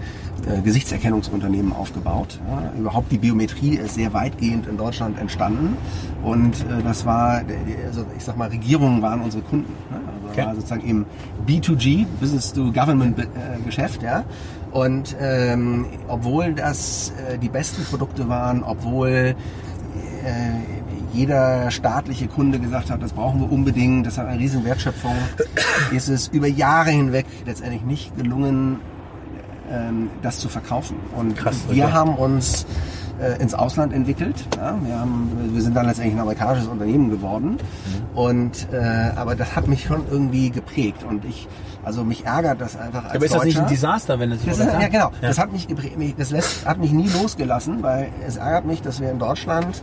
äh, 0.47 0.61
Gesichtserkennungsunternehmen 0.61 1.73
aufgebaut. 1.73 2.41
Ja. 2.49 2.73
Überhaupt 2.79 3.11
die 3.13 3.19
Biometrie 3.19 3.77
ist 3.77 3.95
sehr 3.95 4.13
weitgehend 4.13 4.67
in 4.67 4.77
Deutschland 4.77 5.19
entstanden 5.19 5.77
und 6.23 6.55
äh, 6.63 6.83
das 6.85 7.05
war, 7.05 7.43
also 7.87 8.07
ich 8.17 8.25
sag 8.25 8.37
mal, 8.37 8.49
Regierungen 8.49 9.03
waren 9.03 9.21
unsere 9.21 9.43
Kunden. 9.43 9.73
Ne? 9.91 9.97
Also 9.97 10.23
Okay. 10.33 10.47
war 10.47 10.55
sozusagen 10.55 10.89
im 10.89 11.05
B2G, 11.47 12.07
Business 12.19 12.55
to 12.55 12.73
Government 12.73 13.19
äh, 13.19 13.27
Geschäft, 13.67 14.03
ja. 14.03 14.25
Und 14.73 15.17
ähm, 15.21 15.87
obwohl 16.09 16.55
das 16.55 17.13
äh, 17.29 17.39
die 17.39 17.49
besten 17.49 17.85
Produkte 17.85 18.29
waren, 18.29 18.63
obwohl 18.63 19.35
äh, 20.25 20.85
jeder 21.13 21.71
staatliche 21.71 22.27
Kunde 22.27 22.59
gesagt 22.59 22.91
hat, 22.91 23.03
das 23.03 23.13
brauchen 23.13 23.41
wir 23.41 23.53
unbedingt, 23.53 24.07
das 24.07 24.17
hat 24.17 24.27
eine 24.27 24.41
riesen 24.41 24.65
Wertschöpfung, 24.65 25.15
ist 25.93 26.09
es 26.09 26.29
über 26.29 26.47
Jahre 26.47 26.91
hinweg 26.91 27.27
letztendlich 27.45 27.83
nicht 27.83 28.17
gelungen, 28.17 28.81
ähm, 29.71 30.09
das 30.23 30.39
zu 30.39 30.49
verkaufen. 30.49 30.97
Und 31.17 31.37
Krass, 31.37 31.57
wir 31.69 31.85
okay. 31.85 31.93
haben 31.93 32.15
uns 32.15 32.67
äh, 33.21 33.41
ins 33.43 33.55
Ausland 33.55 33.93
entwickelt. 33.93 34.47
Wir, 34.57 34.99
haben, 34.99 35.31
wir 35.53 35.63
sind 35.63 35.77
dann 35.77 35.87
letztendlich 35.87 36.17
ein 36.17 36.21
amerikanisches 36.21 36.69
Unternehmen 36.69 37.11
geworden. 37.11 37.51
Mhm. 37.51 38.19
Und 38.19 38.69
äh, 38.73 39.11
aber 39.17 39.35
das 39.37 39.55
hat 39.55 39.69
mich 39.69 39.85
schon 39.85 40.03
irgendwie 40.11 40.51
geprägt 40.51 41.05
und 41.05 41.25
ich 41.25 41.47
also 41.85 42.05
mich 42.05 42.25
ärgert 42.25 42.61
das 42.61 42.77
einfach 42.77 43.05
als 43.05 43.15
Aber 43.15 43.25
ist 43.25 43.35
das 43.35 43.45
nicht 43.45 43.57
ein 43.57 43.63
Deutscher. 43.65 43.75
Desaster, 43.75 44.19
wenn 44.21 44.33
es 44.33 44.45
Das 44.45 44.59
ist, 44.59 44.67
ja, 44.67 44.89
genau. 44.89 45.11
Das 45.21 45.39
hat 45.39 45.53
mich 45.53 45.67
Das 46.17 46.31
lässt, 46.31 46.67
hat 46.67 46.79
mich 46.79 46.93
nie 46.93 47.09
losgelassen, 47.09 47.83
weil 47.83 48.09
es 48.27 48.37
ärgert 48.37 48.67
mich, 48.67 48.83
dass 48.83 49.01
wir 49.01 49.11
in 49.11 49.19
Deutschland 49.19 49.83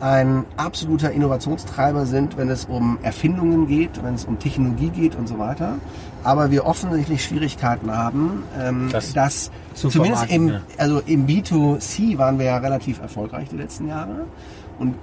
ein 0.00 0.44
absoluter 0.56 1.12
Innovationstreiber 1.12 2.04
sind, 2.06 2.36
wenn 2.36 2.50
es 2.50 2.64
um 2.64 2.98
Erfindungen 3.02 3.66
geht, 3.66 4.02
wenn 4.02 4.14
es 4.14 4.24
um 4.24 4.38
Technologie 4.38 4.90
geht 4.90 5.14
und 5.16 5.28
so 5.28 5.38
weiter. 5.38 5.76
Aber 6.24 6.50
wir 6.50 6.66
offensichtlich 6.66 7.24
Schwierigkeiten 7.24 7.90
haben, 7.90 8.42
ähm, 8.60 8.88
Das 8.90 9.12
das, 9.12 9.50
zu 9.74 9.88
zumindest 9.88 10.30
im, 10.30 10.48
ja. 10.48 10.60
also 10.78 11.00
im 11.00 11.26
B2C 11.26 12.18
waren 12.18 12.38
wir 12.38 12.46
ja 12.46 12.56
relativ 12.58 13.00
erfolgreich 13.00 13.48
die 13.50 13.56
letzten 13.56 13.88
Jahre. 13.88 14.26
Und 14.78 14.94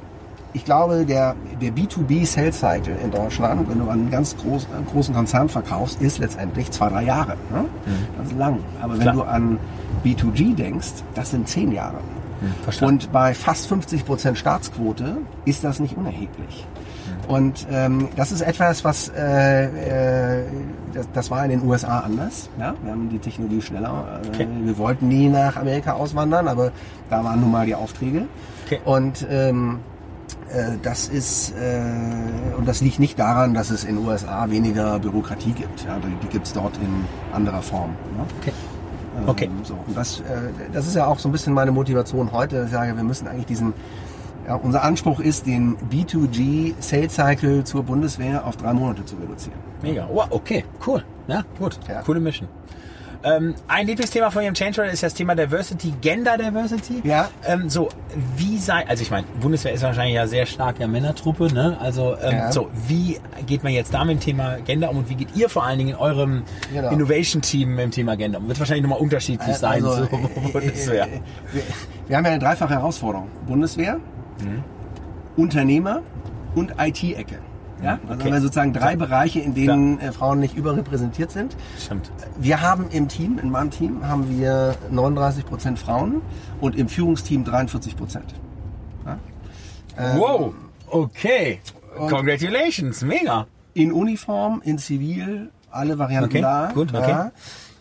ich 0.54 0.66
glaube, 0.66 1.06
der, 1.06 1.36
der 1.62 1.72
B2B 1.72 2.26
Sales 2.26 2.60
Cycle 2.60 2.96
in 3.04 3.12
Deutschland, 3.12 3.70
wenn 3.70 3.80
du 3.80 3.86
an 3.86 3.92
einen 4.02 4.12
ganz 4.12 4.36
groß, 4.38 4.68
einen 4.76 4.86
großen 4.88 5.14
Konzern 5.16 5.48
verkaufst, 5.50 6.02
ist 6.02 6.18
letztendlich 6.20 6.70
zwei, 6.72 6.90
drei 6.90 7.04
Jahre. 7.04 7.36
Ne? 7.52 7.66
Das 8.18 8.28
ist 8.28 8.38
lang. 8.38 8.60
Aber 8.82 8.94
wenn 8.94 9.00
Mhm. 9.00 9.02
Klar. 9.04 9.16
du 9.16 9.22
an 9.24 9.60
B2G 10.04 10.56
denkst, 10.56 10.90
das 11.16 11.32
sind 11.32 11.48
zehn 11.48 11.72
Jahre. 11.72 11.98
verstanden. 12.64 12.96
Und 12.96 13.12
bei 13.12 13.36
fast 13.36 13.68
50 13.68 14.04
Prozent 14.04 14.36
Staatsquote 14.36 15.18
ist 15.46 15.64
das 15.64 15.80
nicht 15.80 15.96
unerheblich. 15.96 16.66
Und 17.28 17.68
ähm, 17.72 18.10
das 18.16 18.32
ist 18.32 18.42
etwas, 18.42 18.84
was 18.84 19.10
äh, 19.16 20.40
äh, 20.40 20.44
das, 20.92 21.08
das 21.14 21.30
war 21.30 21.44
in 21.46 21.52
den 21.52 21.64
USA 21.64 22.00
anders. 22.00 22.50
Ja? 22.60 22.74
Wir 22.82 22.92
haben 22.94 23.10
die 23.10 23.20
Technologie 23.20 23.62
schneller. 23.62 24.22
Äh, 24.24 24.28
Okay. 24.30 24.48
Wir 24.64 24.78
wollten 24.80 25.08
nie 25.08 25.30
nach 25.30 25.56
Amerika 25.56 25.94
auswandern, 25.94 26.48
aber 26.48 26.72
da 27.12 27.24
waren 27.24 27.42
nun 27.42 27.52
mal 27.52 27.66
die 27.68 27.76
Aufträge. 27.76 28.24
Okay. 28.66 28.80
Und 28.86 29.26
ähm, 29.30 29.78
äh, 29.78 29.91
das 30.84 31.08
ist 31.08 31.52
äh, 31.52 32.56
und 32.58 32.68
das 32.68 32.82
liegt 32.82 33.00
nicht 33.00 33.18
daran, 33.20 33.54
dass 33.54 33.70
es 33.70 33.84
in 33.84 33.96
den 33.96 34.06
USA 34.06 34.50
weniger 34.50 35.00
Bürokratie 35.00 35.52
gibt. 35.52 35.86
Ja? 35.86 35.98
Die, 36.00 36.28
gibt 36.28 36.48
es 36.48 36.54
dort 36.54 36.78
in 36.78 37.06
anderer 37.34 37.62
Form. 37.62 37.92
Ne? 38.18 38.26
Okay. 38.40 38.54
Ähm, 39.18 39.30
Okay. 39.30 39.50
So. 39.64 39.74
Und 39.74 39.96
das, 39.96 40.20
äh, 40.22 40.24
das 40.74 40.88
ist 40.88 40.96
ja 40.96 41.06
auch 41.06 41.20
so 41.20 41.30
ein 41.30 41.32
bisschen 41.32 41.54
meine 41.54 41.72
Motivation 41.72 42.32
heute. 42.32 42.58
dass 42.58 42.66
Ich 42.68 42.72
sage, 42.72 42.96
wir 42.96 43.04
müssen 43.04 43.28
eigentlich 43.28 43.46
diesen, 43.46 43.74
ja, 44.48 44.56
unser 44.56 44.84
Anspruch 44.84 45.20
ist, 45.20 45.46
den 45.46 45.78
B2G 45.90 46.76
Sales 46.80 47.16
Cycle 47.16 47.64
zur 47.64 47.84
Bundeswehr 47.84 48.46
auf 48.46 48.58
drei 48.58 48.74
Monate 48.74 49.06
zu 49.06 49.16
reduzieren. 49.18 49.60
Mega. 49.82 50.08
Wow, 50.12 50.28
okay, 50.30 50.64
cool. 50.88 51.04
Ja, 51.28 51.44
gut. 51.60 51.78
Ja. 51.88 52.02
Coole 52.02 52.20
Mission. 52.20 52.48
Ähm, 53.24 53.54
ein 53.68 53.86
Lieblingsthema 53.88 54.32
von 54.32 54.44
Ihrem 54.44 54.54
Change 54.56 54.84
ist 54.86 55.04
das 55.04 55.14
Thema 55.14 55.36
Diversity, 55.36 55.94
Gender 56.02 56.38
Diversity. 56.38 57.02
Ja. 57.04 57.30
Ähm, 57.46 57.70
so, 57.70 57.90
wie 58.36 58.58
sei, 58.58 58.88
also 58.88 59.04
ich 59.04 59.12
meine, 59.12 59.28
Bundeswehr 59.40 59.74
ist 59.74 59.84
wahrscheinlich 59.84 60.16
ja 60.16 60.26
sehr 60.26 60.46
stark 60.46 60.80
ja 60.80 60.88
Männertruppe, 60.88 61.54
ne? 61.54 61.78
Also, 61.80 62.16
ähm, 62.22 62.32
Ja. 62.38 62.52
so, 62.52 62.70
wie 62.88 63.20
geht 63.46 63.64
man 63.64 63.74
jetzt 63.74 63.94
da 63.94 64.04
mit 64.04 64.18
dem 64.18 64.20
Thema 64.22 64.58
Gender 64.66 64.90
um 64.90 64.98
und 64.98 65.10
wie 65.10 65.16
geht 65.16 65.36
ihr 65.36 65.50
vor 65.50 65.64
allen 65.64 65.78
Dingen 65.78 65.92
in 65.92 65.96
eurem 65.98 66.44
Genau. 66.74 66.90
Innovation-Team 66.90 67.70
mit 67.70 67.80
dem 67.86 67.92
Thema 67.92 68.16
Gender 68.18 68.40
um? 68.40 68.48
Wird 68.48 68.58
wahrscheinlich 68.60 68.84
nochmal 68.84 69.00
unterschiedlich 69.00 69.56
sein 69.56 69.84
Also, 69.86 70.06
zur 70.08 70.20
äh, 70.20 70.24
äh, 70.24 70.52
Bundeswehr. 70.52 71.04
äh, 71.06 71.10
wir, 71.54 71.62
wir 72.08 72.18
haben 72.18 72.26
ja 72.26 72.32
eine 72.32 72.40
dreifache 72.40 72.74
Herausforderung. 72.74 73.28
Bundeswehr, 73.46 73.98
Mhm. 74.42 74.64
Unternehmer 75.38 76.02
und 76.56 76.74
IT-Ecke. 76.80 77.38
Ja? 77.84 77.94
Also 78.04 78.14
Okay. 78.14 78.24
haben 78.26 78.34
wir 78.34 78.42
sozusagen 78.42 78.74
drei 78.74 78.96
Bereiche, 78.96 79.40
in 79.40 79.54
denen 79.54 80.00
äh, 80.00 80.12
Frauen 80.12 80.40
nicht 80.40 80.56
überrepräsentiert 80.56 81.32
sind. 81.32 81.56
Stimmt. 81.80 82.12
Wir 82.40 82.62
haben 82.62 82.86
im 82.92 83.08
Team, 83.08 83.40
in 83.42 83.50
meinem 83.50 83.72
Team, 83.72 84.06
haben 84.08 84.30
wir 84.30 84.76
39% 84.92 85.78
Frauen 85.78 86.22
und 86.60 86.76
im 86.76 86.88
Führungsteam 86.88 87.44
43%. 87.44 88.20
Ja? 89.06 89.18
Ähm, 89.98 90.20
Wow, 90.20 90.54
okay. 90.90 91.60
Congratulations, 91.98 93.02
mega. 93.02 93.48
In 93.74 93.92
Uniform, 93.92 94.62
in 94.64 94.78
Zivil, 94.78 95.50
alle 95.70 95.98
Varianten 95.98 96.30
Okay, 96.30 96.42
da. 96.42 96.72
gut, 96.74 96.94
okay. 96.94 97.10
Ja. 97.10 97.32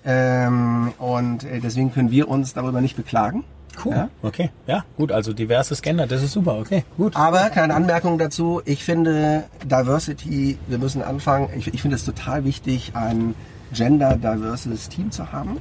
Ähm, 0.04 0.92
und 0.98 1.44
äh, 1.44 1.60
deswegen 1.60 1.92
können 1.92 2.10
wir 2.10 2.28
uns 2.28 2.54
darüber 2.54 2.80
nicht 2.80 2.96
beklagen. 2.96 3.44
Cool. 3.82 3.94
Ja? 3.94 4.10
Okay, 4.22 4.50
ja, 4.66 4.84
gut, 4.96 5.12
also 5.12 5.32
diverses 5.32 5.80
Gender, 5.82 6.06
das 6.06 6.22
ist 6.22 6.32
super, 6.32 6.58
okay, 6.58 6.84
gut. 6.96 7.16
Aber 7.16 7.50
keine 7.50 7.74
Anmerkung 7.74 8.18
dazu. 8.18 8.60
Ich 8.64 8.84
finde 8.84 9.44
Diversity, 9.64 10.58
wir 10.66 10.78
müssen 10.78 11.02
anfangen. 11.02 11.48
Ich, 11.56 11.72
ich 11.72 11.80
finde 11.80 11.96
es 11.96 12.04
total 12.04 12.44
wichtig, 12.44 12.92
ein 12.94 13.34
gender-diverses 13.72 14.88
Team 14.88 15.10
zu 15.10 15.32
haben. 15.32 15.58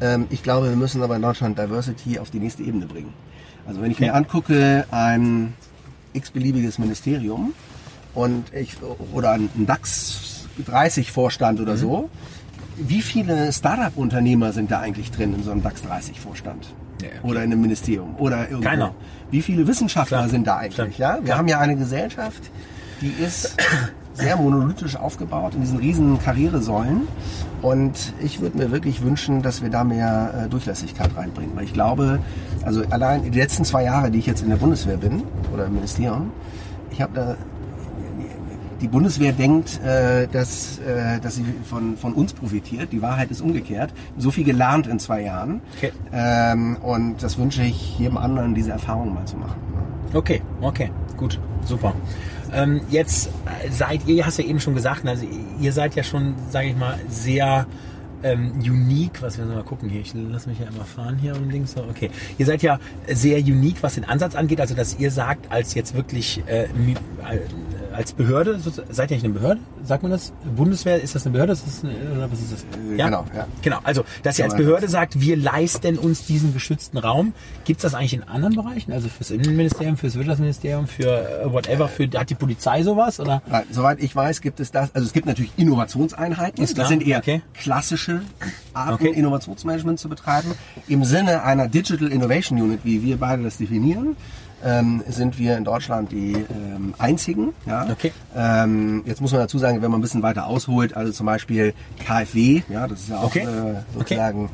Ähm, 0.00 0.26
ich 0.30 0.42
glaube, 0.42 0.68
wir 0.68 0.76
müssen 0.76 1.02
aber 1.02 1.16
in 1.16 1.22
Deutschland 1.22 1.58
Diversity 1.58 2.18
auf 2.18 2.30
die 2.30 2.38
nächste 2.38 2.62
Ebene 2.62 2.86
bringen. 2.86 3.12
Also 3.66 3.80
wenn 3.80 3.90
ich 3.90 4.00
mir 4.00 4.14
angucke, 4.14 4.86
ein 4.90 5.54
x-beliebiges 6.12 6.78
Ministerium 6.78 7.54
und 8.14 8.52
ich, 8.54 8.76
oder 9.12 9.32
ein 9.32 9.50
DAX 9.66 10.46
30 10.64 11.10
Vorstand 11.10 11.60
oder 11.60 11.76
so, 11.76 12.10
wie 12.76 13.02
viele 13.02 13.52
Startup-Unternehmer 13.52 14.52
sind 14.52 14.70
da 14.70 14.80
eigentlich 14.80 15.10
drin 15.10 15.34
in 15.34 15.42
so 15.42 15.50
einem 15.50 15.62
DAX 15.62 15.82
30 15.82 16.20
Vorstand? 16.20 16.68
Ja. 17.02 17.08
Oder 17.22 17.42
in 17.42 17.52
einem 17.52 17.60
Ministerium? 17.60 18.14
Oder 18.18 18.48
irgendwo? 18.48 18.68
Keiner. 18.68 18.94
Wie 19.30 19.42
viele 19.42 19.66
Wissenschaftler 19.66 20.18
Klar. 20.18 20.28
sind 20.28 20.46
da 20.46 20.58
eigentlich? 20.58 20.98
Ja? 20.98 21.18
Wir 21.22 21.36
haben 21.36 21.48
ja 21.48 21.58
eine 21.58 21.76
Gesellschaft, 21.76 22.50
die 23.00 23.12
ist 23.22 23.56
sehr 24.14 24.36
monolithisch 24.36 24.96
aufgebaut 24.96 25.54
in 25.54 25.60
diesen 25.60 25.78
riesen 25.78 26.22
Karrieresäulen. 26.22 27.08
Und 27.62 28.12
ich 28.20 28.40
würde 28.40 28.58
mir 28.58 28.70
wirklich 28.70 29.02
wünschen, 29.02 29.42
dass 29.42 29.62
wir 29.62 29.70
da 29.70 29.84
mehr 29.84 30.44
äh, 30.44 30.48
Durchlässigkeit 30.48 31.10
reinbringen. 31.16 31.56
Weil 31.56 31.64
ich 31.64 31.72
glaube, 31.72 32.20
also 32.62 32.82
allein 32.90 33.30
die 33.30 33.38
letzten 33.38 33.64
zwei 33.64 33.84
Jahre, 33.84 34.10
die 34.10 34.18
ich 34.18 34.26
jetzt 34.26 34.42
in 34.42 34.50
der 34.50 34.56
Bundeswehr 34.56 34.98
bin 34.98 35.22
oder 35.52 35.66
im 35.66 35.74
Ministerium, 35.74 36.30
ich 36.90 37.00
habe 37.00 37.12
da 37.14 37.36
die 38.84 38.88
Bundeswehr 38.88 39.32
denkt, 39.32 39.80
äh, 39.82 40.28
dass, 40.28 40.78
äh, 40.78 41.18
dass 41.18 41.36
sie 41.36 41.44
von, 41.64 41.96
von 41.96 42.12
uns 42.12 42.34
profitiert. 42.34 42.92
Die 42.92 43.00
Wahrheit 43.00 43.30
ist 43.30 43.40
umgekehrt. 43.40 43.94
So 44.18 44.30
viel 44.30 44.44
gelernt 44.44 44.86
in 44.86 44.98
zwei 44.98 45.22
Jahren. 45.22 45.62
Okay. 45.78 45.90
Ähm, 46.12 46.76
und 46.82 47.22
das 47.22 47.38
wünsche 47.38 47.62
ich 47.62 47.98
jedem 47.98 48.18
anderen, 48.18 48.54
diese 48.54 48.72
Erfahrung 48.72 49.14
mal 49.14 49.24
zu 49.24 49.38
machen. 49.38 49.56
Okay, 50.12 50.42
okay, 50.60 50.90
gut, 51.16 51.40
super. 51.64 51.94
Ähm, 52.52 52.82
jetzt 52.90 53.28
äh, 53.28 53.70
seid 53.70 54.06
ihr, 54.06 54.26
hast 54.26 54.38
ja 54.38 54.44
eben 54.44 54.60
schon 54.60 54.74
gesagt, 54.74 55.06
also 55.06 55.26
ihr 55.58 55.72
seid 55.72 55.94
ja 55.94 56.02
schon, 56.02 56.34
sage 56.50 56.68
ich 56.68 56.76
mal, 56.76 56.98
sehr 57.08 57.66
ähm, 58.22 58.52
unique, 58.58 59.22
was 59.22 59.38
wir 59.38 59.44
mal 59.44 59.62
gucken 59.62 59.88
hier, 59.88 60.00
ich 60.00 60.12
lasse 60.14 60.48
mich 60.48 60.58
ja 60.58 60.66
immer 60.66 60.84
fahren 60.84 61.18
hier 61.18 61.36
und 61.36 61.50
links 61.50 61.72
so, 61.72 61.82
okay. 61.82 62.10
Ihr 62.38 62.46
seid 62.46 62.62
ja 62.62 62.78
sehr 63.06 63.38
unique, 63.38 63.82
was 63.82 63.94
den 63.94 64.04
Ansatz 64.04 64.34
angeht, 64.34 64.60
also 64.60 64.74
dass 64.74 64.98
ihr 64.98 65.10
sagt, 65.10 65.50
als 65.50 65.74
jetzt 65.74 65.94
wirklich 65.94 66.42
äh, 66.46 66.64
äh, 66.64 66.68
als 67.94 68.12
Behörde, 68.12 68.58
seid 68.90 69.10
ihr 69.10 69.16
nicht 69.16 69.24
eine 69.24 69.34
Behörde? 69.34 69.60
Sagt 69.84 70.02
man 70.02 70.12
das? 70.12 70.32
Bundeswehr, 70.56 71.00
ist 71.02 71.14
das 71.14 71.24
eine 71.24 71.32
Behörde? 71.32 71.52
Ist 71.52 71.66
das 71.66 71.84
eine, 71.84 71.94
oder 72.16 72.30
was 72.30 72.40
ist 72.40 72.52
das? 72.52 72.60
Äh, 72.62 72.96
genau, 72.96 73.24
ja. 73.34 73.46
Genau, 73.62 73.78
also 73.84 74.04
dass 74.22 74.38
ihr 74.38 74.44
als 74.44 74.52
Ja, 74.52 74.58
aber- 74.58 74.64
Behörde 74.64 74.88
sagt, 74.88 75.20
wir 75.20 75.36
leisten 75.36 75.98
uns 75.98 76.26
diesen 76.26 76.52
geschützten 76.52 76.98
Raum. 76.98 77.32
Gibt 77.64 77.78
es 77.78 77.82
das 77.82 77.94
eigentlich 77.94 78.14
in 78.14 78.22
anderen 78.24 78.54
Bereichen? 78.56 78.92
Also 78.92 79.08
fürs 79.08 79.30
Innenministerium, 79.30 79.96
fürs 79.96 80.14
Wirtschaftsministerium, 80.16 80.86
für 80.86 81.42
äh, 81.42 81.52
whatever, 81.52 81.88
für 81.88 82.08
hat 82.14 82.30
die 82.30 82.34
Polizei 82.34 82.82
sowas? 82.82 83.20
Oder? 83.20 83.42
Nein, 83.48 83.64
soweit 83.70 84.02
ich 84.02 84.14
weiß, 84.14 84.40
gibt 84.40 84.60
es 84.60 84.70
das. 84.70 84.94
Also 84.94 85.06
es 85.06 85.12
gibt 85.12 85.26
natürlich 85.26 85.52
Innovationseinheiten. 85.56 86.66
Das 86.74 86.88
sind 86.88 87.06
eher 87.06 87.18
okay. 87.18 87.42
klassische 87.54 88.22
Arten, 88.72 88.94
Okay. 88.94 89.08
Innovationsmanagement 89.18 89.98
zu 90.00 90.08
betreiben. 90.08 90.52
Im 90.88 91.04
Sinne 91.04 91.42
einer 91.42 91.68
Digital 91.68 92.08
Innovation 92.12 92.60
Unit, 92.60 92.80
wie 92.84 93.02
wir 93.02 93.16
beide 93.18 93.42
das 93.42 93.58
definieren, 93.58 94.16
ähm, 94.64 95.02
sind 95.08 95.38
wir 95.38 95.56
in 95.56 95.64
Deutschland 95.64 96.10
die 96.12 96.32
ähm, 96.32 96.94
einzigen. 96.98 97.52
Ja? 97.66 97.86
Okay. 97.90 98.12
Ähm, 98.36 99.02
jetzt 99.06 99.20
muss 99.20 99.32
man 99.32 99.40
dazu 99.40 99.58
sagen, 99.58 99.82
wenn 99.82 99.90
man 99.90 100.00
ein 100.00 100.02
bisschen 100.02 100.22
weiter 100.22 100.46
ausholt, 100.46 100.96
also 100.96 101.12
zum 101.12 101.26
Beispiel 101.26 101.74
KfW, 102.04 102.62
ja, 102.68 102.86
das 102.86 103.00
ist 103.00 103.08
ja 103.10 103.18
auch 103.18 103.24
Okay. 103.24 103.40
äh, 103.40 103.98
sozusagen 103.98 104.50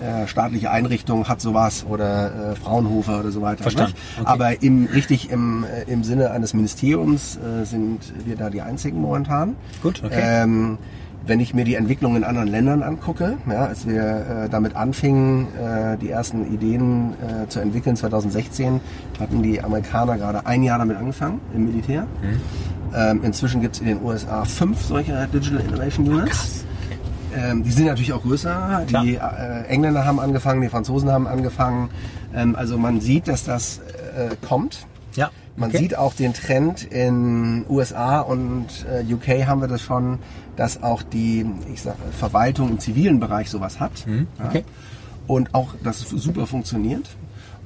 äh, 0.00 0.26
staatliche 0.26 0.70
Einrichtung 0.70 1.28
hat 1.28 1.40
sowas 1.40 1.86
oder 1.88 2.52
äh, 2.52 2.56
Fraunhofer 2.56 3.20
oder 3.20 3.30
so 3.30 3.42
weiter. 3.42 3.62
Verstanden. 3.62 3.94
Okay. 4.18 4.26
Aber 4.26 4.62
im, 4.62 4.86
richtig 4.86 5.30
im, 5.30 5.64
äh, 5.64 5.90
im 5.90 6.02
Sinne 6.04 6.30
eines 6.32 6.52
Ministeriums 6.52 7.36
äh, 7.36 7.64
sind 7.64 8.00
wir 8.24 8.36
da 8.36 8.50
die 8.50 8.60
einzigen 8.60 9.00
momentan. 9.00 9.56
Gut, 9.82 10.02
okay. 10.04 10.42
Wenn 11.26 11.40
ich 11.40 11.54
mir 11.54 11.64
die 11.64 11.74
Entwicklung 11.74 12.16
in 12.16 12.24
anderen 12.24 12.48
Ländern 12.48 12.82
angucke, 12.82 13.38
ja, 13.48 13.64
als 13.66 13.86
wir 13.86 14.02
äh, 14.44 14.48
damit 14.50 14.76
anfingen, 14.76 15.46
äh, 15.54 15.96
die 15.96 16.10
ersten 16.10 16.52
Ideen 16.52 17.14
äh, 17.14 17.48
zu 17.48 17.60
entwickeln, 17.60 17.96
2016, 17.96 18.80
hatten 19.18 19.42
die 19.42 19.62
Amerikaner 19.62 20.18
gerade 20.18 20.44
ein 20.44 20.62
Jahr 20.62 20.78
damit 20.78 20.98
angefangen 20.98 21.40
im 21.54 21.64
Militär. 21.64 22.02
Mhm. 22.02 22.40
Ähm, 22.94 23.20
inzwischen 23.24 23.62
gibt 23.62 23.76
es 23.76 23.80
in 23.80 23.86
den 23.86 24.02
USA 24.02 24.44
fünf 24.44 24.82
solcher 24.82 25.26
Digital 25.26 25.60
Innovation 25.60 26.06
Units. 26.06 26.64
Ähm, 27.36 27.62
die 27.62 27.70
sind 27.70 27.86
natürlich 27.86 28.12
auch 28.12 28.22
größer. 28.22 28.84
Klar. 28.86 29.04
Die 29.04 29.14
äh, 29.14 29.64
Engländer 29.68 30.04
haben 30.04 30.20
angefangen, 30.20 30.60
die 30.60 30.68
Franzosen 30.68 31.10
haben 31.10 31.26
angefangen. 31.26 31.88
Ähm, 32.34 32.54
also 32.54 32.78
man 32.78 33.00
sieht, 33.00 33.28
dass 33.28 33.44
das 33.44 33.78
äh, 33.78 34.36
kommt. 34.46 34.86
Ja. 35.16 35.30
Man 35.56 35.68
okay. 35.70 35.78
sieht 35.78 35.96
auch 35.96 36.14
den 36.14 36.32
Trend 36.34 36.82
in 36.84 37.64
USA 37.68 38.20
und 38.20 38.66
äh, 38.90 39.04
UK 39.12 39.46
haben 39.46 39.60
wir 39.60 39.68
das 39.68 39.82
schon, 39.82 40.18
dass 40.56 40.82
auch 40.82 41.02
die 41.02 41.46
ich 41.72 41.82
sag, 41.82 41.94
Verwaltung 42.18 42.70
im 42.70 42.80
zivilen 42.80 43.20
Bereich 43.20 43.50
sowas 43.50 43.78
hat. 43.78 44.06
Mhm, 44.06 44.26
Ja. 44.38 44.46
okay. 44.48 44.64
Und 45.26 45.54
auch, 45.54 45.74
dass 45.82 46.00
es 46.00 46.08
super 46.10 46.46
funktioniert. 46.46 47.08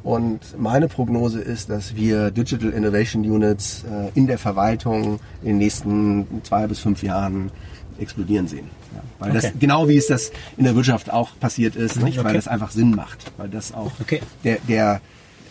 Und 0.05 0.41
meine 0.59 0.87
Prognose 0.89 1.41
ist, 1.41 1.71
dass 1.71 1.97
wir 1.97 2.31
Digital 2.31 2.71
Innovation 2.71 3.25
Units 3.25 3.85
äh, 3.85 4.11
in 4.17 4.27
der 4.27 4.39
Verwaltung 4.39 5.19
in 5.43 5.49
den 5.49 5.59
nächsten 5.59 6.27
zwei 6.45 6.67
bis 6.67 6.79
fünf 6.79 7.03
Jahren 7.03 7.51
explodieren 7.99 8.47
sehen. 8.47 8.71
Ja, 8.95 9.03
weil 9.19 9.31
Okay. 9.31 9.41
das 9.51 9.59
genau 9.59 9.89
wie 9.89 9.97
es 9.97 10.07
das 10.07 10.31
in 10.57 10.65
der 10.65 10.77
Wirtschaft 10.77 11.11
auch 11.13 11.31
passiert 11.41 11.75
ist, 11.75 11.97
nicht? 12.01 12.19
okay. 12.19 12.29
weil 12.29 12.35
das 12.35 12.47
einfach 12.47 12.71
Sinn 12.71 12.93
macht, 12.95 13.33
weil 13.39 13.49
das 13.49 13.75
auch 13.75 13.91
Okay. 14.01 14.21
der, 14.45 14.59
der 14.69 15.01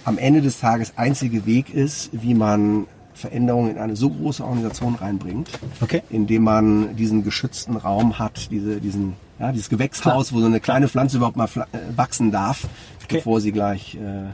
am 0.07 0.17
Ende 0.17 0.41
des 0.41 0.59
Tages 0.59 0.93
einzige 0.95 1.45
Weg 1.45 1.73
ist, 1.73 2.09
wie 2.13 2.33
man 2.33 2.87
Veränderungen 3.13 3.71
in 3.71 3.77
eine 3.77 3.95
so 3.97 4.09
große 4.09 4.41
Organisation 4.43 4.95
reinbringt, 4.95 5.49
Okay. 5.81 6.01
indem 6.09 6.43
man 6.43 6.95
diesen 6.95 7.23
geschützten 7.23 7.75
Raum 7.75 8.17
hat, 8.19 8.49
diese, 8.51 8.79
diesen, 8.79 9.13
ja, 9.37 9.51
dieses 9.51 9.67
Gewächshaus, 9.69 10.31
wo 10.33 10.39
so 10.39 10.45
eine 10.45 10.59
kleine 10.61 10.87
Pflanze 10.87 11.17
überhaupt 11.17 11.35
mal 11.35 11.49
äh, 11.73 11.77
wachsen 11.97 12.31
darf, 12.31 12.63
Okay. 13.03 13.17
bevor 13.17 13.41
sie 13.41 13.51
gleich 13.51 13.95
äh, 13.95 14.29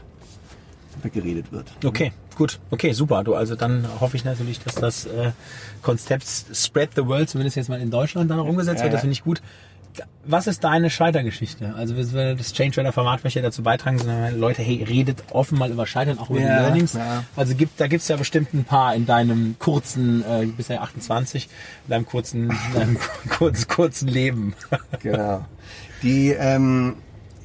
weggeredet 1.02 1.50
wird. 1.50 1.72
Okay, 1.84 2.12
gut. 2.36 2.60
Okay, 2.70 2.92
super. 2.92 3.24
Du, 3.24 3.34
also 3.34 3.56
dann 3.56 3.86
hoffe 4.00 4.16
ich 4.16 4.24
natürlich, 4.24 4.60
dass 4.60 4.74
das 4.76 5.06
äh, 5.06 5.32
Konzept 5.82 6.26
Spread 6.52 6.90
the 6.94 7.06
World 7.06 7.28
zumindest 7.30 7.56
jetzt 7.56 7.68
mal 7.68 7.80
in 7.80 7.90
Deutschland 7.90 8.30
dann 8.30 8.38
auch 8.38 8.46
umgesetzt 8.46 8.78
Ja, 8.78 8.84
wird. 8.84 8.94
Das 8.94 9.00
finde 9.00 9.14
ich 9.14 9.24
gut. 9.24 9.42
Was 10.26 10.46
ist 10.46 10.64
deine 10.64 10.88
Scheitergeschichte? 10.88 11.74
Also 11.76 11.94
das 11.94 12.52
Change 12.54 12.72
Trader 12.76 12.92
Format 12.92 13.22
möchte 13.24 13.38
ja 13.40 13.42
dazu 13.44 13.62
beitragen, 13.62 13.98
sondern 13.98 14.38
Leute, 14.38 14.62
hey, 14.62 14.82
redet 14.82 15.22
offen 15.32 15.58
mal 15.58 15.70
über 15.70 15.86
Scheitern, 15.86 16.18
auch 16.18 16.30
über 16.30 16.38
die 16.38 16.44
Ja, 16.46 16.62
Learnings. 16.62 16.94
ja. 16.94 17.24
Also 17.36 17.54
gibt, 17.54 17.78
da 17.78 17.86
gibt's 17.86 18.08
ja 18.08 18.16
bestimmt 18.16 18.54
ein 18.54 18.64
paar 18.64 18.94
in 18.94 19.04
deinem 19.06 19.56
kurzen, 19.58 20.24
äh, 20.24 20.46
bisher 20.46 20.82
28, 20.82 21.48
in 21.86 21.90
deinem 21.90 22.06
kurzen, 22.06 22.50
in 22.50 22.74
deinem 22.74 22.98
kurzen, 23.38 23.68
kurzen 23.68 24.08
Leben. 24.08 24.54
Genau. 25.02 25.44
Die, 26.02 26.30
ähm, 26.30 26.96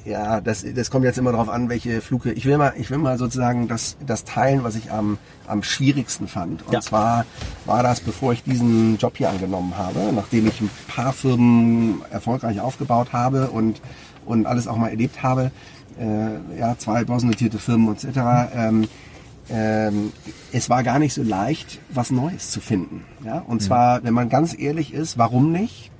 ja, 0.04 0.40
das, 0.40 0.64
das 0.74 0.90
kommt 0.90 1.04
jetzt 1.04 1.18
immer 1.18 1.32
darauf 1.32 1.48
an, 1.48 1.68
welche 1.68 2.00
Fluke. 2.00 2.32
Ich 2.32 2.46
will 2.46 2.56
mal, 2.56 2.72
ich 2.76 2.90
will 2.90 2.98
mal 2.98 3.18
sozusagen 3.18 3.68
das, 3.68 3.96
das 4.06 4.24
teilen, 4.24 4.64
was 4.64 4.74
ich 4.76 4.90
am, 4.90 5.18
am 5.46 5.62
schwierigsten 5.62 6.26
fand. 6.28 6.66
Und 6.66 6.72
Ja. 6.72 6.80
zwar 6.80 7.26
war 7.66 7.82
das, 7.82 8.00
bevor 8.00 8.32
ich 8.32 8.42
diesen 8.42 8.96
Job 8.98 9.16
hier 9.16 9.28
angenommen 9.30 9.76
habe, 9.76 10.00
nachdem 10.14 10.46
ich 10.46 10.60
ein 10.60 10.70
paar 10.88 11.12
Firmen 11.12 12.02
erfolgreich 12.10 12.60
aufgebaut 12.60 13.12
habe 13.12 13.50
und, 13.50 13.80
und 14.24 14.46
alles 14.46 14.66
auch 14.68 14.76
mal 14.76 14.88
erlebt 14.88 15.22
habe, 15.22 15.50
äh, 15.98 16.58
ja, 16.58 16.76
zwei 16.78 17.04
börsennotierte 17.04 17.58
Firmen 17.58 17.94
etc. 17.94 18.06
Ähm, 18.54 18.88
ähm, 19.50 20.12
es 20.52 20.70
war 20.70 20.82
gar 20.82 20.98
nicht 20.98 21.12
so 21.12 21.22
leicht, 21.22 21.80
was 21.90 22.10
Neues 22.10 22.50
zu 22.50 22.60
finden. 22.60 23.04
Ja? 23.24 23.40
Und 23.46 23.60
zwar, 23.60 24.02
wenn 24.04 24.14
man 24.14 24.28
ganz 24.28 24.56
ehrlich 24.58 24.94
ist, 24.94 25.18
warum 25.18 25.52
nicht? 25.52 25.90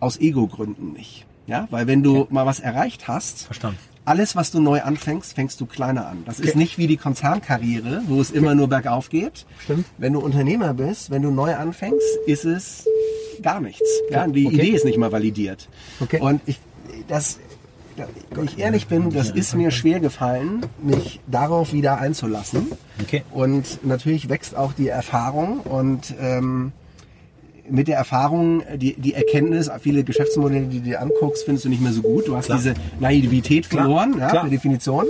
Aus 0.00 0.18
Ego-Gründen 0.20 0.92
nicht. 0.92 1.24
Ja, 1.48 1.66
weil 1.70 1.86
wenn 1.88 2.02
du 2.04 2.26
mal 2.30 2.46
was 2.46 2.60
erreicht 2.60 3.08
hast, 3.08 3.42
Verstanden. 3.46 3.78
alles, 4.04 4.36
was 4.36 4.50
du 4.52 4.60
neu 4.60 4.82
anfängst, 4.82 5.32
fängst 5.34 5.60
du 5.60 5.66
kleiner 5.66 6.06
an. 6.06 6.22
Das 6.26 6.38
ist 6.38 6.54
nicht 6.56 6.78
wie 6.78 6.86
die 6.86 6.96
Konzernkarriere, 6.98 8.02
wo 8.06 8.20
es 8.20 8.30
immer 8.30 8.54
nur 8.54 8.68
bergauf 8.68 9.08
geht. 9.10 9.46
Stimmt. 9.64 9.86
Wenn 9.98 10.12
du 10.12 10.20
Unternehmer 10.20 10.74
bist, 10.74 11.10
wenn 11.10 11.22
du 11.22 11.30
neu 11.30 11.54
anfängst, 11.56 12.06
ist 12.26 12.44
es 12.44 12.86
gar 13.42 13.60
nichts. 13.60 13.88
Ja, 14.10 14.26
die 14.28 14.46
Okay. 14.46 14.54
Idee 14.56 14.68
ist 14.70 14.84
nicht 14.84 14.98
mal 14.98 15.10
validiert. 15.10 15.68
Okay. 16.00 16.20
Und 16.20 16.40
ich, 16.46 16.60
das, 17.08 17.38
wenn 18.30 18.44
ich 18.44 18.58
ehrlich 18.58 18.86
bin, 18.86 19.10
das 19.10 19.30
ist 19.30 19.54
mir 19.54 19.70
schwer 19.70 20.00
gefallen, 20.00 20.66
mich 20.82 21.18
darauf 21.26 21.72
wieder 21.72 21.98
einzulassen. 21.98 22.68
Okay. 23.02 23.22
Und 23.30 23.84
natürlich 23.84 24.28
wächst 24.28 24.54
auch 24.54 24.72
die 24.72 24.88
Erfahrung 24.88 25.60
und 25.60 26.14
ähm, 26.20 26.72
mit 27.70 27.88
der 27.88 27.96
Erfahrung, 27.96 28.62
die, 28.76 28.94
die 28.94 29.14
Erkenntnis, 29.14 29.70
viele 29.80 30.04
Geschäftsmodelle, 30.04 30.66
die 30.66 30.78
du 30.78 30.84
dir 30.84 31.02
anguckst, 31.02 31.44
findest 31.44 31.64
du 31.64 31.68
nicht 31.68 31.82
mehr 31.82 31.92
so 31.92 32.02
gut. 32.02 32.26
Du 32.28 32.36
hast 32.36 32.46
Klar. 32.46 32.58
diese 32.58 32.74
Naivität 33.00 33.68
Klar. 33.68 33.84
verloren, 33.84 34.16
ja, 34.18 34.28
Klar. 34.28 34.42
per 34.44 34.50
Definition. 34.50 35.06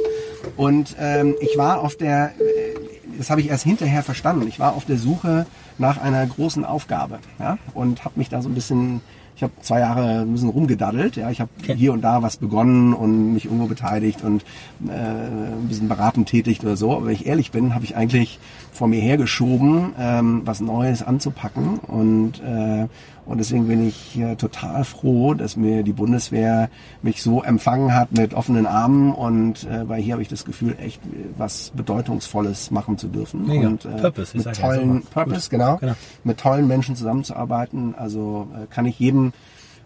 Und 0.57 0.97
ähm, 1.01 1.35
ich 1.41 1.57
war 1.57 1.81
auf 1.83 1.97
der, 1.97 2.33
äh, 2.39 2.75
das 3.19 3.31
habe 3.31 3.41
ich 3.41 3.49
erst 3.49 3.65
hinterher 3.65 4.03
verstanden, 4.03 4.47
ich 4.49 4.59
war 4.59 4.75
auf 4.75 4.85
der 4.85 4.99
Suche 4.99 5.47
nach 5.79 6.01
einer 6.01 6.27
großen 6.27 6.65
Aufgabe 6.65 7.19
ja, 7.39 7.59
und 7.75 8.05
habe 8.05 8.19
mich 8.19 8.29
da 8.29 8.43
so 8.43 8.49
ein 8.49 8.55
bisschen, 8.55 9.01
ich 9.39 9.45
habe 9.45 9.53
zwei 9.61 9.79
Jahre 9.79 10.23
ein 10.23 10.33
bisschen 10.33 10.49
rumgedaddelt. 10.49 11.15
Ja, 11.15 11.31
ich 11.31 11.41
habe 11.41 11.51
hier 11.65 11.93
und 11.93 12.01
da 12.03 12.25
was 12.25 12.39
begonnen 12.39 12.93
und 12.93 13.35
mich 13.35 13.45
irgendwo 13.45 13.67
beteiligt 13.67 14.25
und 14.25 14.43
äh, 14.89 14.91
ein 14.91 15.69
bisschen 15.69 15.87
beratend 15.87 16.29
tätigt 16.29 16.65
oder 16.65 16.77
so. 16.77 16.97
Aber 16.97 17.07
wenn 17.07 17.13
ich 17.13 17.27
ehrlich 17.27 17.53
bin, 17.53 17.73
habe 17.73 17.85
ich 17.85 17.95
eigentlich 17.95 18.41
vor 18.73 18.89
mir 18.89 19.01
hergeschoben, 19.01 19.93
ähm, 19.97 20.43
was 20.45 20.61
Neues 20.61 21.05
anzupacken 21.05 21.79
und 21.79 22.43
äh, 22.43 22.89
und 23.29 23.39
deswegen 23.39 23.69
bin 23.69 23.87
ich 23.87 24.19
äh, 24.19 24.37
total 24.37 24.85
froh, 24.85 25.35
dass 25.35 25.57
mir 25.57 25.83
die 25.83 25.93
Bundeswehr 25.93 26.71
mich 27.03 27.23
so 27.23 27.43
empfangen 27.43 27.95
hat 27.95 28.11
mit 28.13 28.33
offenen 28.33 28.67
Armen 28.67 29.13
und 29.13 29.65
äh, 29.65 29.87
weil 29.89 30.01
hier 30.01 30.15
habe 30.15 30.23
ich 30.23 30.29
das 30.29 30.47
Gefühl, 30.47 30.77
echt 30.81 31.01
was 31.37 31.71
Bedeutungsvolles 31.77 32.71
machen 32.71 32.97
zu 32.97 33.09
dürfen. 33.09 33.47
Mega. 33.47 33.69
Und 33.69 33.85
äh, 33.85 33.89
Purpose, 34.01 34.37
mit 34.37 34.47
tollen 34.57 35.03
super. 35.03 35.25
Purpose, 35.25 35.51
genau, 35.51 35.77
Genau. 35.77 35.93
mit 36.25 36.39
tollen 36.39 36.67
Menschen 36.67 36.97
zusammenzuarbeiten. 36.97 37.95
Also 37.97 38.49
äh, 38.55 38.67
kann 38.73 38.87
ich 38.87 38.99
jedem 38.99 39.33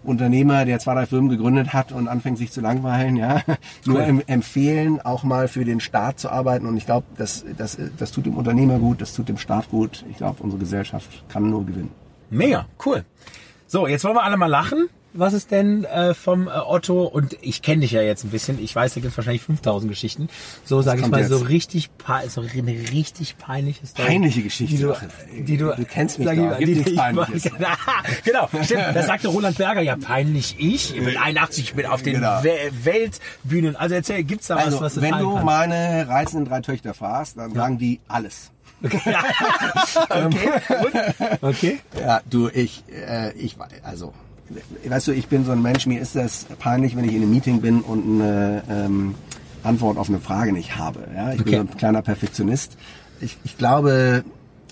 Unternehmer, 0.05 0.65
der 0.65 0.79
zwei, 0.79 0.95
drei 0.95 1.07
Firmen 1.07 1.29
gegründet 1.31 1.73
hat 1.73 1.93
und 1.93 2.09
anfängt 2.09 2.39
sich 2.39 2.51
zu 2.53 2.61
langweilen, 2.61 3.17
ja, 3.17 3.43
nur 3.87 4.05
em 4.05 4.23
empfehlen, 4.27 5.01
auch 5.01 5.25
mal 5.25 5.49
für 5.49 5.65
den 5.65 5.81
Staat 5.81 6.19
zu 6.21 6.31
arbeiten. 6.31 6.67
Und 6.67 6.77
ich 6.77 6.87
glaube, 6.87 7.07
das, 7.17 7.45
das, 7.57 7.77
das 7.99 8.13
tut 8.13 8.27
dem 8.27 8.37
Unternehmer 8.37 8.79
gut, 8.79 9.01
das 9.01 9.15
tut 9.15 9.29
dem 9.29 9.39
Staat 9.39 9.69
gut. 9.71 10.05
Ich 10.11 10.17
glaube, 10.19 10.43
unsere 10.43 10.61
Gesellschaft 10.61 11.25
kann 11.29 11.51
nur 11.51 11.67
gewinnen. 11.67 12.02
Mega, 12.33 12.67
cool. 12.87 13.05
So, 13.67 13.87
jetzt 13.87 14.05
wollen 14.05 14.17
wir 14.17 14.23
alle 14.25 14.37
mal 14.37 14.47
lachen. 14.47 14.89
Was 15.15 15.35
ist 15.35 15.51
denn 15.51 15.85
äh, 15.85 16.15
vom 16.15 16.49
äh, 16.49 16.53
Otto? 16.53 17.03
Und 17.05 17.37
ich 17.43 17.61
kenne 17.61 17.83
dich 17.83 17.91
ja 17.93 18.01
jetzt 18.01 18.25
ein 18.25 18.31
bisschen. 18.31 18.59
Ich 18.59 18.75
weiß, 18.75 18.95
da 18.95 19.01
gibt 19.01 19.11
es 19.13 19.17
wahrscheinlich 19.19 19.43
5000 19.43 19.91
Geschichten. 19.93 20.31
So 20.65 20.81
sage 20.81 21.03
ich 21.03 21.07
mal, 21.09 21.23
so 21.25 21.37
jetzt? 21.37 21.49
richtig, 21.51 21.91
pe- 21.99 22.27
so 22.31 22.41
eine 22.41 22.71
richtig 22.93 23.37
peinliche 23.37 23.87
Story. 23.87 24.09
Peinliche 24.09 24.43
Geschichte. 24.43 24.75
Die 24.77 24.83
du, 24.83 24.95
die 25.45 25.57
du, 25.59 25.75
du 25.77 25.85
kennst 25.85 26.19
mich 26.19 26.29
ich 26.29 26.39
Gibt 26.39 26.61
die, 26.61 26.75
nichts 26.77 26.91
die, 26.91 26.97
Peinliches. 26.97 27.43
genau, 28.25 28.49
stimmt. 28.63 28.85
Das 28.95 29.05
sagte 29.07 29.29
Roland 29.29 29.59
Berger. 29.59 29.83
Ja, 29.83 29.97
peinlich 29.97 30.57
ich. 30.59 30.97
Ich 30.97 31.05
bin 31.05 31.19
81, 31.19 31.65
ich 31.65 31.75
bin 31.75 31.85
auf 31.85 32.01
den 32.01 32.15
Genau. 32.15 32.43
We 32.43 32.55
Weltbühnen. 32.83 33.77
Also 33.77 33.95
erzähl, 33.95 34.25
gibt's 34.25 34.47
da 34.47 34.57
was, 34.57 34.65
Also, 34.65 34.81
was 34.81 34.95
du 34.95 35.03
wenn 35.03 35.19
du 35.19 35.37
meine 35.41 36.09
reizenden 36.09 36.47
drei 36.49 36.63
Töchter 36.63 36.95
fragst, 36.95 37.37
dann 37.37 37.53
sagen 37.53 37.77
die 37.77 38.01
alles. 38.09 38.51
Okay, 38.85 40.51
gut. 40.81 40.93
Okay. 41.43 41.79
Ja, 42.01 42.21
du, 42.29 42.49
ich, 42.49 42.85
äh, 42.91 43.33
ich, 43.33 43.57
also, 43.83 44.13
weißt 44.87 45.09
du, 45.09 45.13
ich 45.13 45.29
bin 45.29 45.45
so 45.45 45.53
ein 45.53 45.63
Mensch, 45.63 45.87
mir 45.87 46.01
ist 46.01 46.17
das 46.17 46.45
peinlich, 46.59 46.97
wenn 46.97 47.05
ich 47.05 47.13
in 47.15 47.23
einem 47.23 47.31
Meeting 47.31 47.61
bin 47.61 47.81
und 47.81 48.21
eine 48.21 48.63
ähm, 48.69 49.15
Antwort 49.63 49.97
auf 49.99 50.09
eine 50.09 50.21
Frage 50.21 50.53
nicht 50.53 50.77
habe. 50.77 51.07
Ja? 51.15 51.33
Ich 51.33 51.41
Okay. 51.41 51.51
bin 51.59 51.67
so 51.69 51.73
ein 51.73 51.77
kleiner 51.79 52.03
Perfektionist. 52.03 52.77
Ich, 53.21 53.39
ich 53.45 53.57
glaube, 53.59 54.25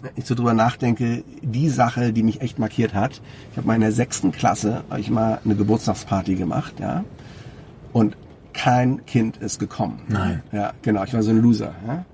wenn 0.03 0.11
ich 0.17 0.25
so 0.27 0.35
drüber 0.35 0.55
nachdenke, 0.55 1.23
die 1.43 1.69
Sache, 1.69 2.13
die 2.13 2.23
mich 2.23 2.41
echt 2.41 2.59
markiert 2.59 2.95
hat, 2.95 3.21
ich 3.53 3.57
habe 3.57 3.67
mal 3.67 3.75
in 3.75 3.81
der 3.83 3.93
sechsten 3.93 4.33
Klasse 4.33 4.83
ich 4.99 5.11
mal 5.11 5.39
eine 5.45 5.55
Geburtstagsparty 5.55 6.35
gemacht, 6.37 6.75
ja, 6.81 7.05
und 7.93 8.17
kein 8.53 9.05
Kind 9.07 9.37
ist 9.37 9.59
gekommen. 9.61 10.01
Nein. 10.09 10.43
Ja, 10.53 10.73
genau, 10.83 11.05
ich 11.05 11.15
war 11.15 11.23
so 11.23 11.31
ein 11.31 11.41
Loser. 11.41 11.73
Ja? 11.87 12.05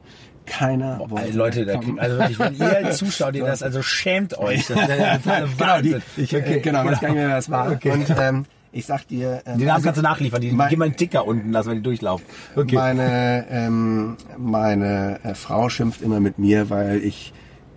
Keiner 0.46 1.00
wollte 1.08 1.26
Ey, 1.26 1.32
Leute, 1.32 1.66
da 1.66 1.76
kriegt, 1.78 1.98
also 1.98 2.18
wirklich, 2.18 2.38
wenn 2.38 2.54
ihr 2.56 2.90
zuschaut, 2.92 3.34
ihr 3.34 3.44
das, 3.44 3.62
also 3.62 3.82
schämt 3.82 4.38
euch. 4.38 4.66
Das 4.66 4.78
genau, 5.58 5.80
die, 5.82 5.96
ich, 6.16 6.34
okay, 6.34 6.60
genau, 6.60 6.84
gar 6.84 6.90
nicht 6.90 7.02
mehr, 7.02 7.14
wer 7.14 7.28
das 7.36 7.50
war. 7.50 7.68
Und 7.70 8.14
ähm, 8.18 8.44
ich 8.72 8.86
sag 8.86 9.06
dir, 9.08 9.42
ähm, 9.46 9.58
Die 9.58 9.64
Namen 9.64 9.70
also, 9.76 9.84
kannst 9.84 9.98
du 9.98 10.02
nachliefern, 10.02 10.40
die 10.40 10.52
mein- 10.52 10.68
gib 10.68 10.78
mal 10.78 10.84
einen 10.86 10.96
Ticker 10.96 11.26
unten, 11.26 11.50
lassen 11.50 11.68
wir 11.70 11.76
die 11.76 11.82
durchlaufen. 11.82 12.26
Okay. 12.54 12.74
meine, 12.76 13.46
ähm, 13.50 14.16
meine 14.38 15.18
äh, 15.24 15.34
Frau 15.34 15.68
schimpft 15.68 16.02
immer 16.02 16.20
mit 16.20 16.38
mir, 16.38 16.70
weil 16.70 16.98
ich 17.02 17.32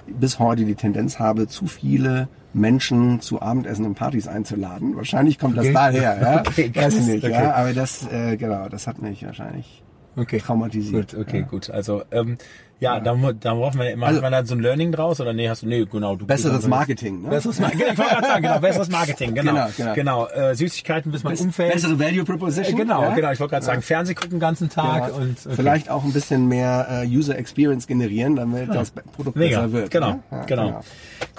bis 0.08 0.40
heute 0.40 0.66
die 0.66 0.76
Tendenz 0.76 1.20
habe, 1.20 1.48
zu 1.48 1.68
viele 1.68 2.28
Menschen 2.54 3.22
zu 3.22 3.42
Abendessen 3.42 3.86
und 3.86 3.94
Partys 3.96 4.28
einzuladen. 4.28 4.96
Wahrscheinlich 4.96 5.38
kommt 5.38 5.58
Okay. 5.58 5.72
das 5.72 5.94
daher, 5.94 6.20
ja. 6.22 6.40
Okay, 6.48 6.72
Weiß 6.74 6.96
ich 6.96 7.06
nicht, 7.06 7.24
okay. 7.24 7.34
ja. 7.34 7.54
Aber 7.54 7.74
das, 7.74 8.08
äh, 8.12 8.36
genau, 8.38 8.68
das 8.70 8.88
hat 8.88 9.02
mich 9.02 9.24
wahrscheinlich 9.26 9.84
okay. 10.20 10.40
traumatisiert. 10.40 11.12
Gut, 11.12 11.22
okay, 11.22 11.40
ja. 11.40 11.46
gut. 11.46 11.70
Also, 11.70 12.04
ähm, 12.12 12.38
ja, 12.80 13.00
Da, 13.00 13.14
da 13.40 13.54
brauchen 13.54 13.80
wir 13.80 13.92
immer, 13.92 14.08
Also- 14.08 14.18
hat 14.18 14.24
man 14.24 14.32
da 14.32 14.46
so 14.46 14.56
ein 14.56 14.60
Learning 14.62 14.92
draus 14.92 15.20
oder 15.22 15.34
nee, 15.34 15.50
hast 15.50 15.64
du, 15.64 15.68
nee, 15.68 15.86
genau. 15.86 16.16
Du, 16.16 16.26
Besseres 16.26 16.68
Marketing, 16.68 17.22
ne? 17.24 17.30
Besseres 17.30 17.60
Marketing, 17.60 17.88
ich 17.92 17.98
wollte 17.98 18.12
gerade 18.16 18.28
sagen, 18.28 18.42
genau, 18.44 18.60
besseres 18.60 18.90
Marketing, 18.90 19.34
genau. 19.36 19.52
Genau, 19.54 19.68
genau. 19.76 19.94
Genau, 19.96 20.28
äh, 20.28 20.56
Süßigkeiten 20.56 21.12
bis 21.12 21.24
man 21.24 21.36
umfällt. 21.36 21.74
Bessere 21.74 22.00
Value 22.00 22.22
Äh, 22.22 22.24
Proposition. 22.26 22.78
genau, 22.78 23.02
ja? 23.04 23.14
genau, 23.16 23.32
ich 23.32 23.40
wollte 23.40 23.52
gerade 23.52 23.66
sagen, 23.66 23.82
Fernseh 23.82 24.14
gucken 24.14 24.32
den 24.32 24.40
ganzen 24.40 24.70
Tag 24.70 25.10
Ja. 25.10 25.16
und 25.16 25.38
okay. 25.46 25.56
Vielleicht 25.56 25.90
auch 25.90 26.04
ein 26.04 26.14
bisschen 26.14 26.48
mehr 26.48 26.88
äh, 27.04 27.08
User 27.08 27.38
Experience 27.38 27.86
generieren, 27.88 28.36
damit 28.36 28.70
das 28.74 28.92
Produkt 28.92 29.36
Mega, 29.36 29.58
besser 29.62 29.72
wird. 29.74 29.92
genau, 29.92 30.12
ne? 30.12 30.24
Ja, 30.32 30.44
genau. 30.46 30.82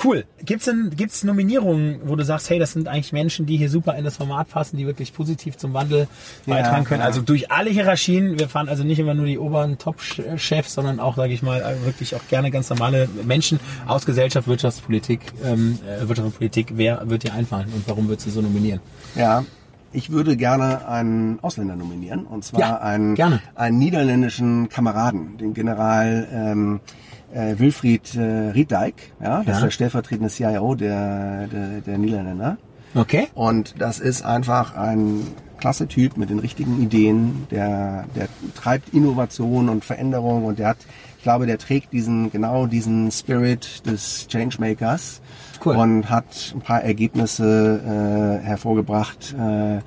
Cool. 0.04 0.24
Gibt's 0.44 0.66
denn, 0.66 0.90
gibt's 0.96 1.24
Nominierungen, 1.24 2.00
wo 2.04 2.16
du 2.16 2.24
sagst, 2.24 2.50
hey, 2.50 2.58
das 2.58 2.72
sind 2.72 2.86
eigentlich 2.88 3.12
Menschen, 3.12 3.46
die 3.46 3.56
hier 3.56 3.70
super 3.70 3.96
in 3.96 4.04
das 4.04 4.16
Format 4.18 4.48
passen, 4.48 4.76
die 4.76 4.86
wirklich 4.86 5.12
positiv 5.14 5.56
zum 5.56 5.72
Wandel 5.74 6.06
beitragen 6.46 6.84
können? 6.84 7.00
ja. 7.00 7.06
Also 7.06 7.22
durch 7.22 7.50
alle 7.50 7.70
Hierarchien. 7.70 8.38
Wir 8.38 8.48
fahren 8.48 8.68
also 8.68 8.84
nicht 8.84 8.98
immer 8.98 9.14
nur 9.14 9.26
die 9.26 9.38
oberen 9.38 9.78
Top-Chefs, 9.78 10.74
sondern 10.74 11.00
auch, 11.00 11.16
sage 11.16 11.29
ich 11.34 11.42
mal, 11.42 11.76
wirklich 11.84 12.14
auch 12.14 12.26
gerne 12.28 12.50
ganz 12.50 12.70
normale 12.70 13.08
Menschen 13.24 13.60
aus 13.86 14.06
Gesellschaft, 14.06 14.46
Wirtschaftspolitik, 14.48 15.20
ähm, 15.44 15.78
äh, 15.86 16.06
Wirtschaft 16.08 16.26
und 16.26 16.36
Politik. 16.36 16.72
Wer 16.74 17.08
wird 17.08 17.22
dir 17.24 17.34
einfallen 17.34 17.68
und 17.74 17.84
warum 17.88 18.08
würdest 18.08 18.26
du 18.26 18.30
so 18.30 18.40
nominieren? 18.42 18.80
Ja, 19.14 19.44
ich 19.92 20.10
würde 20.10 20.36
gerne 20.36 20.86
einen 20.86 21.38
Ausländer 21.42 21.74
nominieren, 21.76 22.24
und 22.24 22.44
zwar 22.44 22.60
Ja, 22.60 22.76
einen, 22.78 23.14
gerne. 23.16 23.40
einen 23.56 23.78
niederländischen 23.78 24.68
Kameraden, 24.68 25.36
den 25.38 25.52
General 25.54 26.28
ähm, 26.32 26.80
äh, 27.34 27.58
Wilfried 27.58 28.14
äh, 28.14 28.20
Rieddijk. 28.50 28.94
Ja, 29.20 29.38
das 29.38 29.46
Ja. 29.46 29.52
ist 29.54 29.62
der 29.64 29.70
stellvertretende 29.70 30.28
CIO 30.30 30.74
der, 30.76 31.48
der, 31.48 31.80
der 31.80 31.98
Niederländer. 31.98 32.56
Okay. 32.94 33.28
Und 33.34 33.74
das 33.78 33.98
ist 34.00 34.24
einfach 34.24 34.76
ein 34.76 35.26
klasse 35.58 35.86
Typ 35.86 36.16
mit 36.16 36.30
den 36.30 36.38
richtigen 36.38 36.80
Ideen, 36.82 37.46
der, 37.50 38.04
der 38.16 38.28
treibt 38.54 38.94
Innovation 38.94 39.68
und 39.68 39.84
Veränderung 39.84 40.44
und 40.44 40.58
der 40.58 40.68
hat, 40.68 40.78
ich 41.20 41.24
glaube, 41.24 41.44
der 41.44 41.58
trägt 41.58 41.92
diesen, 41.92 42.32
genau 42.32 42.64
diesen 42.66 43.10
Spirit 43.10 43.86
des 43.86 44.26
Changemakers 44.26 45.20
Cool. 45.62 45.76
und 45.76 46.08
hat 46.08 46.54
ein 46.54 46.62
paar 46.62 46.80
Ergebnisse 46.82 48.40
äh, 48.42 48.42
hervorgebracht, 48.42 49.34
äh, 49.38 49.80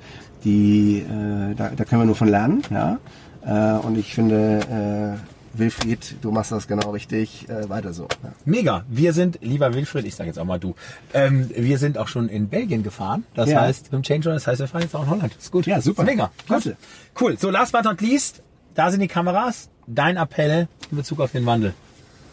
die, 0.44 1.00
äh, 1.00 1.54
da, 1.56 1.70
da 1.74 1.84
können 1.84 2.02
wir 2.02 2.06
nur 2.06 2.14
von 2.14 2.28
lernen, 2.28 2.62
ja. 2.70 2.98
Äh, 3.44 3.78
und 3.84 3.98
ich 3.98 4.14
finde, 4.14 5.18
äh, 5.18 5.58
Wilfried, 5.58 6.16
du 6.22 6.30
machst 6.30 6.52
das 6.52 6.68
genau 6.68 6.90
richtig, 6.90 7.48
äh, 7.48 7.68
weiter 7.68 7.92
so. 7.92 8.04
Ja. 8.22 8.30
Mega. 8.44 8.84
Wir 8.88 9.12
sind, 9.12 9.40
lieber 9.42 9.74
Wilfried, 9.74 10.04
ich 10.06 10.14
sage 10.14 10.28
jetzt 10.28 10.38
auch 10.38 10.44
mal 10.44 10.60
du, 10.60 10.76
ähm, 11.14 11.50
wir 11.52 11.78
sind 11.78 11.98
auch 11.98 12.06
schon 12.08 12.28
in 12.28 12.48
Belgien 12.48 12.84
gefahren. 12.84 13.24
Das 13.34 13.50
Ja. 13.50 13.62
heißt, 13.62 13.86
mit 13.90 13.92
dem 13.92 14.02
Change 14.04 14.30
das 14.30 14.46
heißt, 14.46 14.60
wir 14.60 14.68
fahren 14.68 14.82
jetzt 14.82 14.94
auch 14.94 15.02
in 15.02 15.10
Holland. 15.10 15.34
ist 15.36 15.50
gut. 15.50 15.66
Ja, 15.66 15.80
super. 15.80 16.02
Ist 16.02 16.08
mega. 16.10 16.30
Klasse. 16.46 16.76
Cool. 17.20 17.36
So, 17.38 17.50
last 17.50 17.72
but 17.72 17.82
not 17.82 18.00
least, 18.00 18.40
da 18.74 18.90
sind 18.90 19.00
die 19.00 19.08
Kameras. 19.08 19.68
Dein 19.86 20.16
Appell 20.16 20.68
in 20.90 20.96
Bezug 20.96 21.20
auf 21.20 21.32
den 21.32 21.46
Wandel. 21.46 21.74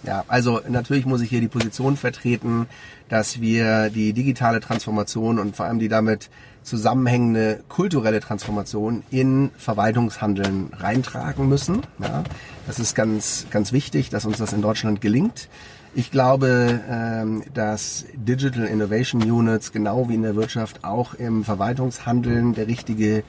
Ja, 0.04 0.24
also 0.28 0.62
natürlich 0.68 1.06
muss 1.06 1.22
ich 1.22 1.30
hier 1.30 1.42
die 1.42 1.48
Position 1.48 1.96
vertreten, 1.96 2.68
dass 3.10 3.40
wir 3.40 3.90
die 3.90 4.14
digitale 4.14 4.60
Transformation 4.60 5.38
und 5.38 5.56
vor 5.56 5.66
allem 5.68 5.80
die 5.80 5.90
damit 5.90 6.30
zusammenhängende 6.64 7.64
kulturelle 7.70 8.20
Transformation 8.20 9.04
in 9.12 9.52
Verwaltungshandeln 9.58 10.72
reintragen 10.74 11.48
müssen. 11.48 11.82
Ja, 12.00 12.24
das 12.68 12.80
ist 12.80 12.96
ganz, 12.96 13.48
ganz 13.52 13.74
wichtig, 13.74 14.10
dass 14.10 14.26
uns 14.26 14.38
das 14.38 14.54
in 14.54 14.62
Deutschland 14.62 15.02
gelingt. 15.02 15.50
Ich 15.94 16.10
glaube, 16.10 16.80
ähm, 16.90 17.44
dass 17.54 18.06
Digital 18.14 18.66
Innovation 18.66 19.22
Units 19.30 19.72
genau 19.72 20.08
wie 20.08 20.16
in 20.16 20.22
der 20.22 20.36
Wirtschaft 20.36 20.84
auch 20.84 21.14
im 21.16 21.44
Verwaltungshandeln 21.44 22.54
der 22.54 22.68
richtige 22.68 23.24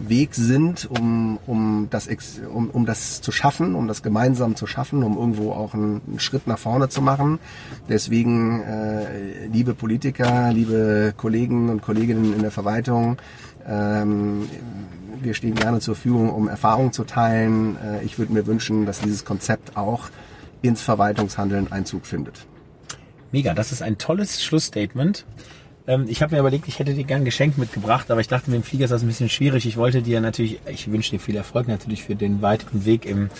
Weg 0.00 0.34
sind, 0.34 0.88
um, 0.90 1.38
um, 1.46 1.88
das, 1.90 2.08
um, 2.52 2.70
um 2.70 2.86
das 2.86 3.20
zu 3.20 3.32
schaffen, 3.32 3.74
um 3.74 3.88
das 3.88 4.02
gemeinsam 4.02 4.56
zu 4.56 4.66
schaffen, 4.66 5.02
um 5.02 5.16
irgendwo 5.16 5.52
auch 5.52 5.74
einen, 5.74 6.00
einen 6.06 6.20
Schritt 6.20 6.46
nach 6.46 6.58
vorne 6.58 6.88
zu 6.88 7.02
machen. 7.02 7.38
Deswegen, 7.88 8.62
äh, 8.62 9.46
liebe 9.46 9.74
Politiker, 9.74 10.52
liebe 10.52 11.14
Kollegen 11.16 11.68
und 11.68 11.82
Kolleginnen 11.82 12.34
in 12.34 12.42
der 12.42 12.50
Verwaltung, 12.50 13.18
ähm, 13.66 14.48
wir 15.20 15.34
stehen 15.34 15.54
gerne 15.54 15.80
zur 15.80 15.94
Verfügung, 15.94 16.30
um 16.30 16.48
Erfahrungen 16.48 16.92
zu 16.92 17.04
teilen. 17.04 17.76
Äh, 17.76 18.04
ich 18.04 18.18
würde 18.18 18.32
mir 18.32 18.46
wünschen, 18.46 18.86
dass 18.86 19.00
dieses 19.00 19.24
Konzept 19.24 19.76
auch 19.76 20.08
ins 20.62 20.82
Verwaltungshandeln 20.82 21.70
Einzug 21.70 22.06
findet. 22.06 22.46
Mega, 23.30 23.54
das 23.54 23.72
ist 23.72 23.82
ein 23.82 23.98
tolles 23.98 24.42
Schlussstatement. 24.42 25.24
Ähm, 25.86 26.06
ich 26.08 26.22
habe 26.22 26.34
mir 26.34 26.40
überlegt, 26.40 26.68
ich 26.68 26.78
hätte 26.78 26.94
dir 26.94 27.04
gern 27.04 27.22
ein 27.22 27.24
Geschenk 27.24 27.58
mitgebracht, 27.58 28.10
aber 28.10 28.20
ich 28.20 28.28
dachte, 28.28 28.50
mit 28.50 28.60
dem 28.60 28.64
Flieger 28.64 28.84
ist 28.84 28.90
das 28.90 29.02
ein 29.02 29.08
bisschen 29.08 29.28
schwierig. 29.28 29.66
Ich 29.66 29.76
wollte 29.76 30.02
dir 30.02 30.20
natürlich, 30.20 30.60
ich 30.70 30.90
wünsche 30.90 31.10
dir 31.10 31.20
viel 31.20 31.36
Erfolg 31.36 31.68
natürlich 31.68 32.04
für 32.04 32.14
den 32.14 32.42
weiteren 32.42 32.84
Weg 32.84 33.04
im 33.04 33.30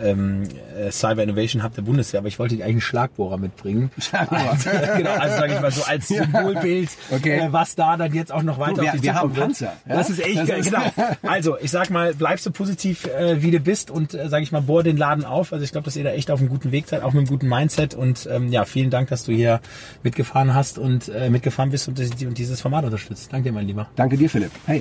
ähm, 0.00 0.42
äh, 0.78 0.90
Cyber 0.90 1.22
Innovation 1.22 1.62
Hub 1.62 1.74
der 1.74 1.82
Bundeswehr, 1.82 2.18
aber 2.20 2.28
ich 2.28 2.38
wollte 2.38 2.54
eigentlich 2.54 2.64
einen 2.66 2.80
Schlagbohrer 2.80 3.38
mitbringen. 3.38 3.90
Schlagbohrer. 3.98 4.50
Also, 4.52 4.70
genau, 4.96 5.10
also 5.14 5.36
sage 5.36 5.54
ich 5.54 5.60
mal 5.60 5.70
so 5.72 5.82
als 5.84 6.08
Symbolbild, 6.08 6.90
Okay. 7.10 7.38
äh, 7.38 7.52
was 7.52 7.74
da 7.74 7.96
dann 7.96 8.12
jetzt 8.14 8.32
auch 8.32 8.42
noch 8.42 8.58
weiter 8.58 8.82
wir- 8.82 8.88
auf 8.90 8.92
dich 8.92 9.02
wir 9.02 9.14
haben 9.14 9.34
wird. 9.36 9.46
Panzer, 9.46 9.72
ja? 9.88 9.96
Das 9.96 10.10
ist 10.10 10.20
echt 10.20 10.38
Das 10.38 10.48
geil, 10.48 10.60
ist- 10.60 10.70
genau. 10.70 10.82
Also, 11.22 11.56
ich 11.60 11.70
sag 11.70 11.90
mal, 11.90 12.14
bleibst 12.14 12.46
du 12.46 12.50
positiv, 12.50 13.06
äh, 13.06 13.42
wie 13.42 13.50
du 13.50 13.60
bist 13.60 13.90
und, 13.90 14.14
äh, 14.14 14.28
sage 14.28 14.42
ich 14.42 14.52
mal, 14.52 14.62
bohr 14.62 14.82
den 14.82 14.96
Laden 14.96 15.24
auf. 15.24 15.52
Also 15.52 15.64
ich 15.64 15.72
glaube, 15.72 15.84
dass 15.84 15.96
ihr 15.96 16.04
da 16.04 16.10
echt 16.10 16.30
auf 16.30 16.40
einem 16.40 16.48
guten 16.48 16.72
Weg 16.72 16.88
seid, 16.88 17.02
auch 17.02 17.12
mit 17.12 17.20
einem 17.20 17.28
guten 17.28 17.48
Mindset. 17.48 17.94
Und 17.94 18.28
ähm, 18.30 18.50
ja, 18.52 18.64
vielen 18.64 18.90
Dank, 18.90 19.08
dass 19.08 19.24
du 19.24 19.32
hier 19.32 19.60
mitgefahren 20.02 20.54
hast 20.54 20.78
und 20.78 21.08
äh, 21.08 21.30
mitgefahren 21.30 21.70
bist 21.70 21.88
und, 21.88 21.98
und 22.00 22.38
dieses 22.38 22.60
Format 22.60 22.84
unterstützt. 22.84 23.32
Danke 23.32 23.50
dir, 23.50 23.52
mein 23.52 23.66
Lieber. 23.66 23.88
Danke 23.96 24.16
dir, 24.16 24.30
Philipp. 24.30 24.50
Hey. 24.66 24.80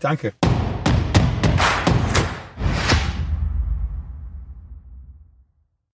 Danke. 0.00 0.32